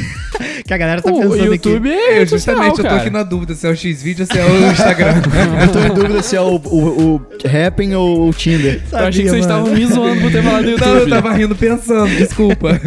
que 0.64 0.72
a 0.72 0.76
galera 0.76 1.02
tá 1.02 1.11
o 1.11 1.20
pensando 1.20 1.44
YouTube 1.44 1.88
aqui. 1.90 1.98
é 1.98 2.11
Eu, 2.11 2.18
rede 2.18 2.31
social, 2.31 2.57
justamente, 2.57 2.79
eu 2.79 2.88
tô 2.88 2.94
aqui 2.94 3.11
na 3.11 3.22
dúvida 3.22 3.55
se 3.55 3.66
é 3.66 3.70
o 3.70 3.76
X-Video 3.76 4.26
ou 4.29 4.35
se 4.35 4.38
é 4.40 4.44
o 4.44 4.72
Instagram. 4.72 5.14
Eu 5.66 5.72
tô 5.72 5.79
em 5.81 5.94
dúvida 5.94 6.22
se 6.22 6.37
é 6.37 6.40
o, 6.40 6.57
o, 6.57 7.14
o 7.16 7.26
Happn 7.44 7.94
ou 7.94 8.29
o 8.29 8.33
Tinder. 8.33 8.83
Eu 8.92 8.98
achei 8.98 9.24
que 9.24 9.29
Sabia, 9.29 9.31
vocês 9.31 9.44
estavam 9.44 9.72
me 9.72 9.87
zoando 9.87 10.20
por 10.20 10.31
ter 10.31 10.42
falado 10.42 10.64
do 10.64 10.70
YouTube. 10.70 10.88
Não, 10.88 10.98
eu 10.98 11.09
tava 11.09 11.33
rindo 11.33 11.57
pensando, 11.57 12.09
desculpa. 12.16 12.81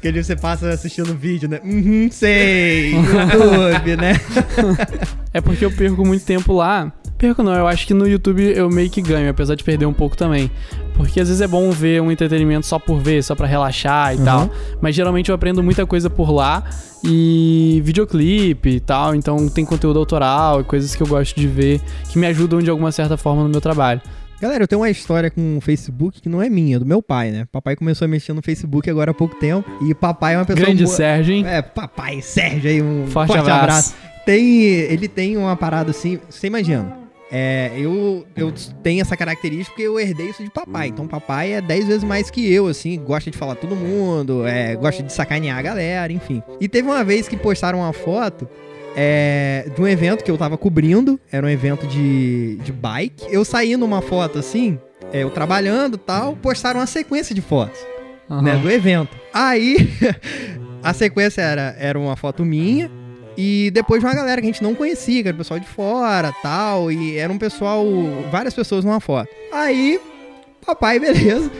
Que 0.00 0.08
ali 0.08 0.22
você 0.22 0.36
passa 0.36 0.68
assistindo 0.68 1.14
vídeo, 1.14 1.48
né? 1.48 1.60
Uhum, 1.64 2.08
sei. 2.10 2.92
YouTube, 3.32 3.96
né? 3.96 4.20
É 5.32 5.40
porque 5.40 5.64
eu 5.64 5.70
perco 5.70 6.04
muito 6.04 6.24
tempo 6.24 6.52
lá. 6.52 6.92
Perco 7.22 7.40
não, 7.40 7.54
eu 7.54 7.68
acho 7.68 7.86
que 7.86 7.94
no 7.94 8.04
YouTube 8.08 8.42
eu 8.42 8.68
meio 8.68 8.90
que 8.90 9.00
ganho, 9.00 9.30
apesar 9.30 9.54
de 9.54 9.62
perder 9.62 9.86
um 9.86 9.92
pouco 9.92 10.16
também. 10.16 10.50
Porque 10.94 11.20
às 11.20 11.28
vezes 11.28 11.40
é 11.40 11.46
bom 11.46 11.70
ver 11.70 12.02
um 12.02 12.10
entretenimento 12.10 12.66
só 12.66 12.80
por 12.80 12.98
ver, 12.98 13.22
só 13.22 13.36
pra 13.36 13.46
relaxar 13.46 14.12
e 14.12 14.18
Uhum. 14.18 14.24
tal. 14.24 14.50
Mas 14.80 14.96
geralmente 14.96 15.28
eu 15.28 15.34
aprendo 15.36 15.62
muita 15.62 15.86
coisa 15.86 16.10
por 16.10 16.32
lá. 16.32 16.64
E 17.04 17.80
videoclipe 17.84 18.70
e 18.70 18.80
tal. 18.80 19.14
Então 19.14 19.48
tem 19.48 19.64
conteúdo 19.64 20.00
autoral 20.00 20.60
e 20.60 20.64
coisas 20.64 20.96
que 20.96 21.02
eu 21.02 21.06
gosto 21.06 21.38
de 21.38 21.46
ver 21.46 21.80
que 22.10 22.18
me 22.18 22.26
ajudam 22.26 22.58
de 22.60 22.68
alguma 22.68 22.90
certa 22.90 23.16
forma 23.16 23.44
no 23.44 23.48
meu 23.48 23.60
trabalho. 23.60 24.00
Galera, 24.40 24.64
eu 24.64 24.66
tenho 24.68 24.80
uma 24.80 24.90
história 24.90 25.30
com 25.30 25.58
o 25.58 25.60
Facebook 25.60 26.20
que 26.20 26.28
não 26.28 26.42
é 26.42 26.50
minha, 26.50 26.74
é 26.74 26.78
do 26.80 26.84
meu 26.84 27.00
pai, 27.00 27.30
né? 27.30 27.46
Papai 27.52 27.76
começou 27.76 28.04
a 28.04 28.08
mexer 28.08 28.32
no 28.32 28.42
Facebook 28.42 28.90
agora 28.90 29.12
há 29.12 29.14
pouco 29.14 29.36
tempo. 29.36 29.64
E 29.80 29.94
papai 29.94 30.34
é 30.34 30.38
uma 30.38 30.44
pessoa. 30.44 30.66
Grande 30.66 30.82
boa- 30.82 30.96
Sérgio, 30.96 31.34
hein? 31.34 31.44
É, 31.46 31.62
papai, 31.62 32.20
Sérgio 32.20 32.68
aí, 32.68 32.82
um 32.82 33.06
Forte 33.06 33.28
forte, 33.28 33.40
abraço. 33.48 33.62
abraço. 33.62 33.94
Tem, 34.26 34.64
ele 34.64 35.06
tem 35.06 35.36
uma 35.36 35.54
parada 35.56 35.90
assim, 35.92 36.18
você 36.28 36.48
imagina. 36.48 37.01
É, 37.34 37.72
eu, 37.78 38.26
eu 38.36 38.52
tenho 38.82 39.00
essa 39.00 39.16
característica 39.16 39.70
porque 39.70 39.82
eu 39.88 39.98
herdei 39.98 40.28
isso 40.28 40.44
de 40.44 40.50
papai. 40.50 40.88
Então, 40.88 41.08
papai 41.08 41.54
é 41.54 41.62
10 41.62 41.86
vezes 41.86 42.04
mais 42.04 42.30
que 42.30 42.52
eu, 42.52 42.66
assim, 42.66 43.02
gosta 43.02 43.30
de 43.30 43.38
falar 43.38 43.54
todo 43.54 43.74
mundo, 43.74 44.46
é, 44.46 44.76
gosta 44.76 45.02
de 45.02 45.10
sacanear 45.10 45.58
a 45.58 45.62
galera, 45.62 46.12
enfim. 46.12 46.42
E 46.60 46.68
teve 46.68 46.86
uma 46.86 47.02
vez 47.02 47.26
que 47.26 47.36
postaram 47.36 47.78
uma 47.78 47.92
foto 47.94 48.46
é, 48.94 49.66
de 49.74 49.80
um 49.80 49.88
evento 49.88 50.22
que 50.22 50.30
eu 50.30 50.36
tava 50.36 50.58
cobrindo, 50.58 51.18
era 51.30 51.46
um 51.46 51.48
evento 51.48 51.86
de, 51.86 52.56
de 52.56 52.70
bike. 52.70 53.24
Eu 53.30 53.46
saí 53.46 53.78
numa 53.78 54.02
foto 54.02 54.38
assim, 54.38 54.78
é, 55.10 55.22
eu 55.22 55.30
trabalhando 55.30 55.94
e 55.94 55.98
tal, 55.98 56.36
postaram 56.36 56.80
uma 56.80 56.86
sequência 56.86 57.34
de 57.34 57.40
fotos 57.40 57.80
Aham. 58.30 58.42
né, 58.42 58.56
do 58.56 58.70
evento. 58.70 59.16
Aí, 59.32 59.88
a 60.84 60.92
sequência 60.92 61.40
era, 61.40 61.74
era 61.78 61.98
uma 61.98 62.14
foto 62.14 62.44
minha 62.44 62.90
e 63.36 63.70
depois 63.72 64.00
de 64.00 64.06
uma 64.06 64.14
galera 64.14 64.40
que 64.40 64.46
a 64.46 64.50
gente 64.52 64.62
não 64.62 64.74
conhecia, 64.74 65.22
que 65.22 65.28
era 65.28 65.34
o 65.34 65.38
pessoal 65.38 65.58
de 65.58 65.66
fora 65.66 66.32
tal, 66.42 66.90
e 66.90 67.16
era 67.16 67.32
um 67.32 67.38
pessoal, 67.38 67.84
várias 68.30 68.54
pessoas 68.54 68.84
numa 68.84 69.00
foto. 69.00 69.28
Aí, 69.52 70.00
papai, 70.64 70.98
beleza. 71.00 71.50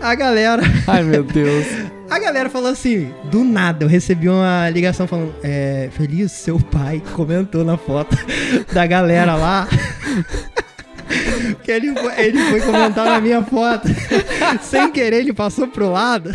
A 0.00 0.14
galera, 0.14 0.62
Ai, 0.86 1.02
meu 1.02 1.22
Deus. 1.22 1.66
a 2.10 2.18
galera 2.18 2.50
falou 2.50 2.70
assim, 2.70 3.12
do 3.30 3.42
nada, 3.42 3.84
eu 3.84 3.88
recebi 3.88 4.28
uma 4.28 4.68
ligação 4.68 5.06
falando, 5.06 5.34
é, 5.42 5.88
feliz, 5.92 6.32
seu 6.32 6.58
pai 6.58 7.02
comentou 7.14 7.64
na 7.64 7.76
foto 7.76 8.16
da 8.72 8.86
galera 8.86 9.34
lá. 9.34 9.66
Que 11.62 11.70
ele 11.70 11.94
foi, 11.94 12.12
ele 12.20 12.38
foi 12.38 12.60
comentar 12.60 13.06
na 13.06 13.20
minha 13.20 13.42
foto. 13.42 13.88
Sem 14.62 14.90
querer, 14.90 15.20
ele 15.20 15.32
passou 15.32 15.68
pro 15.68 15.90
lado 15.90 16.30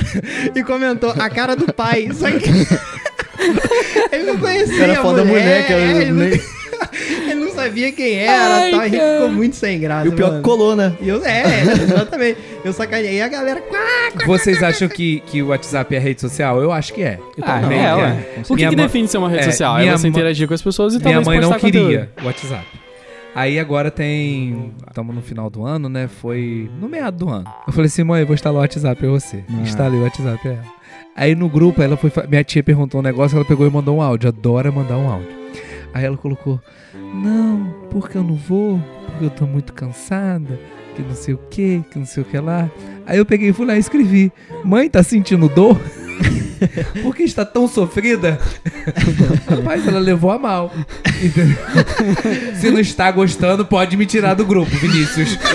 e 0.56 0.64
comentou 0.64 1.12
a 1.12 1.30
cara 1.30 1.56
do 1.56 1.72
pai. 1.74 2.10
Só 2.14 2.28
que. 2.32 2.99
Ele 4.12 4.24
não 4.24 4.38
conhecia 4.38 4.84
Era 4.84 4.94
a 5.00 5.02
foto 5.02 5.16
da 5.18 5.26
mulher, 5.26 5.66
que 5.68 5.74
era 5.74 5.82
é, 5.82 5.92
ele, 6.02 6.12
não, 6.12 6.24
nem- 6.26 6.42
ele 7.30 7.36
não 7.46 7.52
sabia 7.54 7.92
quem 7.92 8.16
era 8.20 8.32
Ai, 8.56 8.72
tal. 8.72 8.80
A 8.80 8.84
gente 8.88 8.98
cara. 9.00 9.16
ficou 9.16 9.30
muito 9.32 9.56
sem 9.56 9.80
graça. 9.80 10.06
E 10.06 10.10
o 10.10 10.14
pior 10.14 10.26
que 10.28 10.32
mano. 10.32 10.44
colou, 10.44 10.76
né? 10.76 10.94
E 11.02 11.10
eu, 11.10 11.26
é, 11.26 11.44
exatamente. 11.84 12.38
Eu 12.64 12.74
sacaneei 12.74 13.16
e 13.18 13.22
a 13.22 13.28
galera. 13.28 13.62
"Quá, 13.62 13.80
Vocês 14.26 14.62
acham 14.64 14.88
que, 14.88 15.22
que 15.22 15.42
o 15.42 15.48
WhatsApp 15.48 15.96
é 15.96 16.00
rede 16.00 16.22
social? 16.22 16.62
Eu 16.62 16.72
acho 16.72 16.94
que 16.94 17.02
é. 17.02 17.20
Eu 17.38 17.44
Ah, 17.46 17.60
também 17.62 17.80
é, 17.86 17.96
ué. 17.96 18.26
O 18.50 18.56
que, 18.56 18.68
que 18.68 18.76
mãe- 18.76 18.76
define 18.76 19.08
ser 19.08 19.18
uma 19.18 19.30
rede 19.30 19.42
é, 19.44 19.52
social? 19.52 19.78
É 19.80 19.92
você 19.92 20.08
interagir 20.08 20.48
com 20.48 20.54
as 20.54 20.62
pessoas 20.62 20.94
e 20.96 21.00
Minha 21.04 21.22
mãe 21.22 21.40
não 21.40 21.54
queria 21.54 22.12
o 22.22 22.26
WhatsApp. 22.26 22.66
Aí 23.36 23.60
agora 23.60 23.92
tem. 23.92 24.74
Estamos 24.88 25.16
no 25.16 25.22
final 25.22 25.50
do 25.50 25.64
ano, 25.64 25.88
né? 25.88 26.08
Foi 26.22 26.70
no 26.82 26.90
meado 26.90 27.18
do 27.26 27.30
ano. 27.30 27.46
Eu 27.68 27.72
falei 27.72 27.86
assim, 27.88 28.04
mãe, 28.04 28.22
eu 28.22 28.26
vou 28.28 28.34
instalar 28.34 28.58
o 28.58 28.62
WhatsApp 28.62 29.00
pra 29.00 29.10
você. 29.10 29.44
Ah. 29.50 29.62
Instalei 29.62 30.00
o 30.00 30.04
WhatsApp 30.04 30.42
pra 30.42 30.52
ela. 30.52 30.79
Aí 31.16 31.36
no 31.36 31.50
grupo, 31.50 31.82
ela 31.82 31.98
foi. 31.98 32.12
Minha 32.28 32.44
tia 32.44 32.64
perguntou 32.64 33.00
um 33.00 33.04
negócio, 33.04 33.36
ela 33.36 33.46
pegou 33.46 33.68
e 33.68 33.70
mandou 33.70 33.98
um 33.98 34.02
áudio. 34.02 34.30
Adora 34.30 34.72
mandar 34.72 34.98
um 34.98 35.10
áudio. 35.10 35.38
Aí 35.94 36.06
ela 36.06 36.18
colocou: 36.18 36.60
Não, 37.14 37.74
porque 37.90 38.18
eu 38.18 38.24
não 38.24 38.36
vou, 38.36 38.80
porque 39.06 39.26
eu 39.26 39.30
tô 39.30 39.46
muito 39.46 39.74
cansada, 39.74 40.60
que 40.96 41.02
não 41.02 41.16
sei 41.16 41.34
o 41.34 41.40
que, 41.50 41.84
que 41.92 42.00
não 42.00 42.06
sei 42.06 42.24
o 42.24 42.26
que 42.26 42.38
lá. 42.38 42.70
Aí 43.06 43.18
eu 43.18 43.26
peguei 43.26 43.50
e 43.50 43.54
fui 43.54 43.66
lá 43.66 43.76
e 43.76 43.80
escrevi: 43.80 44.32
Mãe, 44.64 44.90
tá 44.90 45.04
sentindo 45.04 45.50
dor? 45.50 45.78
Por 47.02 47.16
que 47.16 47.24
está 47.24 47.46
tão 47.46 47.68
sofrida? 47.68 48.40
Rapaz, 49.48 49.88
ela 49.88 50.00
levou 50.00 50.32
a 50.32 50.40
mal. 50.40 50.74
Entendeu? 51.22 51.58
Se 52.56 52.70
não 52.70 52.80
está 52.80 53.12
gostando, 53.12 53.66
pode 53.66 53.98
me 53.98 54.06
tirar 54.06 54.34
do 54.34 54.46
grupo, 54.46 54.72
Vinícius. 54.78 55.38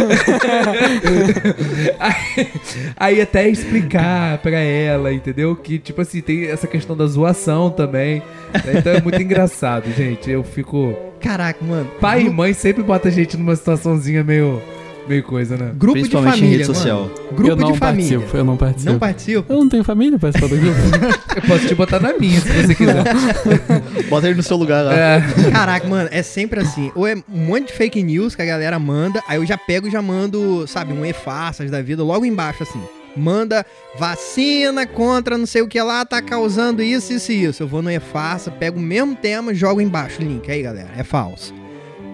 aí, 1.99 2.49
aí 2.97 3.21
até 3.21 3.49
explicar 3.49 4.39
pra 4.39 4.59
ela, 4.59 5.13
entendeu? 5.13 5.55
Que, 5.57 5.79
tipo 5.79 6.01
assim, 6.01 6.21
tem 6.21 6.47
essa 6.47 6.67
questão 6.67 6.97
da 6.97 7.07
zoação 7.07 7.71
também. 7.71 8.23
né? 8.65 8.75
Então 8.79 8.93
é 8.93 9.01
muito 9.01 9.21
engraçado, 9.21 9.91
gente. 9.97 10.31
Eu 10.31 10.43
fico. 10.43 10.95
Caraca, 11.21 11.65
mano. 11.65 11.91
Pai 12.01 12.23
e 12.23 12.31
mãe 12.31 12.53
sempre 12.53 12.83
bota 12.83 13.09
a 13.09 13.11
gente 13.11 13.37
numa 13.37 13.57
situaçãozinha 13.57 14.23
meio. 14.23 14.61
Meio 15.09 15.23
coisa, 15.23 15.57
né? 15.57 15.73
Grupo 15.77 15.95
de 15.97 16.03
Principalmente 16.03 16.37
em 16.37 16.41
família. 16.41 16.59
rede 16.59 16.67
social. 16.67 17.01
Mano. 17.03 17.15
Grupo 17.33 17.51
eu 17.51 17.57
não 17.57 17.73
de 17.73 17.79
família. 17.79 18.11
participo, 18.19 18.37
eu 18.37 18.45
não 18.45 18.57
participo. 18.57 18.93
Não 18.93 18.99
participa? 18.99 19.53
Eu 19.53 19.59
não 19.59 19.69
tenho 19.69 19.85
família 19.85 20.19
pra 20.19 20.31
participar 20.33 20.55
do 20.55 20.61
grupo. 20.61 21.25
Eu 21.35 21.43
posso 21.43 21.67
te 21.67 21.75
botar 21.75 21.99
na 21.99 22.13
minha, 22.17 22.41
se 22.41 22.49
você 22.49 22.75
quiser. 22.77 23.03
Bota 24.09 24.29
ele 24.29 24.37
no 24.37 24.43
seu 24.43 24.57
lugar 24.57 24.85
lá. 24.85 24.95
É. 24.95 25.23
Caraca, 25.51 25.87
mano, 25.89 26.09
é 26.13 26.23
sempre 26.23 26.61
assim. 26.61 26.93
Ou 26.95 27.07
é 27.09 27.17
um 27.17 27.23
monte 27.47 27.67
de 27.69 27.73
fake 27.73 28.01
news 28.05 28.37
que 28.37 28.43
a 28.43 28.45
galera 28.45 28.79
manda, 28.79 29.21
aí 29.27 29.39
eu 29.39 29.45
já 29.45 29.59
pego 29.59 29.89
e 29.89 29.91
já 29.91 30.01
mando, 30.01 30.65
sabe, 30.69 30.93
um 30.93 31.05
e-faças 31.05 31.71
da 31.73 31.83
vida 31.83 32.05
logo 32.05 32.25
embaixo, 32.25 32.63
assim. 32.63 32.81
Manda 33.17 33.67
vacina 33.99 34.87
contra 34.87 35.37
não 35.37 35.47
sei 35.47 35.63
o 35.63 35.69
que 35.69 35.81
lá, 35.81 36.05
tá 36.05 36.23
causando 36.23 36.83
isso, 36.83 37.13
isso 37.13 37.33
e 37.33 37.45
isso. 37.45 37.63
Eu 37.63 37.67
vou 37.69 37.83
no 37.83 37.91
e-faça, 37.91 38.51
pego 38.51 38.79
o 38.79 38.83
mesmo 38.83 39.17
tema, 39.17 39.53
jogo 39.53 39.81
embaixo 39.81 40.21
o 40.21 40.25
link. 40.25 40.49
Aí, 40.51 40.63
galera, 40.63 40.91
é 40.97 41.03
falso. 41.03 41.53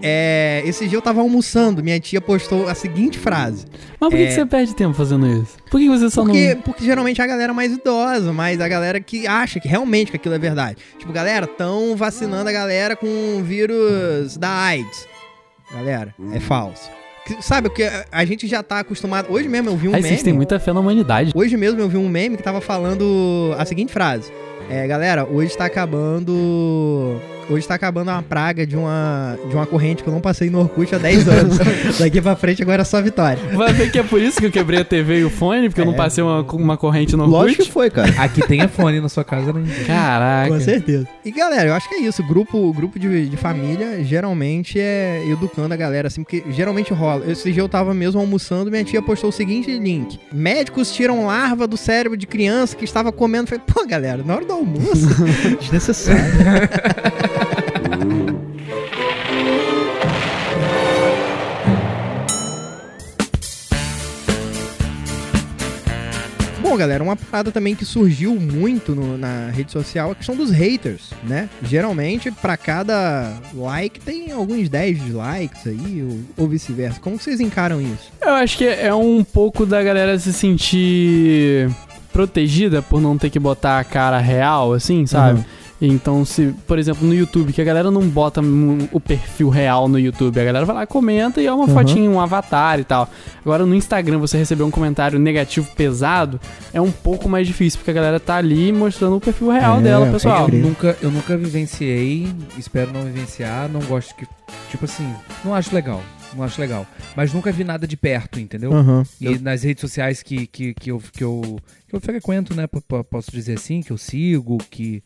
É, 0.03 0.63
esse 0.65 0.87
dia 0.89 0.97
eu 0.99 1.03
tava 1.03 1.21
almoçando, 1.21 1.83
minha 1.83 1.99
tia 2.01 2.21
postou 2.21 2.69
a 2.69 2.75
seguinte 2.75 3.19
frase. 3.19 3.67
Mas 4.01 4.11
por 4.11 4.17
que, 4.17 4.23
É. 4.23 4.27
que 4.27 4.33
você 4.33 4.47
perde 4.47 4.75
tempo 4.75 4.95
fazendo 4.95 5.27
isso? 5.27 5.57
Por 5.71 5.79
que 5.81 5.89
você 5.89 6.09
só 6.11 6.23
Porque, 6.25 6.55
não. 6.55 6.63
porque 6.63 6.85
geralmente 6.85 7.21
é 7.21 7.25
a 7.25 7.27
galera 7.27 7.53
mais 7.53 7.73
idosa, 7.73 8.33
mas 8.33 8.61
a 8.61 8.69
galera 8.69 9.01
que 9.01 9.27
acha 9.27 9.61
que 9.61 9.69
realmente 9.69 10.11
que 10.11 10.17
aquilo 10.17 10.35
é 10.35 10.39
verdade. 10.39 10.79
Tipo, 10.99 11.13
galera, 11.13 11.47
tão 11.47 11.95
vacinando 11.97 12.49
a 12.49 12.53
galera 12.53 12.97
com 12.97 13.07
o 13.39 13.43
vírus 13.43 14.37
da 14.37 14.51
AIDS. 14.51 15.07
Galera, 15.73 16.15
é 16.35 16.41
falso. 16.41 16.91
Que- 17.27 17.43
Sabe, 17.43 17.69
porque 17.69 17.85
a- 17.85 18.05
a 18.11 18.25
gente 18.25 18.47
já 18.49 18.63
tá 18.63 18.81
acostumado. 18.81 19.31
Hoje 19.31 19.49
mesmo 19.49 19.69
eu 19.71 19.77
vi 19.77 19.89
um 19.89 19.95
Aí 19.95 20.01
meme. 20.03 20.09
vocês 20.09 20.23
têm 20.23 20.33
muita 20.33 20.59
fé 20.59 20.73
na 20.73 20.81
humanidade. 20.81 21.31
Hoje 21.35 21.57
mesmo 21.57 21.81
eu 21.81 21.89
vi 21.89 21.97
um 21.97 22.09
meme 22.09 22.37
que 22.37 22.43
tava 22.43 22.61
falando 22.61 23.55
a 23.59 23.65
seguinte 23.65 23.93
frase. 23.93 24.33
É, 24.69 24.87
galera, 24.87 25.25
hoje 25.25 25.57
tá 25.57 25.67
acabando. 25.67 27.21
Hoje 27.51 27.67
tá 27.67 27.75
acabando 27.75 28.11
uma 28.13 28.23
praga 28.23 28.65
de 28.65 28.77
uma, 28.77 29.37
de 29.49 29.55
uma 29.57 29.67
corrente 29.67 30.05
que 30.05 30.09
eu 30.09 30.13
não 30.13 30.21
passei 30.21 30.49
no 30.49 30.61
Orkut 30.61 30.95
há 30.95 30.99
10 30.99 31.29
anos. 31.29 31.59
Daqui 31.99 32.21
pra 32.21 32.37
frente 32.37 32.63
agora 32.63 32.83
é 32.83 32.85
só 32.85 33.03
vitória. 33.03 33.39
Vai 33.55 33.73
ver 33.73 33.91
que 33.91 33.99
é 33.99 34.03
por 34.05 34.23
isso 34.23 34.39
que 34.39 34.47
eu 34.47 34.53
quebrei 34.53 34.81
a 34.81 34.85
TV 34.85 35.19
e 35.21 35.25
o 35.25 35.31
fone, 35.31 35.69
porque 35.69 35.81
eu 35.81 35.85
não 35.85 35.95
É. 35.95 35.97
passei 35.97 36.23
uma, 36.23 36.43
uma 36.43 36.77
corrente 36.77 37.17
no 37.17 37.27
Lógico 37.27 37.57
que 37.65 37.69
Orkut. 37.69 37.73
foi, 37.73 37.91
cara. 37.91 38.15
Aqui 38.23 38.41
tem 38.47 38.67
fone 38.69 39.01
na 39.01 39.09
sua 39.09 39.25
casa, 39.25 39.53
né? 39.53 39.65
Caraca. 39.85 40.49
Com 40.55 40.61
certeza. 40.61 41.09
E 41.25 41.33
galera, 41.33 41.69
eu 41.71 41.75
acho 41.75 41.89
que 41.89 41.97
é 41.97 42.01
isso. 42.03 42.23
Grupo, 42.23 42.73
grupo 42.73 42.99
de, 43.01 43.29
de 43.29 43.37
família 43.37 44.03
geralmente 44.05 44.79
é 44.79 45.25
educando 45.29 45.75
a 45.75 45.77
galera, 45.77 46.07
assim, 46.07 46.23
porque 46.23 46.45
geralmente 46.51 46.93
rola. 46.93 47.29
Esse 47.31 47.51
dia 47.53 47.63
eu 47.63 47.69
tava 47.69 47.93
mesmo 47.93 48.21
almoçando, 48.21 48.71
minha 48.71 48.85
tia 48.85 49.03
postou 49.03 49.31
o 49.31 49.33
seguinte 49.33 49.77
link: 49.77 50.21
Médicos 50.33 50.93
tiram 50.93 51.27
larva 51.27 51.67
do 51.67 51.77
cérebro 51.77 52.17
de 52.17 52.29
criança 52.29 52.77
que 52.77 52.85
estava 52.85 53.11
comendo. 53.11 53.49
Falei, 53.49 53.65
pô, 53.67 53.85
galera, 53.87 54.23
na 54.25 54.37
hora 54.37 54.45
do 54.45 54.53
almoço, 54.53 55.09
desnecessário. 55.61 56.21
Bom, 66.71 66.77
galera, 66.77 67.03
uma 67.03 67.17
parada 67.17 67.51
também 67.51 67.75
que 67.75 67.85
surgiu 67.85 68.37
muito 68.37 68.95
no- 68.95 69.19
na 69.19 69.51
rede 69.51 69.73
social 69.73 70.11
é 70.11 70.13
a 70.13 70.15
questão 70.15 70.37
dos 70.37 70.53
haters, 70.53 71.11
né? 71.25 71.49
Geralmente, 71.65 72.31
pra 72.31 72.57
cada 72.57 73.33
like 73.53 73.99
tem 73.99 74.31
alguns 74.31 74.69
10 74.69 74.99
dislikes 75.03 75.67
aí, 75.67 76.07
ou, 76.09 76.45
ou 76.45 76.49
vice-versa. 76.49 77.01
Como 77.01 77.19
vocês 77.19 77.41
encaram 77.41 77.81
isso? 77.81 78.13
Eu 78.23 78.35
acho 78.35 78.57
que 78.57 78.65
é 78.67 78.95
um 78.95 79.25
pouco 79.25 79.67
da 79.67 79.83
galera 79.83 80.17
se 80.19 80.33
sentir 80.33 81.69
protegida 82.13 82.81
por 82.83 83.01
não 83.01 83.19
ter 83.19 83.31
que 83.31 83.39
botar 83.41 83.81
a 83.81 83.85
cara 83.85 84.19
real, 84.19 84.73
assim, 84.73 85.07
sabe? 85.07 85.39
Uhum. 85.41 85.45
Então, 85.83 86.25
se, 86.27 86.55
por 86.67 86.79
exemplo, 86.79 87.07
no 87.07 87.15
YouTube, 87.15 87.53
que 87.55 87.61
a 87.63 87.65
galera 87.65 87.91
não 87.91 88.03
bota 88.07 88.43
o 88.93 89.01
perfil 89.01 89.49
real 89.49 89.89
no 89.89 89.99
YouTube, 89.99 90.39
a 90.39 90.45
galera 90.45 90.67
vai 90.67 90.75
lá, 90.77 90.87
comenta 90.87 91.41
e 91.41 91.47
é 91.47 91.53
uma 91.53 91.65
Uhum. 91.67 91.73
fotinha, 91.73 92.11
um 92.11 92.21
avatar 92.21 92.79
e 92.79 92.85
tal. 92.85 93.09
Agora, 93.41 93.65
no 93.65 93.75
Instagram, 93.75 94.19
você 94.19 94.37
receber 94.37 94.63
um 94.63 94.71
comentário 94.71 95.19
negativo 95.19 95.67
pesado 95.75 96.39
é 96.75 96.81
um 96.81 96.91
pouco 96.91 97.29
mais 97.31 97.47
difícil, 97.47 97.79
porque 97.79 97.91
a 97.93 97.95
galera 97.95 98.21
tá 98.21 98.37
ali 98.37 98.71
mostrando 98.73 99.17
o 99.17 99.21
perfil 99.21 99.49
real 99.51 99.79
É, 99.79 99.83
dela, 99.83 100.11
pessoal. 100.13 100.49
Eu 100.51 100.59
nunca, 100.59 100.97
eu 101.01 101.11
nunca 101.11 101.35
vivenciei, 101.37 102.29
espero 102.59 102.93
não 102.93 103.03
vivenciar, 103.05 103.69
não 103.69 103.81
gosto 103.81 104.15
que. 104.15 104.27
Tipo 104.71 104.85
assim, 104.85 105.11
não 105.45 105.55
acho 105.55 105.75
legal. 105.75 106.03
Não 106.37 106.45
acho 106.45 106.61
legal. 106.61 106.87
Mas 107.17 107.33
nunca 107.33 107.51
vi 107.51 107.65
nada 107.65 107.87
de 107.89 107.97
perto, 107.97 108.39
entendeu? 108.39 108.73
Aham. 108.73 109.05
E 109.21 109.37
nas 109.39 109.63
redes 109.65 109.81
sociais 109.81 110.23
que, 110.23 110.47
que, 110.47 110.75
que, 110.75 110.91
eu, 110.93 111.03
que, 111.13 111.25
eu, 111.25 111.59
que 111.89 111.97
eu 111.97 112.01
frequento, 112.01 112.55
né? 112.55 112.67
p- 112.69 112.81
p- 112.81 113.03
Posso 113.05 113.33
dizer 113.33 113.55
assim, 113.55 113.83
que 113.83 113.91
eu 113.91 113.99
sigo, 113.99 114.59
que. 114.71 115.03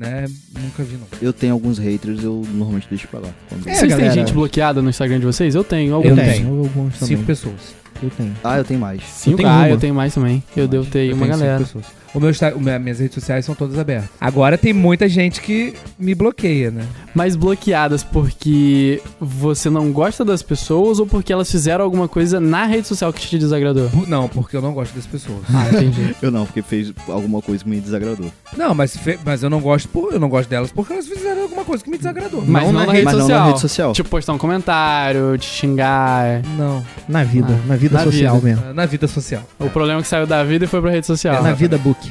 Né? 0.00 0.26
Nunca 0.58 0.82
vi, 0.82 0.96
não. 0.96 1.06
Eu 1.20 1.30
tenho 1.32 1.52
alguns 1.52 1.76
haters, 1.78 2.24
eu 2.24 2.42
normalmente 2.54 2.86
deixo 2.88 3.06
pra 3.08 3.20
lá. 3.20 3.28
Quando- 3.50 3.68
É, 3.68 3.74
Vocês 3.74 3.80
têm 3.80 3.88
galera. 3.90 4.12
gente 4.14 4.32
bloqueada 4.32 4.80
no 4.80 4.88
Instagram 4.88 5.20
de 5.20 5.26
vocês? 5.26 5.54
Eu 5.54 5.62
tenho. 5.62 5.90
Eu 5.90 5.94
Alguns. 5.96 6.10
Eu 6.10 6.16
tenho. 6.16 6.32
tenho. 6.32 6.48
Alguns 6.60 6.98
também. 6.98 7.16
Cinco 7.16 7.24
pessoas. 7.26 7.54
Eu 8.02 8.10
tenho. 8.10 8.34
Ah, 8.42 8.58
eu 8.58 8.64
tenho 8.64 8.80
mais. 8.80 9.02
Cinco? 9.02 9.34
Eu 9.34 9.36
tenho 9.38 9.48
ah, 9.48 9.56
uma. 9.56 9.68
eu 9.68 9.78
tenho 9.78 9.94
mais 9.94 10.14
também. 10.14 10.42
Eu 10.56 10.66
devo 10.66 10.86
ter 10.86 11.10
Eu 11.10 11.16
uma 11.16 11.26
galera. 11.26 11.58
pessoas. 11.58 12.00
O 12.12 12.18
meu, 12.18 12.32
o 12.56 12.60
meu- 12.60 12.80
minhas 12.80 12.98
redes 12.98 13.14
sociais 13.14 13.44
são 13.44 13.54
todas 13.54 13.78
abertas. 13.78 14.10
Agora 14.20 14.58
tem 14.58 14.72
muita 14.72 15.08
gente 15.08 15.40
que 15.40 15.74
me 15.96 16.12
bloqueia, 16.12 16.70
né? 16.70 16.84
Mas 17.14 17.36
bloqueadas 17.36 18.02
porque 18.02 19.00
você 19.20 19.70
não 19.70 19.92
gosta 19.92 20.24
das 20.24 20.42
pessoas 20.42 20.98
ou 20.98 21.06
porque 21.06 21.32
elas 21.32 21.48
fizeram 21.50 21.84
alguma 21.84 22.08
coisa 22.08 22.40
na 22.40 22.66
rede 22.66 22.88
social 22.88 23.12
que 23.12 23.20
te 23.20 23.38
desagradou? 23.38 23.88
Não, 24.08 24.28
porque 24.28 24.56
eu 24.56 24.62
não 24.62 24.72
gosto 24.72 24.94
das 24.94 25.06
pessoas. 25.06 25.38
Ah, 25.54 25.68
entendi. 25.68 26.14
Eu 26.20 26.30
não, 26.30 26.44
porque 26.44 26.62
fez 26.62 26.92
alguma 27.08 27.40
coisa 27.40 27.62
que 27.64 27.70
me 27.70 27.80
desagradou. 27.80 28.30
Não, 28.56 28.74
mas, 28.74 28.96
mas 29.24 29.42
eu 29.42 29.48
não 29.48 29.60
gosto 29.60 29.88
por, 29.88 30.12
eu 30.12 30.20
não 30.20 30.28
gosto 30.28 30.48
delas 30.48 30.70
porque 30.70 30.92
elas 30.92 31.06
fizeram 31.06 31.42
alguma 31.42 31.64
coisa 31.64 31.82
que 31.82 31.90
me 31.90 31.96
desagradou. 31.96 32.42
Mas 32.46 32.64
não, 32.64 32.72
na, 32.72 32.92
rede 32.92 33.04
Mas 33.04 33.14
não 33.14 33.20
social. 33.20 33.40
na 33.40 33.46
rede 33.46 33.60
social. 33.60 33.92
Tipo, 33.92 34.08
postar 34.10 34.32
um 34.32 34.38
comentário, 34.38 35.36
te 35.38 35.46
xingar. 35.46 36.42
Não. 36.58 36.84
Na 37.08 37.24
vida. 37.24 37.48
Ah, 37.50 37.66
na 37.68 37.76
vida 37.76 37.89
na 37.94 38.04
social 38.04 38.40
vida. 38.40 38.56
mesmo. 38.56 38.74
Na 38.74 38.86
vida 38.86 39.06
social. 39.06 39.42
O 39.58 39.70
problema 39.70 40.00
é 40.00 40.02
que 40.02 40.08
saiu 40.08 40.26
da 40.26 40.42
vida 40.44 40.64
e 40.64 40.68
foi 40.68 40.80
pra 40.80 40.90
rede 40.90 41.06
social. 41.06 41.42
Na 41.42 41.52
vida 41.52 41.78
book. 41.78 42.10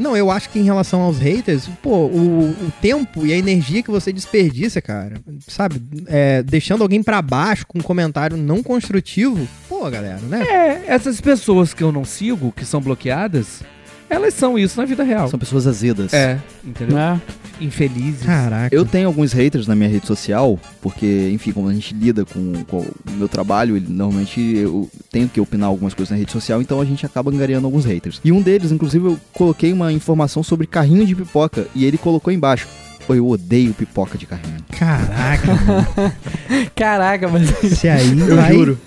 Não, 0.00 0.16
eu 0.16 0.30
acho 0.30 0.48
que 0.48 0.58
em 0.58 0.62
relação 0.62 1.02
aos 1.02 1.18
haters, 1.18 1.68
pô, 1.82 2.06
o, 2.06 2.50
o 2.50 2.72
tempo 2.80 3.26
e 3.26 3.34
a 3.34 3.36
energia 3.36 3.82
que 3.82 3.90
você 3.90 4.10
desperdiça, 4.10 4.80
cara, 4.80 5.16
sabe? 5.46 5.82
É, 6.06 6.42
deixando 6.42 6.82
alguém 6.82 7.02
pra 7.02 7.20
baixo 7.20 7.66
com 7.66 7.78
um 7.78 7.82
comentário 7.82 8.34
não 8.34 8.62
construtivo, 8.62 9.46
pô, 9.68 9.90
galera, 9.90 10.20
né? 10.22 10.42
É, 10.42 10.84
essas 10.86 11.20
pessoas 11.20 11.74
que 11.74 11.84
eu 11.84 11.92
não 11.92 12.02
sigo, 12.02 12.50
que 12.50 12.64
são 12.64 12.80
bloqueadas, 12.80 13.62
elas 14.10 14.34
são 14.34 14.58
isso 14.58 14.78
na 14.78 14.84
vida 14.86 15.02
real. 15.02 15.28
São 15.30 15.38
pessoas 15.38 15.66
azedas. 15.66 16.12
É, 16.12 16.38
entendeu? 16.64 16.98
É. 16.98 17.18
Infelizes. 17.60 18.22
Caraca. 18.24 18.74
Eu 18.74 18.84
tenho 18.84 19.06
alguns 19.06 19.32
haters 19.32 19.66
na 19.66 19.74
minha 19.76 19.88
rede 19.88 20.06
social, 20.06 20.58
porque, 20.82 21.30
enfim, 21.32 21.52
como 21.52 21.68
a 21.68 21.72
gente 21.74 21.94
lida 21.94 22.24
com, 22.24 22.64
com 22.64 22.78
o 22.80 22.86
meu 23.12 23.28
trabalho, 23.28 23.76
ele- 23.76 23.86
normalmente 23.88 24.40
eu 24.40 24.88
tenho 25.10 25.28
que 25.28 25.40
opinar 25.40 25.68
algumas 25.68 25.92
coisas 25.94 26.10
na 26.10 26.16
rede 26.16 26.32
social, 26.32 26.60
então 26.62 26.80
a 26.80 26.84
gente 26.84 27.04
acaba 27.06 27.30
angariando 27.30 27.66
alguns 27.66 27.84
haters. 27.84 28.20
E 28.24 28.32
um 28.32 28.40
deles, 28.42 28.72
inclusive, 28.72 29.04
eu 29.06 29.18
coloquei 29.32 29.72
uma 29.72 29.92
informação 29.92 30.42
sobre 30.42 30.66
carrinho 30.66 31.06
de 31.06 31.14
pipoca, 31.14 31.66
e 31.74 31.84
ele 31.84 31.98
colocou 31.98 32.32
embaixo. 32.32 32.66
"Pô, 33.06 33.14
Eu 33.14 33.28
odeio 33.28 33.74
pipoca 33.74 34.16
de 34.16 34.24
carrinho. 34.26 34.56
Caraca, 34.70 35.46
mano. 35.54 35.86
Caraca, 36.74 37.28
mas. 37.28 37.62
Esse 37.64 37.88
aí 37.88 38.18
Eu 38.18 38.36
vai... 38.36 38.52
juro. 38.52 38.78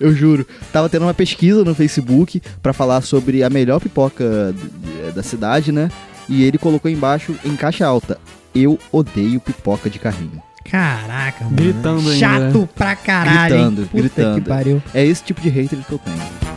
Eu 0.00 0.14
juro. 0.14 0.46
Tava 0.72 0.88
tendo 0.88 1.02
uma 1.02 1.14
pesquisa 1.14 1.64
no 1.64 1.74
Facebook 1.74 2.40
pra 2.62 2.72
falar 2.72 3.00
sobre 3.02 3.42
a 3.42 3.50
melhor 3.50 3.80
pipoca 3.80 4.54
da 5.14 5.22
cidade, 5.22 5.72
né? 5.72 5.90
E 6.28 6.42
ele 6.44 6.58
colocou 6.58 6.90
embaixo 6.90 7.34
em 7.44 7.54
caixa 7.56 7.86
alta. 7.86 8.18
Eu 8.54 8.78
odeio 8.90 9.38
pipoca 9.40 9.88
de 9.90 9.98
carrinho. 9.98 10.42
Caraca, 10.70 11.44
mano. 11.44 11.56
Gritando 11.56 12.00
ainda, 12.10 12.14
Chato 12.18 12.68
pra 12.74 12.96
caralho. 12.96 13.54
hein? 13.54 13.60
Gritando, 13.64 13.82
Puta 13.88 13.96
gritando. 14.02 14.34
que 14.42 14.48
pariu. 14.48 14.82
É 14.92 15.04
esse 15.06 15.22
tipo 15.22 15.40
de 15.40 15.48
hater 15.48 15.78
que 15.86 15.92
eu 15.92 15.98
tenho. 15.98 16.55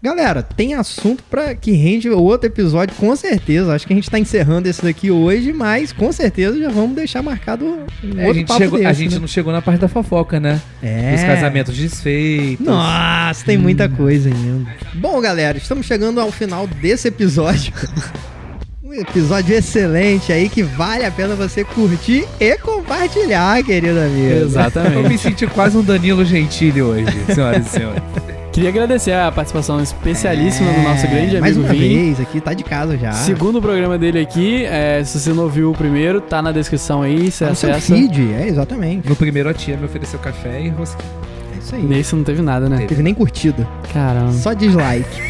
Galera, 0.00 0.44
tem 0.44 0.74
assunto 0.74 1.24
para 1.28 1.56
que 1.56 1.72
rende 1.72 2.08
outro 2.08 2.46
episódio, 2.46 2.94
com 2.94 3.14
certeza. 3.16 3.74
Acho 3.74 3.84
que 3.84 3.92
a 3.92 3.96
gente 3.96 4.08
tá 4.08 4.16
encerrando 4.16 4.68
esse 4.68 4.80
daqui 4.80 5.10
hoje, 5.10 5.52
mas 5.52 5.92
com 5.92 6.12
certeza 6.12 6.56
já 6.56 6.68
vamos 6.68 6.94
deixar 6.94 7.20
marcado 7.20 7.64
um 7.64 7.86
É, 8.16 8.22
a 8.22 8.26
outro 8.26 8.34
gente, 8.34 8.46
papo 8.46 8.60
chegou, 8.60 8.78
a 8.78 8.82
desse, 8.88 9.02
gente 9.02 9.14
né? 9.14 9.20
não 9.20 9.26
chegou 9.26 9.52
na 9.52 9.60
parte 9.60 9.80
da 9.80 9.88
fofoca, 9.88 10.38
né? 10.38 10.60
É. 10.80 11.14
Os 11.16 11.22
casamentos 11.22 11.76
desfeitos. 11.76 12.64
Nossa, 12.64 13.44
tem 13.44 13.58
muita 13.58 13.88
coisa 13.88 14.28
ainda. 14.28 14.70
Bom, 14.94 15.20
galera, 15.20 15.58
estamos 15.58 15.84
chegando 15.84 16.20
ao 16.20 16.30
final 16.30 16.66
desse 16.66 17.08
episódio. 17.08 17.72
Um 18.88 18.94
episódio 18.94 19.54
excelente 19.54 20.32
aí 20.32 20.48
que 20.48 20.62
vale 20.62 21.04
a 21.04 21.10
pena 21.10 21.34
você 21.34 21.62
curtir 21.62 22.24
e 22.40 22.56
compartilhar, 22.56 23.62
querido 23.62 24.00
amigo. 24.00 24.16
Eu 24.16 24.36
me 24.38 24.46
Exatamente. 24.46 25.18
senti 25.18 25.46
quase 25.46 25.76
um 25.76 25.82
Danilo 25.82 26.24
Gentili 26.24 26.80
hoje, 26.80 27.06
senhoras 27.34 27.66
e 27.66 27.68
senhores. 27.68 28.02
Queria 28.58 28.70
agradecer 28.70 29.12
a 29.12 29.30
participação 29.30 29.80
especialíssima 29.80 30.72
do 30.72 30.80
nosso 30.82 31.06
grande 31.06 31.36
É, 31.36 31.40
Mais 31.40 31.56
amigo 31.56 31.72
uma 31.72 31.80
Vini. 31.80 31.94
vez, 32.06 32.18
aqui 32.20 32.40
tá 32.40 32.52
de 32.52 32.64
casa 32.64 32.98
já. 32.98 33.12
Segundo 33.12 33.62
programa 33.62 33.96
dele 33.96 34.18
aqui, 34.18 34.64
é, 34.64 35.00
se 35.04 35.20
você 35.20 35.32
não 35.32 35.44
ouviu 35.44 35.70
o 35.70 35.74
primeiro, 35.74 36.20
tá 36.20 36.42
na 36.42 36.50
descrição 36.50 37.02
aí, 37.02 37.30
você 37.30 37.44
Tá 37.44 37.50
no 37.50 37.56
seu 37.56 37.70
acessa. 37.70 37.94
feed, 37.94 38.32
é, 38.34 38.48
exatamente. 38.48 39.08
No 39.08 39.14
primeiro 39.14 39.48
a 39.48 39.54
tia 39.54 39.76
me 39.76 39.84
ofereceu 39.84 40.18
café 40.18 40.60
e 40.60 40.70
rosquinha. 40.70 41.08
É 41.54 41.58
isso 41.60 41.72
aí. 41.76 41.82
Nesse 41.84 42.16
não 42.16 42.24
teve 42.24 42.42
nada, 42.42 42.68
né? 42.68 42.78
Não 42.80 42.86
teve 42.88 43.00
nem 43.00 43.14
curtida, 43.14 43.64
Caramba. 43.92 44.32
só 44.32 44.52
dislike. 44.52 45.08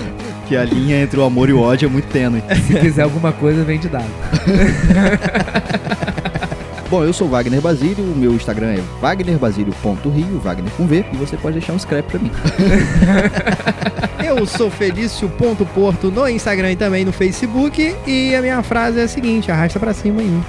que 0.46 0.56
a 0.56 0.64
linha 0.64 1.02
entre 1.02 1.18
o 1.18 1.24
amor 1.24 1.48
e 1.48 1.52
o 1.52 1.60
ódio 1.60 1.86
é 1.86 1.88
muito 1.88 2.08
tênue. 2.08 2.42
Se 2.66 2.74
quiser 2.78 3.02
alguma 3.02 3.32
coisa, 3.32 3.64
vem 3.64 3.78
de 3.78 3.88
dado. 3.88 4.10
Bom, 6.90 7.02
eu 7.02 7.12
sou 7.12 7.28
Wagner 7.28 7.60
Basílio, 7.60 8.04
o 8.04 8.16
meu 8.16 8.32
Instagram 8.34 8.74
é 8.74 8.82
wagnerbasilio.rio, 9.00 10.38
Wagner 10.38 10.70
com 10.76 10.86
V, 10.86 11.04
e 11.12 11.16
você 11.16 11.36
pode 11.36 11.58
deixar 11.58 11.72
um 11.72 11.78
scrap 11.78 12.04
pra 12.06 12.20
mim. 12.20 12.30
Eu 14.24 14.46
sou 14.46 14.70
Felício.porto 14.70 16.10
no 16.10 16.28
Instagram 16.28 16.72
e 16.72 16.76
também 16.76 17.04
no 17.04 17.12
Facebook. 17.12 17.94
E 18.06 18.34
a 18.34 18.40
minha 18.40 18.62
frase 18.62 18.98
é 18.98 19.04
a 19.04 19.08
seguinte: 19.08 19.50
arrasta 19.50 19.78
pra 19.78 19.92
cima 19.92 20.20
aí. 20.22 20.40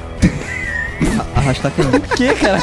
Arrastar 1.36 1.72
quem? 1.72 1.86
O 1.86 2.02
que, 2.02 2.34
cara? 2.36 2.62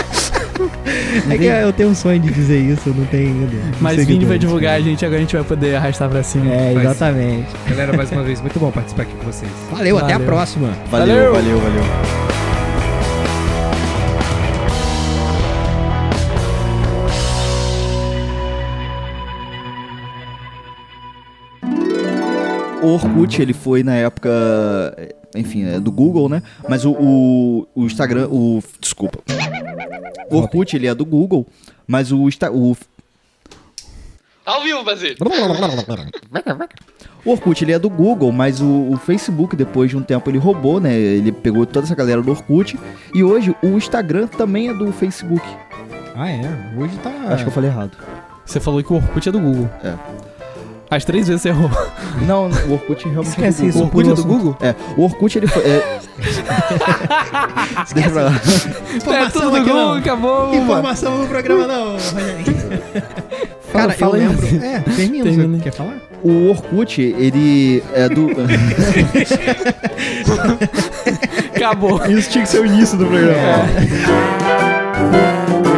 É 1.31 1.39
que 1.39 1.45
eu 1.45 1.73
tenho 1.73 1.91
um 1.91 1.95
sonho 1.95 2.19
de 2.19 2.31
dizer 2.33 2.59
isso, 2.59 2.89
não 2.91 3.05
tem 3.07 3.27
ainda. 3.29 3.57
Mas. 3.81 4.05
Vini 4.05 4.25
vai 4.25 4.39
divulgar 4.39 4.75
a 4.77 4.81
gente, 4.81 5.05
agora 5.05 5.19
a 5.19 5.21
gente 5.21 5.35
vai 5.37 5.45
poder 5.45 5.77
arrastar 5.77 6.09
pra 6.09 6.23
cima. 6.23 6.53
É, 6.53 6.73
Mas- 6.75 6.85
exatamente. 6.85 7.49
Galera, 7.69 7.93
mais 7.97 8.11
uma 8.11 8.23
vez, 8.25 8.41
muito 8.41 8.59
bom 8.59 8.71
participar 8.71 9.03
aqui 9.03 9.13
com 9.15 9.27
vocês. 9.31 9.51
Valeu, 9.71 9.99
até 9.99 10.13
a 10.15 10.19
Valeu. 10.19 10.27
próxima. 10.27 10.69
Valeu, 10.91 11.33
Valeu. 11.33 11.33
valeu, 11.33 11.59
valeu. 11.61 11.83
O 22.83 22.87
Orkut, 22.95 23.41
ele 23.41 23.53
foi 23.53 23.85
na 23.85 23.95
época, 23.95 24.31
enfim, 25.37 25.65
é 25.65 25.79
do 25.79 25.93
Google, 25.93 26.29
né? 26.29 26.43
Mas 26.69 26.85
o, 26.85 26.91
o, 26.93 27.67
o 27.75 27.85
Instagram, 27.87 28.27
o... 28.29 28.61
Desculpa. 28.81 29.21
O 30.35 30.39
Orkut, 30.39 30.75
ele 30.77 30.87
é 30.87 30.95
do 30.95 31.05
Google, 31.05 31.47
mas 31.87 32.11
o, 32.13 32.29
Insta- 32.29 32.51
o 32.51 32.77
Ao 34.45 34.61
vivo, 34.63 34.83
Basílio. 34.83 35.17
O 37.25 37.31
Orkut 37.31 37.63
ele 37.65 37.73
é 37.73 37.79
do 37.79 37.89
Google, 37.89 38.33
mas 38.33 38.61
o, 38.61 38.91
o 38.91 38.97
Facebook, 38.97 39.55
depois 39.55 39.91
de 39.91 39.97
um 39.97 40.03
tempo, 40.03 40.29
ele 40.29 40.39
roubou, 40.39 40.81
né? 40.81 40.93
Ele 40.93 41.31
pegou 41.31 41.65
toda 41.65 41.87
essa 41.87 41.95
galera 41.95 42.21
do 42.21 42.31
Orkut. 42.33 42.77
E 43.15 43.23
hoje 43.23 43.55
o 43.63 43.69
Instagram 43.77 44.27
também 44.27 44.69
é 44.69 44.75
do 44.75 44.91
Facebook. 44.93 45.47
Ah, 46.17 46.29
é? 46.29 46.43
Hoje 46.77 46.97
tá. 46.99 47.11
Acho 47.29 47.45
que 47.45 47.49
eu 47.49 47.53
falei 47.55 47.71
errado. 47.71 47.97
Você 48.45 48.59
falou 48.59 48.83
que 48.83 48.93
o 48.93 48.97
Orkut 48.97 49.29
é 49.29 49.33
do 49.33 49.39
Google. 49.41 49.71
É. 49.85 49.95
As 50.93 51.05
três 51.07 51.27
vezes 51.27 51.41
você 51.41 51.49
errou. 51.49 51.71
Não, 52.27 52.51
o 52.69 52.73
Orkut 52.75 53.09
realmente 53.09 53.31
Esquece 53.31 53.63
é 53.63 53.65
do 53.65 53.69
isso, 53.71 53.83
O 53.83 53.87
Google. 53.87 54.11
Orkut 54.11 54.11
é 54.11 54.15
do 54.15 54.25
Google? 54.25 54.55
É, 54.61 54.75
o 54.95 55.05
Orkut 55.05 55.39
ele 55.39 55.47
foi. 55.47 55.63
É... 55.63 56.01
Deixa 57.95 58.11
pra 58.11 58.25
lá. 58.25 58.33
É 59.19 59.31
tudo 59.31 59.51
do 59.53 59.59
Google, 59.61 59.75
não. 59.75 59.95
acabou. 59.95 60.55
Informação 60.55 61.17
no 61.17 61.27
programa 61.27 61.67
não. 61.67 61.97
Cara, 63.73 63.93
fala 63.95 64.19
eu 64.19 64.23
aí, 64.23 64.29
lembro. 64.29 64.47
É, 64.63 64.81
termina. 64.81 65.25
Termina. 65.25 65.57
Você 65.57 65.63
quer 65.63 65.73
falar? 65.73 65.97
O 66.23 66.51
Orkut, 66.51 67.01
ele 67.01 67.83
é 67.95 68.07
do. 68.11 68.29
Acabou. 71.57 72.05
Isso 72.07 72.29
tinha 72.29 72.45
que 72.45 72.51
ser 72.51 72.61
o 72.61 72.67
início 72.67 72.99
do 72.99 73.07
programa. 73.07 73.39
É. 75.69 75.72